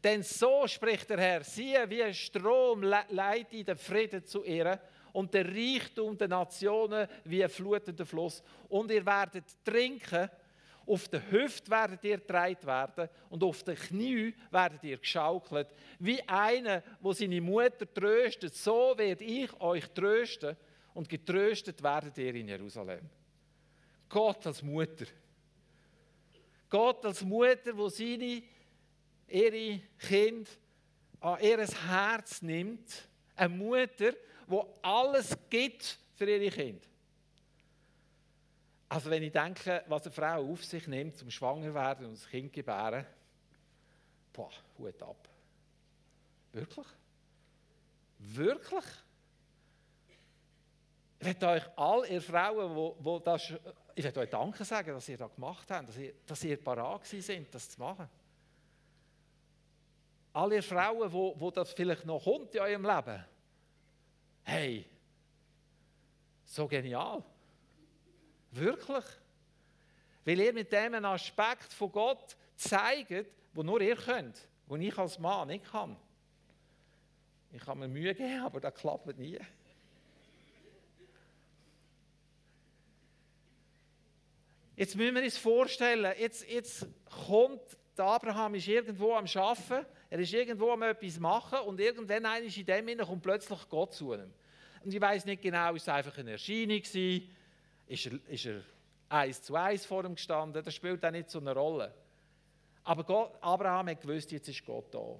Denn 0.03 0.23
so 0.23 0.67
spricht 0.67 1.09
der 1.11 1.19
Herr, 1.19 1.43
siehe, 1.43 1.87
wie 1.87 2.01
ein 2.01 2.15
Strom 2.15 2.81
leitet 2.81 3.67
den 3.67 3.77
Frieden 3.77 4.25
zu 4.25 4.43
ihr 4.43 4.79
und 5.15 5.33
der 5.33 5.47
Reichtum 5.47 6.17
der 6.17 6.27
Nationen 6.27 7.07
wie 7.23 7.41
ein 7.41 7.49
flutender 7.49 8.05
Fluss. 8.05 8.43
Und 8.67 8.91
ihr 8.91 9.05
werdet 9.05 9.45
trinken, 9.63 10.29
auf 10.85 11.07
der 11.07 11.31
Hüfte 11.31 11.71
werdet 11.71 12.03
ihr 12.03 12.17
getragen 12.17 12.65
werden 12.65 13.09
und 13.29 13.41
auf 13.41 13.63
den 13.63 13.75
Knie 13.75 14.33
werdet 14.51 14.83
ihr 14.83 14.97
geschaukelt. 14.97 15.69
Wie 15.99 16.21
einer, 16.27 16.83
wo 16.99 17.13
seine 17.13 17.39
Mutter 17.39 17.91
tröstet, 17.91 18.55
so 18.55 18.93
werde 18.97 19.23
ich 19.23 19.49
euch 19.61 19.87
trösten 19.91 20.57
und 20.93 21.07
getröstet 21.07 21.81
werdet 21.81 22.17
ihr 22.17 22.35
in 22.35 22.49
Jerusalem. 22.49 23.09
Gott 24.09 24.45
als 24.45 24.61
Mutter. 24.61 25.05
Gott 26.69 27.05
als 27.05 27.23
Mutter, 27.23 27.75
wo 27.77 27.87
seine, 27.87 28.43
ihre 29.29 29.79
Kind 29.97 30.49
an 31.21 31.37
ihr 31.41 31.65
Herz 31.65 32.41
nimmt. 32.41 33.09
Eine 33.37 33.55
Mutter, 33.55 34.13
die 34.47 34.61
alles 34.81 35.37
gibt 35.49 35.97
für 36.15 36.29
ihre 36.29 36.53
Kinder. 36.53 36.87
Also 38.87 39.09
wenn 39.09 39.23
ich 39.23 39.31
denke, 39.31 39.83
was 39.87 40.03
eine 40.03 40.11
Frau 40.11 40.51
auf 40.51 40.63
sich 40.63 40.87
nimmt, 40.87 41.17
zum 41.17 41.29
Schwanger 41.31 41.73
werden 41.73 42.05
und 42.05 42.13
das 42.13 42.27
Kind 42.29 42.53
gebären, 42.53 43.05
boah, 44.31 44.51
Hut 44.77 45.01
ab. 45.01 45.27
Wirklich? 46.53 46.87
Wirklich? 48.19 48.85
Ich 51.19 51.25
möchte 51.25 51.47
euch 51.47 51.63
all 51.75 52.05
ihr 52.07 52.21
Frauen, 52.21 52.75
wo, 52.75 52.95
wo 52.99 53.19
das, 53.19 53.53
ich 53.95 54.03
möchte 54.03 54.19
euch 54.19 54.29
Danke 54.29 54.63
sagen, 54.63 54.93
dass 54.93 55.09
ihr 55.09 55.17
das 55.17 55.33
gemacht 55.33 55.69
habt, 55.71 55.89
dass 55.89 55.97
ihr, 55.97 56.13
dass 56.25 56.43
ihr 56.43 56.63
parat 56.63 57.05
sind, 57.05 57.53
das 57.53 57.69
zu 57.69 57.79
machen. 57.79 58.07
All 60.33 60.53
ihr 60.53 60.63
Frauen, 60.63 61.11
wo, 61.11 61.33
wo 61.39 61.49
das 61.49 61.73
vielleicht 61.73 62.05
noch 62.05 62.23
kommt 62.23 62.53
in 62.53 62.61
eurem 62.61 62.85
Leben. 62.85 63.25
Hey, 64.45 64.85
so 66.45 66.67
genial. 66.67 67.23
Wirklich. 68.51 69.03
Weil 70.23 70.39
ihr 70.39 70.53
mit 70.53 70.71
dem 70.71 70.93
einen 70.93 71.05
Aspekt 71.05 71.73
von 71.73 71.91
Gott 71.91 72.37
zeigt, 72.55 73.27
wo 73.53 73.63
nur 73.63 73.81
ihr 73.81 73.95
könnt, 73.95 74.47
wo 74.67 74.75
ich 74.75 74.97
als 74.97 75.19
Mann 75.19 75.47
nicht 75.47 75.65
kann. 75.65 75.97
Ich 77.51 77.63
kann 77.63 77.79
mir 77.79 77.87
Mühe 77.87 78.13
geben, 78.13 78.41
aber 78.41 78.59
das 78.59 78.75
klappt 78.75 79.17
nie. 79.17 79.39
Jetzt 84.75 84.95
müssen 84.95 85.15
wir 85.15 85.23
uns 85.23 85.37
vorstellen, 85.37 86.13
jetzt, 86.19 86.47
jetzt 86.49 86.85
kommt 87.25 87.61
Abraham 87.97 88.55
ist 88.55 88.67
irgendwo 88.67 89.13
am 89.13 89.25
Arbeiten, 89.25 89.85
er 90.15 90.21
ist 90.21 90.31
irgendwo 90.31 90.71
am 90.71 90.81
etwas 90.83 91.19
machen 91.19 91.59
und 91.65 91.77
irgendwann 91.77 92.41
ist 92.41 92.55
in 92.55 92.65
dem 92.65 92.97
kommt 92.99 93.21
plötzlich 93.21 93.59
Gott 93.67 93.93
zu 93.93 94.13
ihm. 94.13 94.33
Und 94.81 94.93
ich 94.93 95.01
weiß 95.01 95.25
nicht 95.25 95.41
genau, 95.41 95.75
ist 95.75 95.81
es 95.81 95.89
einfach 95.89 96.17
eine 96.17 96.31
Erscheinung 96.31 96.81
gewesen? 96.81 97.29
Ist 97.85 98.05
er, 98.05 98.29
ist 98.29 98.45
er 98.45 98.61
eins 99.09 99.41
zu 99.41 99.55
eins 99.55 99.85
vor 99.85 100.05
ihm 100.05 100.15
gestanden? 100.15 100.63
Das 100.63 100.73
spielt 100.73 101.03
auch 101.03 101.11
nicht 101.11 101.29
so 101.29 101.39
eine 101.39 101.53
Rolle. 101.53 101.93
Aber 102.85 103.03
Gott, 103.03 103.37
Abraham 103.41 103.89
hat 103.89 103.99
gewusst, 103.99 104.31
jetzt 104.31 104.47
ist 104.47 104.65
Gott 104.65 104.85
da. 104.93 105.19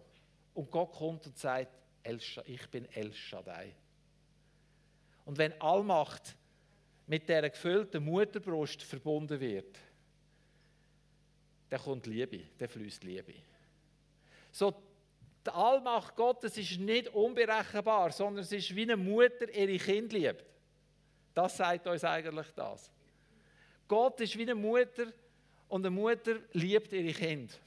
Und 0.54 0.72
Gott 0.72 0.94
kommt 0.94 1.28
und 1.28 1.38
sagt, 1.38 1.74
ich 2.46 2.70
bin 2.70 2.86
El 2.94 3.12
Shaddai. 3.12 3.76
Und 5.26 5.38
wenn 5.38 5.60
Allmacht 5.60 6.38
mit 7.06 7.28
der 7.28 7.50
gefüllten 7.50 8.02
Mutterbrust 8.06 8.82
verbunden 8.82 9.42
wird, 9.42 9.78
dann 11.68 11.82
kommt 11.82 12.06
Liebe, 12.06 12.44
dann 12.58 12.70
fließt 12.70 13.04
Liebe. 13.04 13.34
So, 14.56 14.74
Die 15.46 15.52
Allmacht 15.52 16.16
Gottes 16.16 16.58
ist 16.58 16.80
nicht 16.80 17.10
unberechenbar, 17.10 18.12
sondern 18.12 18.44
es 18.44 18.52
ist 18.52 18.76
wie 18.76 18.82
eine 18.82 18.98
Mutter 18.98 19.54
ihre 19.54 19.78
Kind 19.78 20.12
liebt. 20.12 20.44
Das 21.34 21.58
sagt 21.58 21.86
uns 21.86 22.04
eigentlich 22.04 22.48
das. 22.56 22.90
Gott 23.88 24.20
ist 24.22 24.36
wie 24.38 24.42
eine 24.42 24.56
Mutter 24.56 25.12
und 25.68 25.86
eine 25.86 25.96
Mutter 25.96 26.38
liebt 26.54 26.92
ihre 26.94 27.14
Kind. 27.14 27.60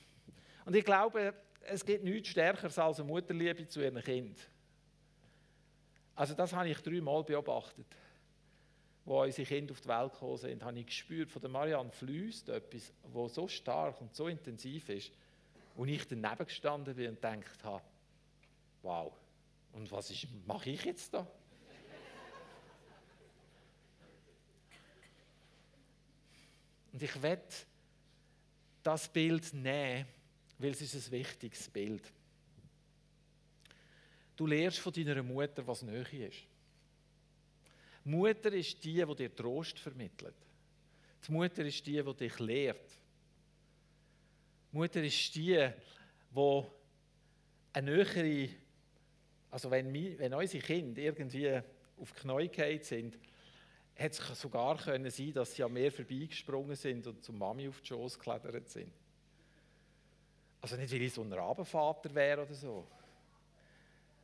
Und 0.64 0.74
ich 0.74 0.84
glaube, 0.84 1.34
es 1.60 1.84
gibt 1.84 2.02
nichts 2.02 2.28
Stärkeres 2.28 2.78
als 2.78 2.98
eine 2.98 3.08
Mutterliebe 3.08 3.66
zu 3.68 3.80
ihrem 3.80 4.02
Kind. 4.02 4.38
Also 6.16 6.34
das 6.34 6.52
habe 6.52 6.68
ich 6.68 6.78
dreimal 6.78 7.22
beobachtet. 7.22 7.86
Wo 9.04 9.22
unsere 9.22 9.46
Kinder 9.46 9.72
auf 9.72 9.80
die 9.80 9.88
Welt 9.88 10.12
gekommen 10.12 10.36
sind, 10.36 10.64
habe 10.64 10.78
ich 10.78 10.86
gespürt, 10.86 11.30
von 11.30 11.40
der 11.40 11.50
Marianne 11.50 11.90
fließt 11.90 12.48
etwas, 12.48 12.92
was 13.04 13.34
so 13.34 13.46
stark 13.46 14.00
und 14.00 14.14
so 14.14 14.26
intensiv 14.26 14.88
ist, 14.88 15.12
wo 15.78 15.84
ich 15.84 16.08
daneben 16.08 16.44
gestanden 16.44 16.92
bin 16.96 17.10
und 17.10 17.22
gedacht 17.22 17.62
habe, 17.62 17.84
wow, 18.82 19.14
und 19.72 19.90
was 19.92 20.12
mache 20.44 20.70
ich 20.70 20.84
jetzt 20.84 21.14
da? 21.14 21.24
und 26.92 27.00
ich 27.00 27.22
werde 27.22 27.46
das 28.82 29.08
Bild 29.08 29.54
nehmen, 29.54 30.08
weil 30.58 30.72
es 30.72 30.82
ist 30.82 30.96
ein 30.96 31.12
wichtiges 31.12 31.70
Bild. 31.70 32.12
Du 34.34 34.48
lernst 34.48 34.80
von 34.80 34.92
deiner 34.92 35.22
Mutter, 35.22 35.64
was 35.64 35.82
Nähe 35.82 36.26
ist. 36.26 36.38
Mutter 38.02 38.52
ist 38.52 38.82
die, 38.82 39.04
die 39.04 39.14
dir 39.14 39.36
Trost 39.36 39.78
vermittelt. 39.78 40.34
Die 41.24 41.30
Mutter 41.30 41.64
ist 41.64 41.86
die, 41.86 42.02
die 42.02 42.14
dich 42.16 42.38
lehrt. 42.40 42.97
Mutter 44.72 45.02
ist 45.02 45.34
die, 45.34 45.68
die 46.30 46.62
eine 47.72 47.90
nähere, 47.90 48.48
also 49.50 49.70
wenn, 49.70 49.92
wenn 50.18 50.34
unsere 50.34 50.62
Kinder 50.62 51.00
irgendwie 51.00 51.60
auf 52.00 52.14
gefallen 52.14 52.82
sind, 52.82 53.18
hätte 53.94 54.22
es 54.32 54.40
sogar 54.40 54.76
können 54.78 55.10
sein 55.10 55.32
dass 55.32 55.54
sie 55.54 55.64
an 55.64 55.72
mir 55.72 55.90
vorbeigesprungen 55.90 56.76
sind 56.76 57.06
und 57.06 57.24
zum 57.24 57.38
Mami 57.38 57.68
auf 57.68 57.80
die 57.80 57.88
Schoß 57.88 58.18
geklettert 58.18 58.68
sind. 58.68 58.92
Also 60.60 60.76
nicht, 60.76 60.92
weil 60.92 61.02
ich 61.02 61.12
so 61.12 61.22
ein 61.22 61.32
Rabenvater 61.32 62.14
wäre 62.14 62.42
oder 62.42 62.54
so, 62.54 62.86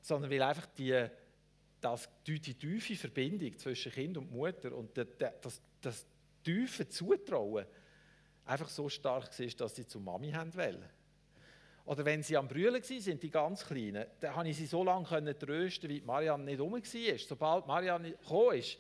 sondern 0.01 0.31
weil 0.31 0.43
einfach 0.43 0.67
die, 0.79 1.07
das, 1.81 2.09
die, 2.27 2.39
die 2.39 2.55
tiefe 2.55 2.97
Verbindung 2.97 3.57
zwischen 3.59 3.93
Kind 3.93 4.17
und 4.17 4.31
Mutter 4.33 4.73
und 4.73 4.97
das, 4.97 5.07
das, 5.41 5.61
das 5.81 6.07
tiefe 6.45 6.89
Zutrauen 6.89 7.67
einfach 8.47 8.69
so 8.69 8.89
stark 8.89 9.39
war, 9.39 9.47
dass 9.47 9.75
sie 9.75 9.87
zu 9.87 10.01
Mami 10.01 10.33
haben 10.33 10.55
wollen. 10.55 10.85
Oder 11.87 12.05
wenn 12.05 12.23
sie 12.23 12.37
am 12.37 12.49
Brüllen 12.49 12.83
waren, 12.83 13.21
die 13.21 13.31
ganz 13.31 13.65
Kleinen, 13.65 14.07
dann 14.21 14.33
konnte 14.33 14.51
ich 14.51 14.57
sie 14.57 14.67
so 14.67 14.83
lange 14.83 15.39
trösten, 15.39 15.91
wie 15.91 16.01
Marianne 16.01 16.45
nicht 16.45 16.61
rum 16.61 16.73
war. 16.73 17.19
Sobald 17.19 17.67
Marianne 17.67 18.13
gekommen 18.13 18.59
ist, 18.59 18.79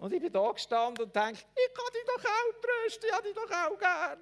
Und 0.00 0.14
ich 0.14 0.20
bin 0.20 0.32
da 0.32 0.50
gestanden 0.50 1.04
und 1.04 1.14
denke, 1.14 1.44
ich 1.54 1.74
kann 1.74 1.92
dich 1.92 2.04
doch 2.06 2.24
auch 2.24 2.60
trösten, 2.62 3.04
ich 3.06 3.14
habe 3.14 3.22
dich 3.22 3.34
doch 3.34 3.50
auch 3.50 3.78
gern. 3.78 4.18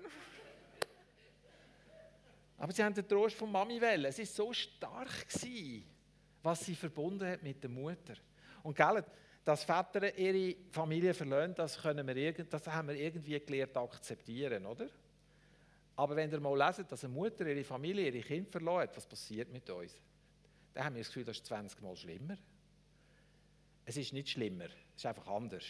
Aber 2.58 2.72
sie 2.72 2.82
haben 2.82 2.94
den 2.94 3.06
Trost 3.06 3.36
von 3.36 3.52
Mami 3.52 3.80
wählen. 3.80 4.06
Es 4.06 4.18
war 4.18 4.26
so 4.26 4.52
stark, 4.52 5.08
was 6.42 6.60
sie 6.60 6.74
verbunden 6.74 7.28
hat 7.28 7.44
mit 7.44 7.62
der 7.62 7.70
Mutter. 7.70 8.14
Und 8.64 8.74
gell, 8.74 9.04
dass 9.48 9.64
Väter 9.64 10.14
ihre 10.18 10.56
Familie 10.70 11.14
verlassen, 11.14 11.54
das, 11.54 11.80
können 11.80 12.06
wir, 12.06 12.32
das 12.32 12.66
haben 12.66 12.88
wir 12.88 12.96
irgendwie 12.96 13.40
gelernt 13.40 13.74
akzeptieren, 13.78 14.66
oder? 14.66 14.88
Aber 15.96 16.14
wenn 16.16 16.30
ihr 16.30 16.38
mal 16.38 16.54
leset, 16.54 16.92
dass 16.92 17.02
eine 17.04 17.14
Mutter 17.14 17.46
ihre 17.46 17.64
Familie, 17.64 18.10
ihre 18.10 18.20
Kinder 18.20 18.50
verloren 18.50 18.90
was 18.94 19.06
passiert 19.06 19.50
mit 19.50 19.70
uns? 19.70 19.94
Dann 20.74 20.84
haben 20.84 20.96
wir 20.96 21.00
das 21.00 21.08
Gefühl, 21.08 21.24
das 21.24 21.38
ist 21.38 21.46
20 21.46 21.80
Mal 21.80 21.96
schlimmer. 21.96 22.36
Es 23.86 23.96
ist 23.96 24.12
nicht 24.12 24.28
schlimmer, 24.28 24.66
es 24.66 24.96
ist 24.96 25.06
einfach 25.06 25.26
anders. 25.28 25.64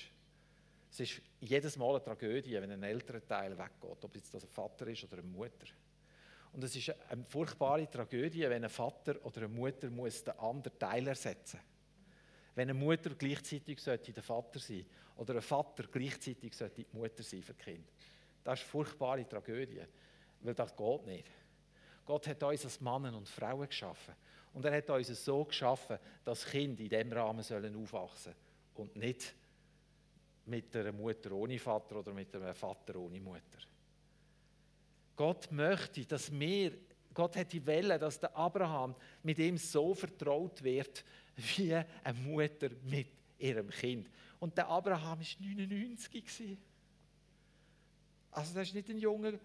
Es 0.90 0.98
ist 0.98 1.22
jedes 1.38 1.76
Mal 1.76 1.90
eine 1.90 2.02
Tragödie, 2.02 2.54
wenn 2.54 2.72
ein 2.72 2.82
älterer 2.82 3.24
Teil 3.24 3.56
weggeht, 3.56 4.04
ob 4.04 4.16
jetzt 4.16 4.34
das 4.34 4.42
ein 4.42 4.50
Vater 4.50 4.88
ist 4.88 5.04
oder 5.04 5.18
eine 5.18 5.28
Mutter. 5.28 5.68
Und 6.52 6.64
es 6.64 6.74
ist 6.74 6.92
eine 7.10 7.24
furchtbare 7.24 7.88
Tragödie, 7.88 8.42
wenn 8.50 8.64
ein 8.64 8.70
Vater 8.70 9.24
oder 9.24 9.42
eine 9.42 9.48
Mutter 9.48 9.88
muss 9.88 10.24
den 10.24 10.36
anderen 10.36 10.76
Teil 10.80 11.06
ersetzen 11.06 11.60
Wenn 12.59 12.70
eine 12.70 12.74
Mutter 12.74 13.11
gleichzeitig 13.11 13.78
sollte 13.78 14.12
der 14.12 14.20
Vater 14.20 14.59
sein 14.59 14.84
oder 15.16 15.36
ein 15.36 15.42
Vater 15.42 15.84
gleichzeitig 15.84 16.52
sollte 16.56 16.82
die 16.82 16.86
Mutter 16.90 17.22
sein 17.22 17.40
für 17.40 17.54
das 17.54 17.64
Kind. 17.64 17.86
Das 18.42 18.59
ist 18.59 18.64
eine 18.64 18.70
furchtbare 18.70 19.28
Tragödie, 19.28 19.82
weil 20.40 20.54
das 20.54 20.74
geht 20.74 21.06
nicht. 21.06 21.30
Gott 22.04 22.26
hat 22.26 22.42
uns 22.42 22.64
als 22.64 22.80
Männer 22.80 23.16
und 23.16 23.28
Frauen 23.28 23.68
geschaffen. 23.68 24.12
Und 24.54 24.64
er 24.64 24.76
hat 24.76 24.90
uns 24.90 25.24
so 25.24 25.44
geschaffen, 25.44 25.98
dass 26.24 26.46
Kinder 26.46 26.82
in 26.82 26.88
diesem 26.88 27.12
Rahmen 27.12 27.44
sollen 27.44 27.76
aufwachsen 27.76 28.34
und 28.74 28.96
nicht 28.96 29.36
mit 30.46 30.74
einer 30.74 30.90
Mutter 30.90 31.30
ohne 31.30 31.61
Vater 31.61 32.00
oder 32.00 32.12
mit 32.12 32.34
einem 32.34 32.56
Vater 32.56 32.96
ohne 32.96 33.20
Mutter. 33.20 33.59
Gott 35.14 35.52
möchte, 35.52 36.04
dass 36.06 36.28
wir, 36.32 36.72
Gott 37.14 37.36
hat 37.36 37.52
die 37.52 37.64
Welle, 37.64 38.00
dass 38.00 38.18
der 38.18 38.36
Abraham 38.36 38.96
mit 39.22 39.38
ihm 39.38 39.56
so 39.56 39.94
vertraut 39.94 40.61
wird, 40.64 41.04
wie 41.39 41.74
eine 41.74 42.18
Mutter 42.18 42.70
mit 42.84 43.09
ihrem 43.39 43.70
Kind. 43.70 44.09
Und 44.41 44.57
der 44.57 44.68
Abraham 44.68 45.18
war 45.18 45.26
99. 45.41 46.59
Also 48.30 48.55
das 48.55 48.68
ist 48.68 48.74
nicht 48.74 48.89
ein 48.91 48.99
Junge, 48.99 49.39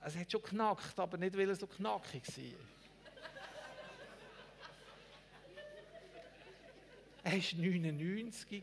es 0.00 0.16
hat 0.16 0.30
schon 0.30 0.42
knackt, 0.42 0.98
aber 0.98 1.16
nicht, 1.16 1.36
weil 1.36 1.48
er 1.48 1.56
so 1.56 1.66
knackig 1.66 2.22
war. 2.36 2.44
Er 7.24 7.32
war 7.32 7.58
99. 7.58 8.62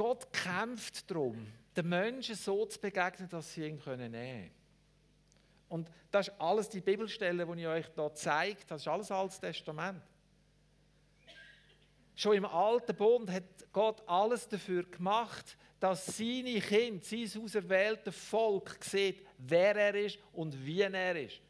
Gott 0.00 0.32
kämpft 0.32 1.10
darum, 1.10 1.46
den 1.76 1.86
Menschen 1.90 2.34
so 2.34 2.64
zu 2.64 2.80
begegnen, 2.80 3.28
dass 3.28 3.52
sie 3.52 3.66
ihn 3.66 3.74
nehmen 3.74 3.80
können. 3.82 4.50
Und 5.68 5.90
das 6.10 6.28
ist 6.28 6.40
alles 6.40 6.70
die 6.70 6.80
Bibelstelle, 6.80 7.44
die 7.44 7.60
ich 7.60 7.66
euch 7.66 7.86
hier 7.94 8.14
zeige, 8.14 8.64
das 8.66 8.80
ist 8.80 8.88
alles 8.88 9.10
Altes 9.10 9.38
Testament. 9.38 10.02
Schon 12.14 12.34
im 12.34 12.46
Alten 12.46 12.96
Bund 12.96 13.30
hat 13.30 13.44
Gott 13.74 14.02
alles 14.08 14.48
dafür 14.48 14.84
gemacht, 14.84 15.58
dass 15.78 16.06
seine 16.06 16.62
Kinder, 16.62 17.04
sein 17.04 17.42
auserwähltes 17.42 18.16
Volk 18.16 18.78
sieht, 18.82 19.26
wer 19.36 19.76
er 19.76 19.94
ist 19.96 20.18
und 20.32 20.64
wie 20.64 20.80
er 20.80 21.16
ist. 21.16 21.42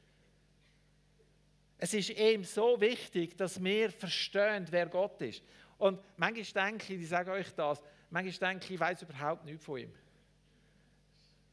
Es 1.79 1.95
ist 1.95 2.11
ihm 2.11 2.43
so 2.43 2.81
wichtig, 2.81 3.37
dass 3.37 3.63
wir 3.63 3.93
verstehen, 3.93 4.67
wer 4.71 4.87
Gott 4.87 5.23
ist. 5.23 5.41
Und 5.79 6.01
manchmal 6.17 6.69
denke 6.69 6.95
ich, 6.95 7.03
ich 7.03 7.09
sage 7.09 7.31
euch 7.31 7.55
das, 7.55 7.81
manchmal 8.11 8.53
denke 8.53 8.67
ich, 8.67 8.73
ich 8.73 8.81
weiß 8.81 9.03
überhaupt 9.03 9.45
nichts 9.45 9.65
von 9.65 9.79
ihm. 9.79 9.93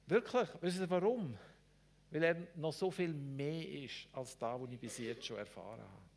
Wirklich, 0.07 0.49
wisst 0.61 0.79
ihr 0.79 0.89
warum? 0.89 1.37
Weil 2.11 2.23
er 2.23 2.35
noch 2.55 2.73
so 2.73 2.89
viel 2.89 3.13
mehr 3.13 3.67
ist, 3.67 4.07
als 4.13 4.37
das, 4.37 4.61
was 4.61 4.71
ich 4.71 4.79
bis 4.79 4.97
jetzt 4.97 5.25
schon 5.25 5.37
erfahren 5.37 5.81
habe. 5.81 6.07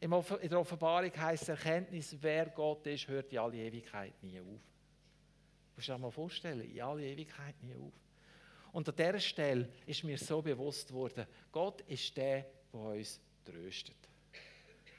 In 0.00 0.48
der 0.48 0.60
Offenbarung 0.60 1.10
heißt 1.14 1.48
Erkenntnis, 1.48 2.16
wer 2.20 2.46
Gott 2.46 2.86
ist, 2.86 3.08
hört 3.08 3.32
in 3.32 3.38
alle 3.38 3.56
Ewigkeit 3.56 4.14
nie 4.22 4.40
auf. 4.40 4.60
Musst 5.74 5.88
du 5.88 5.92
dir 5.92 5.98
mal 5.98 6.10
vorstellen, 6.10 6.60
in 6.60 6.80
alle 6.80 7.04
Ewigkeit 7.04 7.60
nie 7.62 7.74
auf. 7.74 7.92
Und 8.72 8.88
an 8.88 8.96
dieser 8.96 9.20
Stelle 9.20 9.68
ist 9.86 10.04
mir 10.04 10.16
so 10.18 10.40
bewusst 10.40 10.92
worden, 10.92 11.26
Gott 11.50 11.80
ist 11.82 12.16
der, 12.16 12.46
der 12.72 12.80
uns 12.80 13.20
tröstet. 13.44 13.96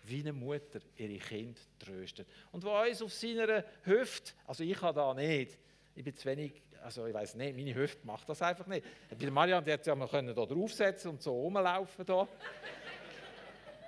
Wie 0.10 0.22
eine 0.22 0.34
Mutter 0.34 0.80
ihre 0.98 1.20
Kind 1.20 1.60
tröstet. 1.78 2.28
Und 2.52 2.64
der 2.64 2.72
uns 2.72 3.02
auf 3.02 3.14
seiner 3.14 3.64
Hüfte, 3.84 4.32
also 4.48 4.64
ich 4.64 4.82
habe 4.82 4.96
da 4.96 5.14
nicht, 5.14 5.60
ich 5.96 6.04
bin 6.04 6.16
zu 6.16 6.26
wenig, 6.26 6.64
also 6.82 7.06
ich 7.06 7.14
weiß 7.14 7.36
nicht, 7.36 7.56
meine 7.56 7.76
Hüfte 7.76 8.08
macht 8.08 8.28
das 8.28 8.42
einfach 8.42 8.66
nicht. 8.66 8.84
Bei 9.20 9.30
Marianne 9.30 9.64
die 9.64 9.74
hat 9.74 9.86
ja 9.86 9.94
mal 9.94 10.08
können 10.08 10.34
draufsetzen 10.34 11.12
und 11.12 11.22
so 11.22 11.32
rumlaufen 11.32 12.06
da. 12.08 12.28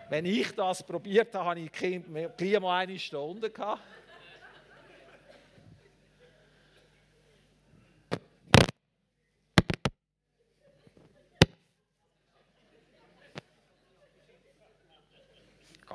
Wenn 0.09 0.25
ich 0.25 0.51
das 0.51 0.83
probiert 0.83 1.33
habe, 1.33 1.45
habe 1.45 1.59
ich 1.61 1.71
gleich 1.71 2.59
mal 2.59 2.81
eine 2.81 2.99
Stunde 2.99 3.49
gehabt. 3.49 3.81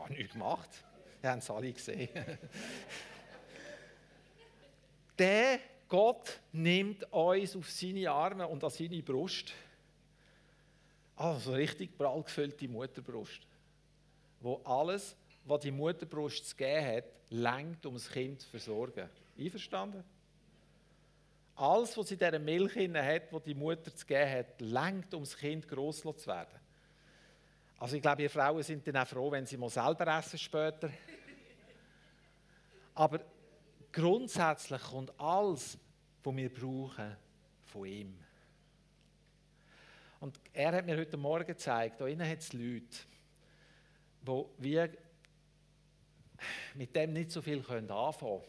gar 0.06 0.16
nichts 0.16 0.34
gemacht. 0.46 0.70
Wir 1.20 1.30
haben 1.30 1.38
es 1.38 1.50
alle 1.50 1.72
gesehen. 1.72 2.08
Der 5.18 5.58
Gott 5.88 6.40
nimmt 6.52 7.04
uns 7.12 7.56
auf 7.56 7.70
seine 7.70 8.10
Arme 8.10 8.46
und 8.46 8.62
an 8.62 8.70
seine 8.70 9.02
Brust. 9.02 9.52
Also 11.16 11.52
richtig 11.52 11.96
prall 11.96 12.22
gefüllte 12.22 12.68
Mutterbrust. 12.68 13.40
wo 14.40 14.60
alles, 14.64 15.16
was 15.44 15.60
die 15.60 15.70
Mutterbrust 15.70 16.50
zu 16.50 16.56
geben 16.56 16.86
hat, 16.86 17.04
lenkt, 17.30 17.86
um 17.86 17.94
das 17.94 18.10
Kind 18.10 18.40
zu 18.42 18.48
versorgen. 18.48 19.08
Einverstanden? 19.38 20.04
Alles, 21.54 21.96
was 21.96 22.10
in 22.10 22.18
dieser 22.18 22.38
Milch 22.38 22.76
hat, 22.76 23.32
was 23.32 23.42
die 23.44 23.54
Mutter 23.54 23.94
zu 23.94 24.04
geben 24.04 24.30
hat, 24.30 24.60
lenkt, 24.60 25.14
um 25.14 25.22
das 25.22 25.36
Kind 25.36 25.66
gross 25.66 26.02
zu 26.02 26.26
werden. 26.26 26.60
Also 27.78 27.96
ich 27.96 28.02
glaube, 28.02 28.22
ihr 28.22 28.30
Frauen 28.30 28.62
sind 28.62 28.86
dann 28.86 28.96
auch 28.96 29.06
froh, 29.06 29.30
wenn 29.30 29.44
sie 29.46 29.56
mal 29.56 29.68
selber 29.68 30.06
essen 30.18 30.38
später. 30.38 30.90
Aber 32.94 33.20
grundsätzlich 33.92 34.80
kommt 34.80 35.18
alles, 35.20 35.78
was 36.22 36.36
wir 36.36 36.52
brauchen, 36.52 37.16
von 37.64 37.86
ihm. 37.86 38.18
Und 40.20 40.40
er 40.52 40.72
hat 40.72 40.86
mir 40.86 40.96
heute 40.96 41.16
Morgen 41.18 41.46
gezeigt, 41.46 42.00
da 42.00 42.06
innen 42.06 42.28
hat 42.28 42.38
es 42.38 42.52
Leute, 42.54 42.86
die 44.22 44.44
wir 44.58 44.90
mit 46.74 46.96
dem 46.96 47.12
nicht 47.12 47.30
so 47.30 47.42
viel 47.42 47.58
anfangen 47.58 47.88
können. 47.88 48.42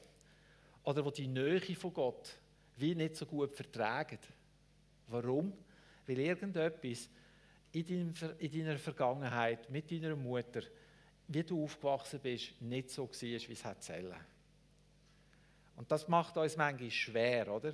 Oder 0.84 1.03
die 1.03 1.11
die 1.11 1.28
Nähe 1.28 1.75
von 1.75 1.93
Gott 1.93 2.34
wie 2.78 2.95
nicht 2.95 3.15
so 3.15 3.25
gut 3.25 3.53
vertragen. 3.53 4.19
Warum? 5.07 5.51
Weil 6.05 6.19
irgendetwas 6.19 7.09
in, 7.82 8.13
deiner 8.51 8.78
Vergangenheit 8.78 9.69
mit 9.69 9.91
deiner 9.91 10.15
Mutter, 10.15 10.61
wie 11.28 11.43
du 11.43 11.63
aufgewachsen 11.63 12.19
bist, 12.21 12.61
nicht 12.61 12.89
so 12.89 13.07
war, 13.07 13.21
wie 13.21 13.36
es 13.36 13.65
erzählen. 13.65 14.15
Und 15.75 15.91
das 15.91 16.07
macht 16.07 16.38
uns 16.38 16.57
manchmal 16.57 16.91
schwer, 16.91 17.53
oder? 17.53 17.73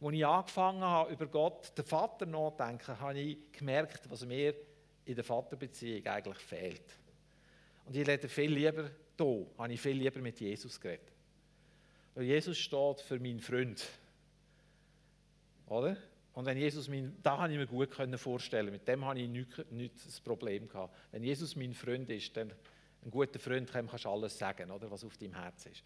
Als 0.00 0.14
ich 0.14 0.26
angefangen 0.26 0.82
habe, 0.82 1.12
über 1.12 1.26
Gott, 1.26 1.76
den 1.76 1.84
Vater 1.84 2.24
nachzudenken, 2.24 3.00
habe 3.00 3.18
ich 3.18 3.38
gemerkt, 3.52 4.08
was 4.08 4.24
mir 4.24 4.54
in 5.04 5.14
der 5.14 5.24
Vaterbeziehung 5.24 6.06
eigentlich 6.06 6.38
fehlt. 6.38 6.84
Und 7.86 7.96
ich 7.96 8.06
rede 8.06 8.28
viel 8.28 8.52
lieber 8.52 8.90
hier, 9.16 9.46
habe 9.58 9.72
ich 9.72 9.80
viel 9.80 9.96
lieber 9.96 10.20
mit 10.20 10.38
Jesus 10.38 10.80
geredet. 10.80 11.12
Weil 12.14 12.24
Jesus 12.24 12.58
steht 12.58 13.00
für 13.00 13.18
meinen 13.18 13.40
Freund. 13.40 13.86
Oder? 15.66 15.96
Und 16.38 16.46
wenn 16.46 16.56
Jesus 16.56 16.88
mein, 16.88 17.16
da 17.20 17.38
habe 17.38 17.52
ich 17.52 17.58
mir 17.58 17.66
gut 17.66 17.92
vorstellen, 18.14 18.70
mit 18.70 18.86
dem 18.86 19.04
habe 19.04 19.18
ich 19.18 19.28
nichts, 19.28 19.60
nichts 19.72 20.04
das 20.04 20.20
Problem 20.20 20.68
gehabt. 20.68 20.94
Wenn 21.10 21.24
Jesus 21.24 21.56
mein 21.56 21.74
Freund 21.74 22.08
ist, 22.10 22.36
dann 22.36 22.52
ein 23.04 23.10
guter 23.10 23.40
Freund 23.40 23.68
kannst 23.72 24.04
du 24.04 24.08
alles 24.08 24.38
sagen, 24.38 24.70
oder, 24.70 24.88
was 24.88 25.04
auf 25.04 25.16
deinem 25.16 25.34
Herz 25.34 25.66
ist. 25.66 25.82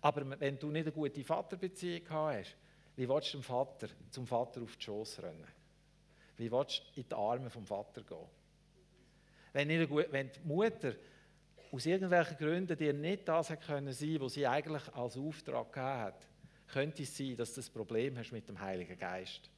Aber 0.00 0.38
wenn 0.38 0.56
du 0.56 0.70
nicht 0.70 0.84
eine 0.86 0.92
gute 0.92 1.24
Vaterbeziehung 1.24 2.08
hast, 2.10 2.56
wie 2.94 3.08
willst 3.08 3.26
du 3.26 3.32
zum 3.32 3.42
Vater, 3.42 3.88
zum 4.10 4.24
Vater 4.24 4.62
auf 4.62 4.76
die 4.76 4.84
Schoß 4.84 5.20
rennen? 5.20 5.48
Wie 6.36 6.52
willst 6.52 6.80
du 6.94 7.00
in 7.00 7.08
die 7.08 7.14
Arme 7.16 7.50
vom 7.50 7.66
Vater 7.66 8.04
gehen? 8.04 8.28
Wenn, 9.52 9.66
nicht 9.66 9.90
eine, 9.90 10.12
wenn 10.12 10.30
die 10.30 10.40
Mutter 10.46 10.94
aus 11.72 11.86
irgendwelchen 11.86 12.36
Gründen 12.36 12.78
dir 12.78 12.92
nicht 12.92 13.26
das 13.26 13.50
hat 13.50 13.62
können 13.62 13.92
sein, 13.92 14.20
was 14.20 14.34
sie 14.34 14.46
eigentlich 14.46 14.94
als 14.94 15.16
Auftrag 15.16 15.72
gegeben 15.72 15.98
hat, 15.98 16.28
könnte 16.68 17.02
es 17.02 17.16
sein, 17.16 17.36
dass 17.36 17.52
du 17.54 17.56
das 17.56 17.68
Problem 17.68 18.16
hast 18.16 18.30
mit 18.30 18.48
dem 18.48 18.60
Heiligen 18.60 18.96
Geist. 18.96 19.50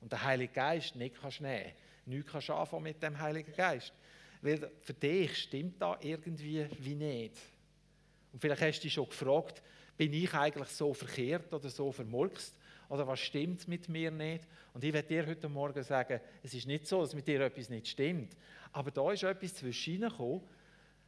Und 0.00 0.12
der 0.12 0.22
Heilige 0.22 0.52
Geist 0.52 0.96
nicht 0.96 1.20
kannst 1.20 1.40
nehmen. 1.40 1.72
Nichts 2.06 2.32
kannst 2.32 2.50
anfangen 2.50 2.84
mit 2.84 3.02
dem 3.02 3.18
Heiligen 3.18 3.52
Geist. 3.54 3.92
Weil 4.40 4.70
für 4.80 4.94
dich 4.94 5.36
stimmt 5.36 5.80
da 5.80 5.98
irgendwie 6.00 6.66
wie 6.78 6.94
nicht. 6.94 7.36
Und 8.32 8.40
vielleicht 8.40 8.62
hast 8.62 8.78
du 8.78 8.82
dich 8.82 8.92
schon 8.94 9.08
gefragt, 9.08 9.62
bin 9.96 10.12
ich 10.12 10.32
eigentlich 10.32 10.68
so 10.68 10.94
verkehrt 10.94 11.52
oder 11.52 11.68
so 11.68 11.90
vermurkst? 11.90 12.56
Oder 12.88 13.06
was 13.06 13.20
stimmt 13.20 13.68
mit 13.68 13.88
mir 13.88 14.10
nicht? 14.10 14.44
Und 14.72 14.82
ich 14.82 14.92
werde 14.92 15.08
dir 15.08 15.26
heute 15.26 15.48
Morgen 15.48 15.82
sagen, 15.82 16.20
es 16.42 16.54
ist 16.54 16.66
nicht 16.66 16.86
so, 16.86 17.02
dass 17.02 17.14
mit 17.14 17.26
dir 17.26 17.40
etwas 17.40 17.68
nicht 17.68 17.88
stimmt. 17.88 18.34
Aber 18.72 18.90
da 18.90 19.12
ist 19.12 19.24
etwas 19.24 19.54
zwischengekommen, 19.54 20.40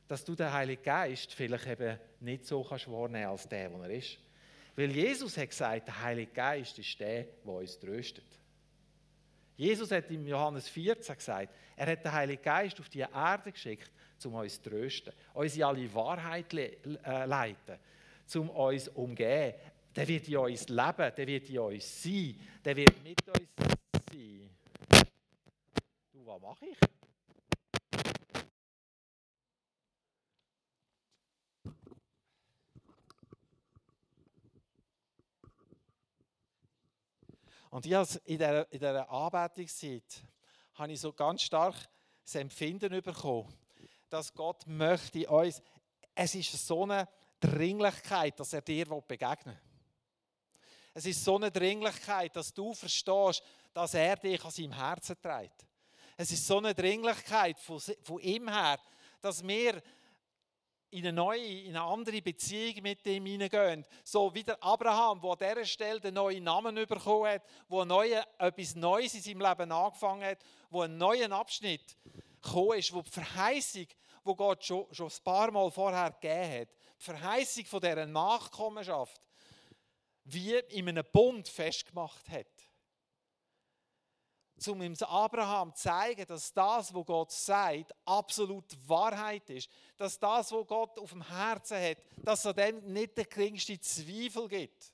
dass 0.08 0.24
du 0.24 0.34
den 0.34 0.52
Heiligen 0.52 0.82
Geist 0.82 1.32
vielleicht 1.32 1.66
eben 1.68 1.98
nicht 2.18 2.44
so 2.44 2.64
kannst 2.64 2.90
wahrnehmen 2.90 3.28
als 3.28 3.48
der, 3.48 3.70
der 3.70 3.80
er 3.80 3.90
ist. 3.90 4.18
Weil 4.76 4.90
Jesus 4.90 5.36
hat 5.38 5.50
gesagt, 5.50 5.86
der 5.86 6.02
Heilige 6.02 6.32
Geist 6.32 6.78
ist 6.78 6.98
der, 6.98 7.24
der 7.44 7.52
uns 7.52 7.78
tröstet. 7.78 8.39
Jesus 9.60 9.90
hat 9.90 10.10
im 10.10 10.26
Johannes 10.26 10.70
14 10.70 11.14
gesagt, 11.14 11.54
er 11.76 11.86
hat 11.92 12.02
den 12.02 12.10
Heiligen 12.10 12.42
Geist 12.42 12.80
auf 12.80 12.88
die 12.88 13.00
Erde 13.00 13.52
geschickt, 13.52 13.92
um 14.24 14.32
uns 14.32 14.54
zu 14.54 14.70
trösten, 14.70 15.12
uns 15.34 15.54
in 15.54 15.64
alle 15.64 15.94
Wahrheit 15.94 16.50
le 16.54 16.78
äh, 16.82 17.26
leiten, 17.26 17.76
um 18.36 18.48
uns 18.48 18.88
umgehen. 18.88 19.52
Der 19.94 20.08
wird 20.08 20.28
in 20.28 20.38
uns 20.38 20.66
leben, 20.66 21.12
der 21.14 21.26
wird 21.26 21.50
in 21.50 21.58
uns 21.58 22.02
sein, 22.02 22.40
der 22.64 22.74
wird 22.74 23.04
mit 23.04 23.20
uns 23.28 23.48
sein. 24.10 24.50
Du, 26.10 26.24
was 26.26 26.40
mache 26.40 26.64
ich? 26.64 26.78
Und 37.70 37.86
ich 37.86 37.94
habe 37.94 38.08
in 38.24 38.38
dieser, 38.38 38.72
in 38.72 38.84
Anbetungszeit 38.84 40.22
habe 40.74 40.92
ich 40.92 41.00
so 41.00 41.12
ganz 41.12 41.42
stark 41.42 41.76
das 42.24 42.34
Empfinden 42.34 43.00
bekommen, 43.00 43.52
dass 44.08 44.34
Gott 44.34 44.66
möchte 44.66 45.28
uns, 45.28 45.62
es 46.14 46.34
ist 46.34 46.66
so 46.66 46.82
eine 46.82 47.08
Dringlichkeit, 47.38 48.38
dass 48.38 48.52
er 48.52 48.60
dir 48.60 48.86
begegnen 48.86 49.54
will. 49.54 49.70
Es 50.92 51.06
ist 51.06 51.24
so 51.24 51.36
eine 51.36 51.50
Dringlichkeit, 51.50 52.34
dass 52.34 52.52
du 52.52 52.74
verstehst, 52.74 53.42
dass 53.72 53.94
er 53.94 54.16
dich 54.16 54.44
an 54.44 54.50
seinem 54.50 54.72
Herzen 54.72 55.16
trägt. 55.22 55.64
Es 56.16 56.32
ist 56.32 56.46
so 56.46 56.58
eine 56.58 56.74
Dringlichkeit 56.74 57.58
von 57.58 58.20
ihm 58.20 58.48
her, 58.48 58.78
dass 59.20 59.46
wir 59.46 59.80
in 60.90 61.06
eine 61.06 61.12
neue, 61.12 61.62
in 61.62 61.76
eine 61.76 61.82
andere 61.84 62.20
Beziehung 62.20 62.82
mit 62.82 63.06
ihm 63.06 63.24
hineingehen. 63.24 63.84
So 64.02 64.34
wie 64.34 64.42
der 64.42 64.62
Abraham, 64.62 65.20
der 65.20 65.30
an 65.30 65.38
dieser 65.38 65.64
Stelle 65.64 66.00
den 66.00 66.14
neuen 66.14 66.42
Namen 66.42 66.74
bekommen 66.74 67.28
hat, 67.28 67.42
wo 67.68 67.84
neue, 67.84 68.22
etwas 68.38 68.74
Neues 68.74 69.14
in 69.14 69.22
seinem 69.22 69.40
Leben 69.40 69.72
angefangen 69.72 70.24
hat, 70.24 70.38
wo 70.68 70.82
ein 70.82 70.96
neuer 70.96 71.30
Abschnitt 71.30 71.96
gekommen 72.42 72.78
ist, 72.78 72.92
wo 72.92 73.02
die 73.02 73.10
Verheißung, 73.10 73.86
wo 74.24 74.34
Gott 74.34 74.64
schon, 74.64 74.86
schon 74.92 75.08
ein 75.08 75.24
paar 75.24 75.50
Mal 75.50 75.70
vorher 75.70 76.10
gegeben 76.10 76.60
hat, 76.60 76.68
die 76.98 77.04
Verheißung 77.04 77.64
von 77.66 77.80
dieser 77.80 78.06
Nachkommenschaft, 78.06 79.20
wie 80.24 80.56
in 80.70 80.88
einem 80.88 81.04
Bund 81.12 81.48
festgemacht 81.48 82.28
hat 82.28 82.46
um 84.68 84.82
ihm 84.82 84.94
Abraham 85.00 85.74
zu 85.74 85.82
zeigen, 85.82 86.26
dass 86.26 86.52
das, 86.52 86.92
was 86.94 87.06
Gott 87.06 87.32
sagt, 87.32 87.94
absolut 88.04 88.64
Wahrheit 88.86 89.48
ist. 89.50 89.68
Dass 89.96 90.18
das, 90.18 90.52
was 90.52 90.66
Gott 90.66 90.98
auf 90.98 91.10
dem 91.10 91.26
Herzen 91.26 91.80
hat, 91.80 91.98
dass 92.18 92.44
es 92.44 92.54
dem 92.54 92.92
nicht 92.92 93.16
der 93.16 93.24
geringste 93.24 93.78
Zweifel 93.80 94.48
gibt. 94.48 94.92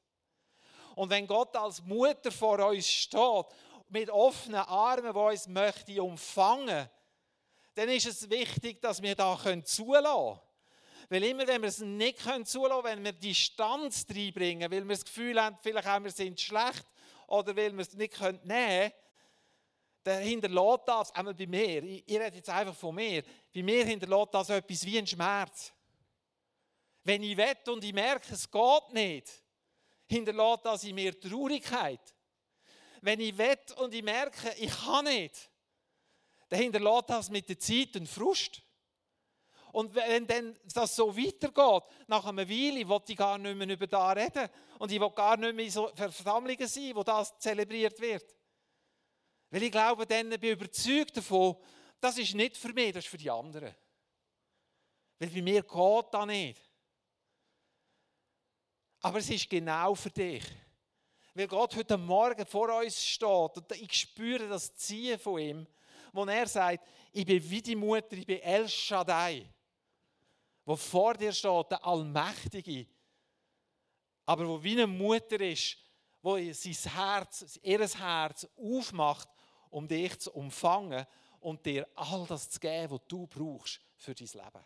Und 0.94 1.10
wenn 1.10 1.26
Gott 1.26 1.54
als 1.56 1.82
Mutter 1.82 2.32
vor 2.32 2.58
uns 2.66 2.88
steht, 2.88 3.46
mit 3.88 4.10
offenen 4.10 4.60
Armen, 4.60 5.12
die 5.12 5.18
uns 5.18 5.46
möchte 5.46 6.02
umfangen, 6.02 6.88
dann 7.74 7.88
ist 7.88 8.06
es 8.06 8.28
wichtig, 8.30 8.80
dass 8.80 9.02
wir 9.02 9.14
da 9.14 9.38
zulassen 9.62 9.84
können. 9.84 10.40
Weil 11.08 11.24
immer, 11.24 11.46
wenn 11.46 11.62
wir 11.62 11.68
es 11.68 11.78
nicht 11.78 12.18
zulassen 12.20 12.82
können, 12.82 12.84
wenn 12.84 13.04
wir 13.04 13.12
Distanz 13.12 14.06
reinbringen, 14.08 14.70
weil 14.70 14.82
wir 14.82 14.94
das 14.94 15.04
Gefühl 15.04 15.40
haben, 15.40 15.56
vielleicht 15.60 15.86
haben 15.86 16.04
wir 16.04 16.10
sind 16.10 16.40
schlecht 16.40 16.84
oder 17.26 17.54
weil 17.54 17.72
wir 17.72 17.82
es 17.82 17.92
nicht 17.92 18.18
nehmen 18.20 18.42
können, 18.44 18.92
der 20.06 20.20
hinterlässt 20.20 20.82
das, 20.86 21.14
einmal 21.14 21.34
bei 21.34 21.46
mir, 21.46 21.82
ich, 21.82 22.04
ich 22.06 22.18
rede 22.18 22.36
jetzt 22.36 22.48
einfach 22.48 22.74
von 22.74 22.94
mir, 22.94 23.22
bei 23.52 23.62
mir 23.62 23.84
hinterlässt 23.84 24.32
das 24.32 24.50
etwas 24.50 24.86
wie 24.86 24.98
ein 24.98 25.06
Schmerz. 25.06 25.72
Wenn 27.02 27.22
ich 27.22 27.36
wette 27.36 27.72
und 27.72 27.82
ich 27.84 27.92
merke, 27.92 28.32
es 28.32 28.50
geht 28.50 28.92
nicht, 28.92 29.42
hinterlässt 30.06 30.64
das 30.64 30.84
in 30.84 30.94
mir 30.94 31.18
Traurigkeit. 31.18 32.00
Wenn 33.00 33.20
ich 33.20 33.36
wette 33.36 33.74
und 33.74 33.92
ich 33.94 34.02
merke, 34.02 34.54
ich 34.58 34.70
kann 34.70 35.04
nicht, 35.04 35.50
dann 36.48 36.60
hinterlässt 36.60 37.10
das 37.10 37.30
mit 37.30 37.48
der 37.48 37.58
Zeit 37.58 37.96
einen 37.96 38.06
Frust. 38.06 38.62
Und 39.72 39.94
wenn 39.94 40.26
dann 40.26 40.56
das 40.72 40.96
so 40.96 41.14
weitergeht, 41.16 41.82
nach 42.06 42.24
einer 42.24 42.48
Weile 42.48 42.88
will 42.88 43.00
ich 43.06 43.16
gar 43.16 43.36
nicht 43.36 43.56
mehr 43.56 43.68
über 43.68 43.86
das 43.86 44.16
reden. 44.16 44.48
Und 44.78 44.90
ich 44.90 45.00
will 45.00 45.10
gar 45.10 45.36
nicht 45.36 45.54
mehr 45.54 45.64
in 45.66 45.70
so 45.70 45.90
Versammlungen 45.94 46.66
sein, 46.66 46.92
wo 46.94 47.02
das 47.02 47.38
zelebriert 47.38 48.00
wird. 48.00 48.24
Weil 49.50 49.62
ich 49.62 49.70
glaube, 49.70 50.06
dann 50.06 50.30
bin 50.30 50.42
ich 50.42 50.50
überzeugt 50.50 51.16
davon, 51.16 51.56
das 52.00 52.18
ist 52.18 52.34
nicht 52.34 52.56
für 52.56 52.72
mich, 52.72 52.92
das 52.92 53.04
ist 53.04 53.10
für 53.10 53.16
die 53.16 53.30
anderen. 53.30 53.74
Weil 55.18 55.30
bei 55.30 55.42
mir 55.42 55.62
geht 55.62 56.06
das 56.12 56.26
nicht. 56.26 56.60
Aber 59.00 59.18
es 59.18 59.30
ist 59.30 59.48
genau 59.48 59.94
für 59.94 60.10
dich. 60.10 60.44
Weil 61.34 61.46
Gott 61.46 61.76
heute 61.76 61.96
Morgen 61.96 62.46
vor 62.46 62.74
uns 62.80 63.04
steht 63.04 63.28
und 63.28 63.72
ich 63.72 63.92
spüre 63.92 64.48
das 64.48 64.74
Ziehen 64.74 65.18
von 65.18 65.38
ihm, 65.38 65.66
wo 66.12 66.24
er 66.24 66.46
sagt, 66.48 66.86
ich 67.12 67.26
bin 67.26 67.50
wie 67.50 67.62
die 67.62 67.76
Mutter, 67.76 68.14
ich 68.14 68.26
bin 68.26 68.40
El 68.40 68.68
Shaddai, 68.68 69.46
wo 70.64 70.76
vor 70.76 71.14
dir 71.14 71.32
steht, 71.32 71.70
der 71.70 71.84
Allmächtige, 71.84 72.86
aber 74.24 74.48
wo 74.48 74.62
wie 74.62 74.72
eine 74.72 74.86
Mutter 74.86 75.40
ist, 75.40 75.76
wo 76.22 76.36
sein 76.36 76.92
Herz, 76.94 77.58
ihr 77.62 77.86
Herz 77.86 78.48
aufmacht 78.56 79.28
um 79.76 79.86
dich 79.86 80.18
zu 80.18 80.32
umfangen 80.32 81.06
und 81.40 81.66
dir 81.66 81.86
all 81.96 82.24
das 82.26 82.48
zu 82.48 82.58
geben, 82.58 82.92
was 82.92 83.00
du 83.08 83.26
brauchst 83.26 83.78
für 83.98 84.14
dein 84.14 84.26
Leben. 84.26 84.64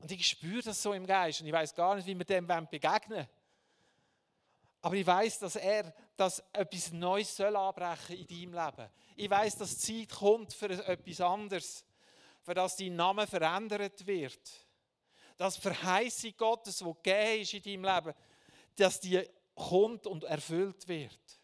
Und 0.00 0.12
ich 0.12 0.26
spüre 0.26 0.60
das 0.60 0.82
so 0.82 0.92
im 0.92 1.06
Geist 1.06 1.40
und 1.40 1.46
ich 1.46 1.52
weiß 1.52 1.74
gar 1.74 1.94
nicht, 1.94 2.06
wie 2.06 2.14
wir 2.14 2.26
dem 2.26 2.46
begegnen 2.46 3.10
wollen. 3.10 3.28
Aber 4.82 4.94
ich 4.96 5.06
weiß, 5.06 5.38
dass 5.38 5.56
er, 5.56 5.94
dass 6.14 6.44
etwas 6.52 6.92
Neues 6.92 7.34
soll 7.34 7.56
anbrechen 7.56 8.18
in 8.18 8.26
deinem 8.26 8.66
Leben. 8.66 8.90
Ich 9.16 9.30
weiß, 9.30 9.56
dass 9.56 9.78
die 9.78 10.06
Zeit 10.06 10.18
kommt 10.18 10.52
für 10.52 10.68
etwas 10.86 11.20
anderes, 11.22 11.86
für 12.42 12.52
das 12.52 12.76
dein 12.76 12.96
Name 12.96 13.26
verändert 13.26 14.06
wird. 14.06 14.50
Dass 15.38 15.54
die 15.54 15.62
Verheißung 15.62 16.34
Gottes, 16.36 16.78
die 16.80 16.84
gegeben 16.84 17.40
ist 17.40 17.54
in 17.54 17.62
deinem 17.62 17.94
Leben, 17.96 18.18
dass 18.76 19.00
die 19.00 19.26
kommt 19.54 20.06
und 20.06 20.24
erfüllt 20.24 20.86
wird. 20.86 21.37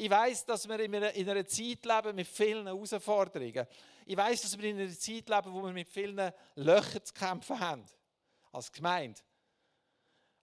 Ich 0.00 0.08
weiß, 0.08 0.46
dass 0.46 0.66
wir 0.66 0.80
in 0.80 0.94
einer, 0.94 1.12
in 1.12 1.28
einer 1.28 1.46
Zeit 1.46 1.84
leben 1.84 2.16
mit 2.16 2.26
vielen 2.26 2.66
Herausforderungen. 2.66 3.66
Ich 4.06 4.16
weiß, 4.16 4.40
dass 4.40 4.56
wir 4.56 4.70
in 4.70 4.78
einer 4.78 4.98
Zeit 4.98 5.28
leben, 5.28 5.52
wo 5.52 5.62
wir 5.62 5.74
mit 5.74 5.90
vielen 5.90 6.32
Löchern 6.54 7.04
zu 7.04 7.12
kämpfen 7.12 7.60
haben, 7.60 7.84
als 8.50 8.72
Gemeinde. 8.72 9.20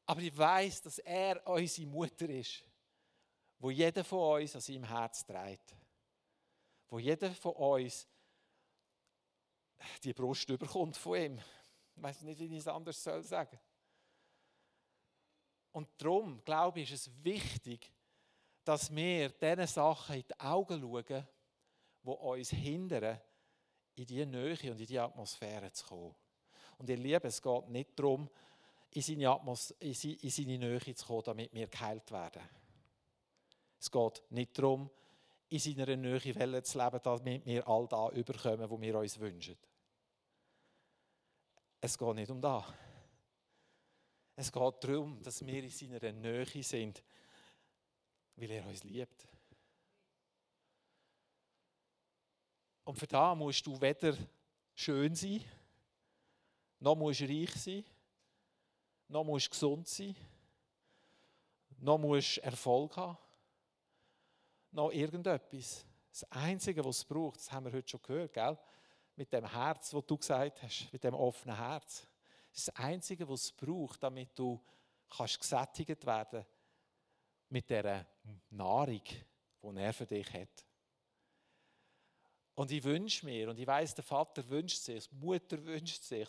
Aber 0.05 0.21
ich 0.21 0.37
weiß, 0.37 0.83
dass 0.83 0.99
er 0.99 1.41
unsere 1.47 1.87
Mutter 1.87 2.29
ist, 2.29 2.63
wo 3.57 3.71
jeder 3.71 4.03
von 4.03 4.43
uns 4.43 4.53
an 4.53 4.61
seinem 4.61 4.83
Herz 4.83 5.25
trägt. 5.25 5.75
Wo 6.89 6.99
jeder 6.99 7.31
von 7.31 7.53
uns 7.53 8.07
die 10.03 10.13
Brust 10.13 10.47
überkommt 10.49 10.97
von 10.97 11.19
ihm. 11.19 11.41
Ich 11.95 12.03
weiß 12.03 12.21
nicht, 12.21 12.39
wie 12.39 12.45
ich 12.45 12.59
es 12.59 12.67
anders 12.67 13.03
soll 13.03 13.23
sagen. 13.23 13.59
Und 15.71 15.89
darum, 15.97 16.43
glaube 16.45 16.81
ich, 16.81 16.91
ist 16.91 17.07
es 17.07 17.23
wichtig, 17.23 17.91
dass 18.67 18.93
wir 18.93 19.29
diesen 19.29 19.65
Sachen 19.65 20.17
in 20.17 20.25
die 20.27 20.39
Augen 20.41 20.81
schauen, 20.81 21.27
die 22.03 22.09
uns 22.09 22.49
hindern, 22.49 23.17
in 23.95 24.05
diese 24.05 24.25
Nähe 24.25 24.51
und 24.71 24.79
in 24.81 24.85
diese 24.85 25.01
Atmosphäre 25.03 25.71
zu 25.71 25.85
kommen. 25.85 26.15
Und 26.77 26.89
ihr 26.89 26.97
Lieben, 26.97 27.27
es 27.27 27.41
geht 27.41 27.69
nicht 27.69 27.97
darum, 27.97 28.29
in 28.91 29.01
seine, 29.01 29.29
Atmos 29.29 29.71
in 29.79 29.93
seine 29.93 30.57
Nähe 30.57 30.95
zu 30.95 31.05
kommen, 31.05 31.23
damit 31.23 31.53
wir 31.53 31.67
geheilt 31.67 32.11
werden. 32.11 32.41
Es 33.79 33.89
geht 33.89 34.23
nicht 34.31 34.57
darum, 34.57 34.89
in 35.47 35.59
seiner 35.59 35.95
Nähe 35.95 36.19
zu 36.19 36.77
leben, 36.77 36.99
damit 37.03 37.45
wir 37.45 37.67
all 37.67 37.87
das 37.87 38.13
überkommen, 38.13 38.69
was 38.69 38.81
wir 38.81 38.99
uns 38.99 39.19
wünschen. 39.19 39.57
Es 41.79 41.97
geht 41.97 42.15
nicht 42.15 42.31
um 42.31 42.41
das. 42.41 42.65
Es 44.35 44.51
geht 44.51 44.83
darum, 44.83 45.23
dass 45.23 45.45
wir 45.45 45.63
in 45.63 45.69
seiner 45.69 46.11
Nähe 46.11 46.63
sind, 46.63 47.01
weil 48.37 48.51
er 48.51 48.65
uns 48.65 48.83
liebt. 48.83 49.27
Und 52.83 52.95
für 52.95 53.07
das 53.07 53.37
musst 53.37 53.65
du 53.65 53.79
weder 53.81 54.15
schön 54.73 55.13
sein, 55.13 55.43
noch 56.79 56.95
musst 56.95 57.19
du 57.19 57.25
reich 57.25 57.53
sein, 57.55 57.83
noch 59.09 59.23
musst 59.23 59.47
du 59.47 59.49
gesund 59.49 59.87
sein, 59.87 60.15
noch 61.79 61.97
musst 61.97 62.37
du 62.37 62.43
Erfolg 62.43 62.95
haben, 62.95 63.17
noch 64.71 64.91
irgendetwas. 64.91 65.85
Das 66.11 66.31
Einzige, 66.31 66.85
was 66.85 66.99
es 66.99 67.05
braucht, 67.05 67.39
das 67.39 67.51
haben 67.51 67.65
wir 67.65 67.73
heute 67.73 67.89
schon 67.89 68.01
gehört, 68.01 68.33
gell? 68.33 68.57
mit 69.15 69.33
dem 69.33 69.51
Herz, 69.51 69.89
das 69.89 70.05
du 70.05 70.17
gesagt 70.17 70.61
hast, 70.61 70.93
mit 70.93 71.03
dem 71.03 71.15
offenen 71.15 71.57
Herz. 71.57 72.07
Das 72.53 72.65
das 72.65 72.75
Einzige, 72.75 73.27
was 73.27 73.45
es 73.45 73.51
braucht, 73.51 74.01
damit 74.01 74.37
du 74.37 74.63
kannst 75.09 75.39
gesättigt 75.39 76.05
werden 76.05 76.45
mit 77.49 77.69
der 77.69 78.05
Nahrung, 78.49 79.01
die 79.03 79.77
er 79.77 79.93
für 79.93 80.05
dich 80.05 80.31
hat. 80.33 80.65
Und 82.57 82.71
ich 82.71 82.83
wünsche 82.83 83.23
mir, 83.23 83.51
und 83.51 83.59
ich 83.59 83.67
weiß, 83.67 83.93
der 83.93 84.03
Vater 84.03 84.49
wünscht 84.49 84.79
sich, 84.79 85.07
die 85.07 85.15
Mutter 85.15 85.63
wünscht 85.63 86.01
sich, 86.01 86.27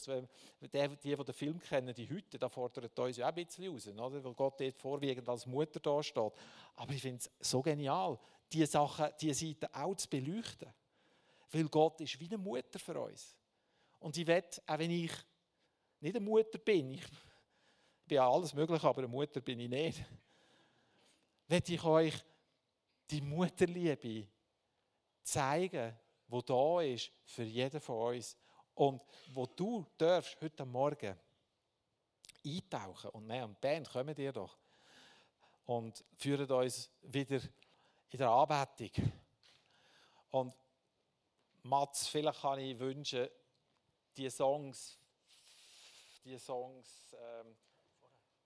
die, 0.60 0.96
die, 1.02 1.16
den 1.16 1.32
Film 1.32 1.58
kennen, 1.58 1.94
die 1.94 2.06
Hütte, 2.06 2.38
da 2.38 2.50
fordert 2.50 2.98
uns 2.98 3.16
ja 3.16 3.24
auch 3.24 3.34
ein 3.34 3.46
bisschen 3.46 3.72
raus, 3.72 3.88
oder? 3.88 4.22
weil 4.22 4.34
Gott 4.34 4.60
dort 4.60 4.76
vorwiegend 4.76 5.26
als 5.26 5.46
Mutter 5.46 5.80
da 5.80 6.02
steht. 6.02 6.32
Aber 6.76 6.92
ich 6.92 7.00
finde 7.00 7.16
es 7.16 7.30
so 7.40 7.62
genial, 7.62 8.18
diese 8.52 8.66
Sachen, 8.66 9.08
diese 9.18 9.46
Seite 9.46 9.74
auch 9.74 9.94
zu 9.94 10.06
beleuchten. 10.06 10.68
Weil 11.50 11.68
Gott 11.68 11.98
ist 12.02 12.20
wie 12.20 12.26
eine 12.26 12.36
Mutter 12.36 12.78
für 12.78 13.00
uns. 13.00 13.34
Und 13.98 14.14
ich 14.18 14.26
will, 14.26 14.44
auch 14.66 14.78
wenn 14.78 14.90
ich 14.90 15.10
nicht 16.00 16.14
eine 16.14 16.20
Mutter 16.20 16.58
bin, 16.58 16.90
ich 16.90 17.06
bin 18.06 18.16
ja 18.16 18.30
alles 18.30 18.52
möglich, 18.52 18.84
aber 18.84 18.98
eine 18.98 19.08
Mutter 19.08 19.40
bin 19.40 19.60
ich 19.60 19.70
nicht, 19.70 20.04
will 21.48 21.62
ich 21.66 21.84
euch 21.84 22.14
die 23.10 23.20
Mutterliebe 23.20 24.28
zeigen, 25.22 25.96
wo 26.28 26.42
da 26.42 26.82
ist 26.82 27.10
für 27.24 27.42
jeden 27.42 27.80
von 27.80 28.14
uns 28.14 28.36
und 28.74 29.02
wo 29.32 29.46
du 29.46 29.84
darfst 29.96 30.40
heute 30.40 30.64
Morgen 30.64 31.18
eintauchen 32.44 33.10
und 33.10 33.26
nein, 33.26 33.44
und 33.44 33.60
Band, 33.60 33.88
kommen 33.90 34.14
dir 34.14 34.32
doch 34.32 34.56
und 35.64 36.04
führen 36.16 36.50
uns 36.50 36.90
wieder 37.02 37.40
in 38.10 38.18
der 38.18 38.30
Anbetung. 38.30 39.12
Und 40.30 40.54
Mats, 41.62 42.08
vielleicht 42.08 42.40
kann 42.40 42.58
ich 42.58 42.78
wünschen, 42.78 43.28
die 44.16 44.30
Songs, 44.30 44.98
die 46.24 46.38
Songs, 46.38 47.14
ähm, 47.20 47.56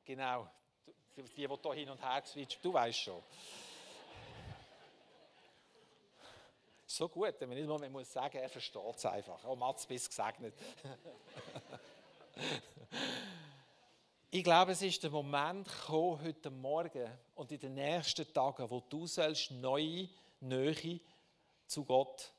genau, 0.05 0.49
die, 1.17 1.23
die 1.23 1.33
hier 1.35 1.75
hin 1.75 1.91
und 1.91 2.03
her 2.03 2.23
switchen, 2.25 2.61
du 2.63 2.73
weißt 2.73 2.99
schon. 2.99 3.23
So 6.87 7.09
gut, 7.09 7.35
wenn 7.39 7.49
man 7.49 7.57
nicht 7.59 7.67
mal 7.67 7.89
muss 7.89 8.13
sagen, 8.13 8.37
er 8.37 8.51
versteht 8.51 8.97
es 8.97 9.07
einfach. 9.07 9.43
Oh, 9.45 9.57
Mats, 9.57 9.87
bist 9.87 10.11
gesegnet. 10.11 10.53
ich 14.31 14.45
glaube, 14.45 14.73
es 14.73 14.83
ist 14.83 15.03
der 15.03 15.11
Moment 15.11 15.67
gekommen, 15.67 16.23
heute 16.23 16.51
Morgen 16.51 17.11
und 17.35 17.51
in 17.51 17.61
den 17.61 17.75
nächsten 17.75 18.31
Tagen, 18.31 18.69
wo 18.69 18.81
du 18.81 19.07
sollst 19.07 19.53
neue 19.53 20.11
Nähe 20.41 21.01
zu 21.67 21.83
Gott 21.83 22.31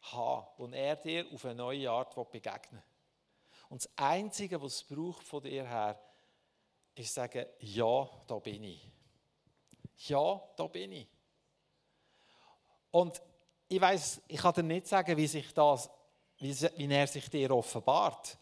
haben, 0.00 0.46
wo 0.56 0.66
er 0.66 0.96
dir 0.96 1.24
auf 1.32 1.44
eine 1.44 1.54
neue 1.54 1.88
Art 1.88 2.12
begegnen 2.32 2.82
Und 3.68 3.84
das 3.84 3.90
Einzige, 3.96 4.60
was 4.60 4.74
es 4.74 4.82
braucht 4.82 5.22
von 5.22 5.44
dir 5.44 5.64
her, 5.64 5.96
ist 6.94 7.14
sagen, 7.14 7.46
ja, 7.60 8.08
da 8.26 8.38
bin 8.38 8.64
ich. 8.64 8.88
Ja, 10.08 10.40
da 10.56 10.66
bin 10.66 10.92
ich. 10.92 11.08
Und 12.90 13.22
ich 13.68 13.80
weiß, 13.80 14.22
ich 14.28 14.38
kann 14.38 14.54
dir 14.54 14.62
nicht 14.62 14.86
sagen, 14.86 15.16
wie, 15.16 15.26
sich 15.26 15.52
das, 15.54 15.88
wie, 16.38 16.92
er 16.92 17.06
sich 17.06 17.28
dir 17.30 17.50
offenbart 17.50 18.36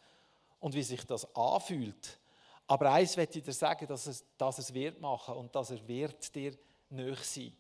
und 0.59 0.75
wie 0.75 0.83
sich 0.83 1.05
das 1.07 1.35
anfühlt. 1.37 2.19
Aber 2.67 2.93
eins 2.93 3.17
möchte 3.17 3.39
ich 3.39 3.45
dir 3.45 3.53
sagen, 3.53 3.87
dass 3.87 4.07
es, 4.07 4.25
dass 4.37 4.59
es 4.59 4.73
wird 4.73 5.01
machen 5.01 5.35
und 5.35 5.55
dass 5.55 5.71
er 5.71 5.87
wird 5.87 6.35
dir 6.35 6.57
nöch 6.89 7.23
sein. 7.25 7.57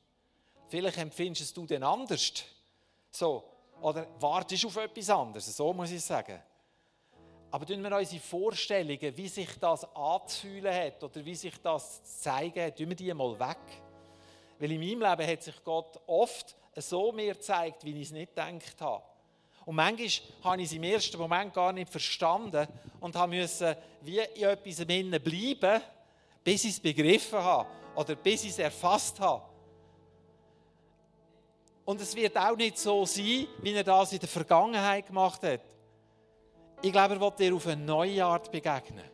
Vielleicht 0.69 0.99
empfindest 0.99 1.57
du 1.57 1.67
den 1.67 1.83
anders. 1.83 2.45
So, 3.11 3.45
oder 3.81 4.07
wartest 4.21 4.65
auf 4.67 4.77
etwas 4.77 5.11
anderes, 5.11 5.57
so 5.57 5.73
muss 5.73 5.91
ich 5.91 6.03
sagen. 6.03 6.41
Aber 7.51 7.67
tun 7.67 7.83
wir 7.83 7.97
unsere 7.97 8.21
Vorstellungen, 8.21 9.17
wie 9.17 9.29
sich 9.29 9.59
das 9.59 9.85
anzufühlen 9.95 10.73
hat 10.73 11.03
oder 11.03 11.25
wie 11.25 11.35
sich 11.35 11.61
das 11.61 12.03
zu 12.05 12.23
zeigen 12.23 12.65
hat, 12.65 12.77
tun 12.77 12.89
wir 12.89 12.97
die 12.97 13.13
mal 13.13 13.39
weg. 13.39 13.59
Weil 14.59 14.73
in 14.73 14.81
meinem 14.81 15.11
Leben 15.11 15.33
hat 15.33 15.43
sich 15.43 15.65
Gott 15.65 15.99
oft 16.07 16.55
so 16.77 17.11
mir 17.11 17.35
gezeigt, 17.35 17.85
wie 17.85 18.01
ich 18.01 18.09
es 18.09 18.13
nicht 18.13 18.35
gedacht 18.35 18.81
habe. 18.81 19.03
Und 19.65 19.75
manchmal 19.77 20.09
habe 20.45 20.63
ich 20.63 20.69
es 20.69 20.73
im 20.73 20.83
ersten 20.85 21.19
Moment 21.19 21.53
gar 21.53 21.73
nicht 21.73 21.91
verstanden 21.91 22.67
und 23.01 23.15
musste 23.15 23.77
wie 24.03 24.19
in 24.19 24.45
etwas 24.45 24.81
innen 24.81 25.23
bleiben, 25.23 25.83
bis 26.45 26.65
ich 26.65 26.71
es 26.71 26.81
begriffen 26.81 27.39
habe 27.39 27.69
oder 27.97 28.15
bis 28.15 28.45
ich 28.45 28.51
es 28.51 28.59
erfasst 28.59 29.19
habe. 29.21 29.43
Und 31.85 32.01
es 32.01 32.15
wird 32.15 32.37
auch 32.37 32.57
nicht 32.57 32.79
so 32.79 33.05
sein, 33.05 33.49
wie 33.61 33.73
er 33.73 33.85
das 33.85 34.13
in 34.13 34.21
der 34.21 34.29
Vergangenheit 34.29 35.07
gemacht 35.07 35.43
hat. 35.43 35.61
Ich 36.83 36.93
glaube, 36.93 37.15
er 37.15 37.21
wird 37.21 37.39
dir 37.39 37.55
auf 37.55 37.67
eine 37.67 37.83
neue 37.83 38.25
Art 38.25 38.51
begegnen. 38.51 39.05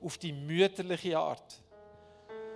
Auf 0.00 0.16
die 0.16 0.32
mütterliche 0.32 1.18
Art. 1.18 1.60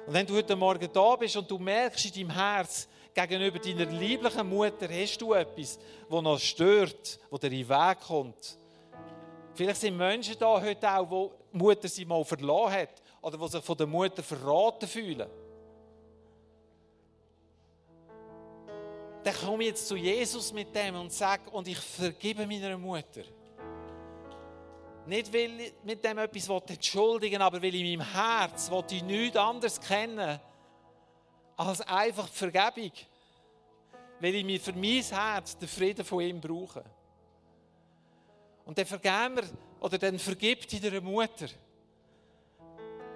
Und 0.06 0.14
wenn 0.14 0.26
du 0.26 0.36
heute 0.36 0.54
Morgen 0.54 0.88
da 0.92 1.16
bist 1.16 1.36
und 1.36 1.50
du 1.50 1.58
merkst 1.58 2.06
in 2.06 2.28
deinem 2.28 2.36
Herz, 2.36 2.88
gegenüber 3.12 3.58
deiner 3.58 3.86
lieblichen 3.86 4.48
Mutter 4.48 4.88
hast 4.88 5.18
du 5.18 5.32
etwas, 5.32 5.78
das 6.08 6.22
noch 6.22 6.38
stört, 6.38 7.18
wo 7.30 7.38
dir 7.38 7.48
in 7.48 7.58
den 7.58 7.68
Weg 7.68 8.00
kommt. 8.00 8.58
Vielleicht 9.54 9.80
sind 9.80 9.96
Menschen 9.96 10.36
da 10.38 10.60
heute 10.60 10.90
auch, 10.90 11.30
die 11.52 11.58
Mutter 11.58 11.88
sie 11.88 12.04
mal 12.04 12.24
verloren 12.24 12.72
hat 12.72 13.02
oder 13.20 13.36
die 13.36 13.48
sich 13.48 13.64
von 13.64 13.76
der 13.76 13.86
Mutter 13.86 14.22
verraten 14.22 14.88
fühlen. 14.88 15.28
Dann 19.24 19.34
komme 19.34 19.64
ich 19.64 19.70
jetzt 19.70 19.86
zu 19.86 19.96
Jesus 19.96 20.52
mit 20.52 20.74
dem 20.74 20.94
und 20.96 21.12
sage, 21.12 21.50
und 21.50 21.68
ich 21.68 21.78
vergebe 21.78 22.46
meiner 22.46 22.78
Mutter. 22.78 23.22
Nicht, 25.06 25.32
weil 25.32 25.60
ich 25.60 25.74
mit 25.82 26.04
dem 26.04 26.18
etwas 26.18 26.48
entschuldigen 26.70 27.34
will, 27.34 27.42
aber 27.42 27.62
weil 27.62 27.74
in 27.74 27.98
meinem 27.98 28.12
Herz 28.12 28.70
ich 28.90 29.02
nichts 29.02 29.36
anderes 29.36 29.80
kennen 29.80 30.40
als 31.56 31.80
einfach 31.82 32.28
die 32.28 32.36
Vergebung. 32.36 32.92
Weil 34.20 34.34
ich 34.36 34.44
mir 34.44 34.60
für 34.60 34.72
mein 34.72 35.02
Herz 35.02 35.58
den 35.58 35.68
Frieden 35.68 36.04
von 36.04 36.20
ihm 36.20 36.40
brauche. 36.40 36.84
Und 38.64 38.78
dann 38.78 38.86
vergeben 38.86 39.36
wir, 39.36 39.44
oder 39.80 39.98
dann 39.98 40.18
vergibt 40.18 40.72
deiner 40.82 41.00
Mutter. 41.00 41.48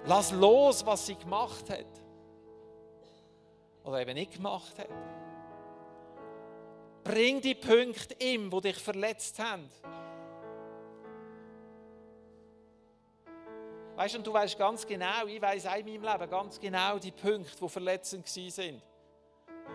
Lass 0.05 0.31
los, 0.31 0.85
was 0.85 1.05
sie 1.05 1.15
gemacht 1.15 1.69
hat. 1.69 1.85
Oder 3.85 4.01
eben 4.01 4.13
nicht 4.15 4.33
gemacht 4.33 4.77
hat. 4.77 4.89
Bring 7.05 7.39
die 7.39 7.55
Punkte 7.55 8.15
ihm, 8.19 8.51
wo 8.51 8.59
dich 8.59 8.75
verletzt 8.75 9.39
haben. 9.39 9.69
Weißt 13.97 14.13
du, 14.13 14.19
und 14.19 14.27
du 14.27 14.31
weißt 14.31 14.59
ganz 14.59 14.85
genau, 14.85 15.25
ich 15.25 15.41
weiß 15.41 15.65
auch 15.65 15.75
in 15.75 15.85
meinem 15.87 16.03
Leben 16.03 16.29
ganz 16.29 16.59
genau 16.59 16.99
die 16.99 17.09
Punkte, 17.09 17.57
die 17.59 17.67
verletzend 17.67 18.27
sind. 18.27 18.79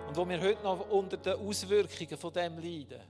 Und 0.07 0.17
wo 0.17 0.29
wir 0.29 0.41
heute 0.41 0.63
noch 0.63 0.89
unter 0.91 1.17
den 1.17 1.35
Auswirkungen 1.35 2.17
von 2.17 2.33
dem 2.33 2.57
leiden. 2.57 3.01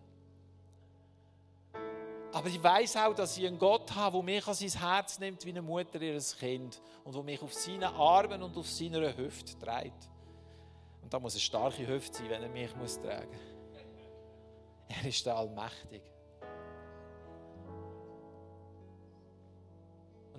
Aber 2.33 2.49
ich 2.49 2.63
weiß 2.63 2.97
auch, 2.97 3.15
dass 3.15 3.37
ich 3.37 3.47
einen 3.47 3.59
Gott 3.59 3.95
habe, 3.95 4.17
der 4.17 4.23
mich 4.23 4.49
an 4.49 4.55
sein 4.55 4.81
Herz 4.81 5.19
nimmt 5.19 5.45
wie 5.45 5.51
eine 5.51 5.61
Mutter 5.61 6.01
ihres 6.01 6.35
Kind 6.35 6.81
und 7.05 7.15
der 7.15 7.23
mich 7.23 7.43
auf 7.43 7.53
seinen 7.53 7.85
Armen 7.85 8.43
und 8.43 8.57
auf 8.57 8.71
seiner 8.71 9.15
Hüfte 9.15 9.59
trägt. 9.59 10.09
Und 11.03 11.13
da 11.13 11.21
muss 11.21 11.35
eine 11.35 11.41
starke 11.41 11.87
Hüfte 11.87 12.17
sein, 12.17 12.31
wenn 12.31 12.43
er 12.43 12.49
mich 12.49 12.73
tragen 12.73 12.81
muss. 12.81 12.99
Er 14.89 15.07
ist 15.07 15.27
der 15.27 15.37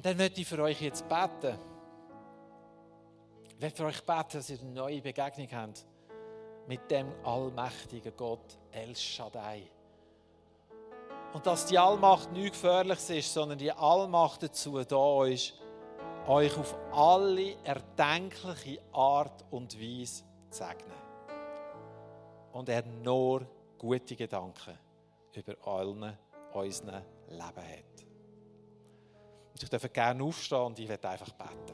Und 0.04 0.10
dann 0.10 0.18
möchte 0.18 0.42
ich 0.42 0.48
für 0.50 0.62
euch 0.62 0.82
jetzt 0.82 1.08
beten. 1.08 1.58
Ich 3.48 3.62
werde 3.62 3.74
für 3.74 3.86
euch 3.86 4.04
beten, 4.04 4.34
dass 4.34 4.50
ihr 4.50 4.60
eine 4.60 4.72
neue 4.72 5.02
Begegnung 5.02 5.48
habt 5.54 5.86
mit 6.68 6.92
dem 6.92 7.10
allmächtigen 7.24 8.12
Gott 8.18 8.60
El 8.70 8.94
Shaddai. 8.98 9.64
Und 11.32 11.46
dass 11.46 11.68
die 11.68 11.80
Allmacht 11.80 12.34
nicht 12.34 12.52
gefährlich 12.52 13.00
ist, 13.12 13.34
sondern 13.34 13.58
die 13.58 13.72
Allmacht 13.72 14.44
dazu 14.44 14.84
da 14.84 15.24
ist, 15.24 15.54
euch 16.28 16.58
auf 16.58 16.76
alle 16.92 17.56
erdenkliche 17.64 18.82
Art 18.92 19.46
und 19.52 19.80
Weise 19.80 20.26
zu 20.50 20.58
segnen. 20.66 21.02
Und 22.52 22.68
er 22.68 22.84
nur 22.86 23.48
gute 23.78 24.18
Gedanken 24.18 24.78
über 25.34 25.56
allen 25.66 26.18
unseren 26.52 27.06
Leben 27.30 27.40
hat. 27.40 27.93
Ich 29.64 29.70
darf 29.70 29.94
gerne 29.94 30.22
aufstehen 30.22 30.60
und 30.60 30.78
ich 30.78 30.90
werde 30.90 31.08
einfach 31.08 31.30
beten. 31.30 31.74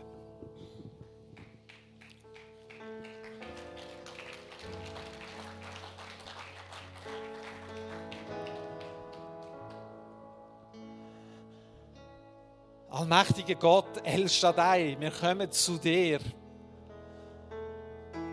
Allmächtiger 12.91 13.55
Gott, 13.55 14.01
El 14.03 14.29
Shaddai, 14.29 14.95
wir 14.99 15.09
kommen 15.09 15.51
zu 15.51 15.79
dir. 15.79 16.19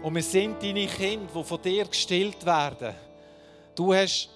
Und 0.02 0.14
wir 0.14 0.22
sind 0.22 0.62
deine 0.62 0.86
Kinder, 0.86 1.32
die 1.34 1.44
von 1.44 1.62
dir 1.62 1.86
gestillt 1.86 2.44
werden. 2.44 2.94
Du 3.74 3.94
hast 3.94 4.28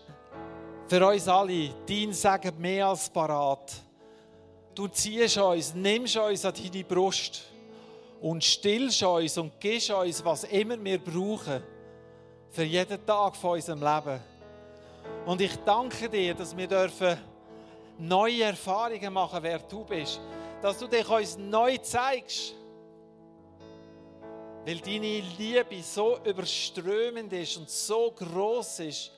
für 0.89 1.07
uns 1.07 1.29
alle 1.29 1.75
dein 1.87 2.13
Segen 2.15 2.59
mehr 2.59 2.87
als 2.87 3.11
parat. 3.11 3.90
Du 4.81 4.89
ziehst 4.89 5.37
uns, 5.37 5.75
nimmst 5.75 6.17
uns 6.17 6.43
an 6.43 6.55
deine 6.55 6.85
Brust 6.85 7.43
und 8.23 8.43
stillst 8.43 9.03
uns 9.03 9.37
und 9.37 9.61
gibst 9.61 9.91
uns, 9.91 10.25
was 10.25 10.45
immer 10.45 10.83
wir 10.83 10.99
brauchen, 10.99 11.63
für 12.49 12.63
jeden 12.63 13.05
Tag 13.05 13.37
von 13.37 13.57
unserem 13.57 13.81
Leben. 13.81 14.19
Und 15.27 15.39
ich 15.43 15.55
danke 15.67 16.09
dir, 16.09 16.33
dass 16.33 16.57
wir 16.57 16.67
dürfen 16.67 17.19
neue 17.99 18.45
Erfahrungen 18.45 19.13
machen, 19.13 19.43
wer 19.43 19.59
du 19.59 19.85
bist. 19.85 20.19
Dass 20.63 20.79
du 20.79 20.87
dich 20.87 21.07
uns 21.07 21.37
neu 21.37 21.77
zeigst. 21.77 22.55
Weil 24.65 24.79
deine 24.79 25.21
Liebe 25.37 25.83
so 25.83 26.19
überströmend 26.25 27.31
ist 27.35 27.55
und 27.59 27.69
so 27.69 28.13
groß 28.13 28.79
ist, 28.79 29.13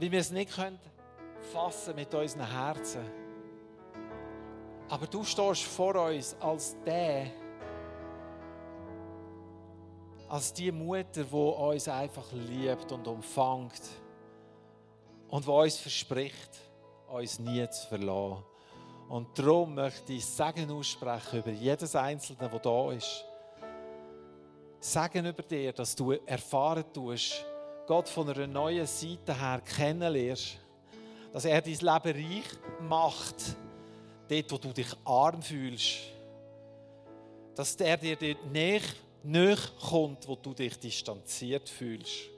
wie 0.00 0.10
wir 0.10 0.18
es 0.18 0.32
nicht 0.32 0.52
können 0.52 0.80
fassen 1.52 1.94
mit 1.94 2.12
unseren 2.14 2.50
Herzen. 2.50 3.04
Aber 4.88 5.06
du 5.06 5.22
stehst 5.24 5.64
vor 5.64 5.94
uns 5.96 6.36
als 6.40 6.76
der, 6.84 7.26
als 10.28 10.52
die 10.52 10.72
Mutter, 10.72 11.24
die 11.24 11.34
uns 11.34 11.88
einfach 11.88 12.30
liebt 12.32 12.90
und 12.92 13.06
umfängt 13.06 13.82
und 15.28 15.46
die 15.46 15.50
uns 15.50 15.76
verspricht, 15.76 16.58
uns 17.08 17.38
nie 17.38 17.68
zu 17.68 17.86
verlassen. 17.88 18.44
Und 19.08 19.38
darum 19.38 19.74
möchte 19.74 20.12
ich 20.12 20.24
Segen 20.24 20.70
aussprechen 20.70 21.38
über 21.38 21.50
jedes 21.50 21.96
Einzelne, 21.96 22.48
der 22.48 22.58
da 22.58 22.92
ist. 22.92 23.24
Segen 24.80 25.26
über 25.26 25.42
dir, 25.42 25.72
dass 25.72 25.96
du 25.96 26.12
erfahren 26.12 26.84
tust, 26.92 27.44
Gott 27.86 28.08
von 28.08 28.28
einer 28.28 28.46
neuen 28.46 28.86
Seite 28.86 29.34
her 29.34 29.62
kennenlernst. 29.62 30.58
Dass 31.38 31.44
er 31.44 31.62
dein 31.62 31.72
Leben 31.72 31.86
reich 31.86 32.44
macht, 32.80 33.36
dort, 34.28 34.50
wo 34.50 34.58
du 34.58 34.72
dich 34.72 34.92
arm 35.04 35.40
fühlst. 35.40 35.98
Dass 37.54 37.76
er 37.76 37.96
dir 37.96 38.16
dort 38.16 38.50
nicht 38.50 38.96
näher 39.22 39.56
kommt, 39.88 40.26
wo 40.26 40.34
du 40.34 40.52
dich 40.52 40.76
distanziert 40.80 41.68
fühlst 41.68 42.30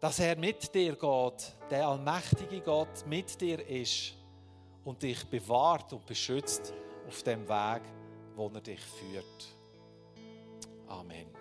dass 0.00 0.20
er 0.20 0.36
mit 0.36 0.72
dir 0.74 0.94
geht, 0.94 1.52
der 1.70 1.88
allmächtige 1.88 2.60
Gott 2.60 3.04
mit 3.06 3.40
dir 3.40 3.66
ist 3.68 4.14
und 4.84 5.02
dich 5.02 5.24
bewahrt 5.26 5.92
und 5.92 6.06
beschützt 6.06 6.72
auf 7.06 7.22
dem 7.22 7.48
Weg, 7.48 7.82
wo 8.36 8.48
er 8.54 8.60
dich 8.60 8.80
führt. 8.80 9.48
Amen. 10.86 11.37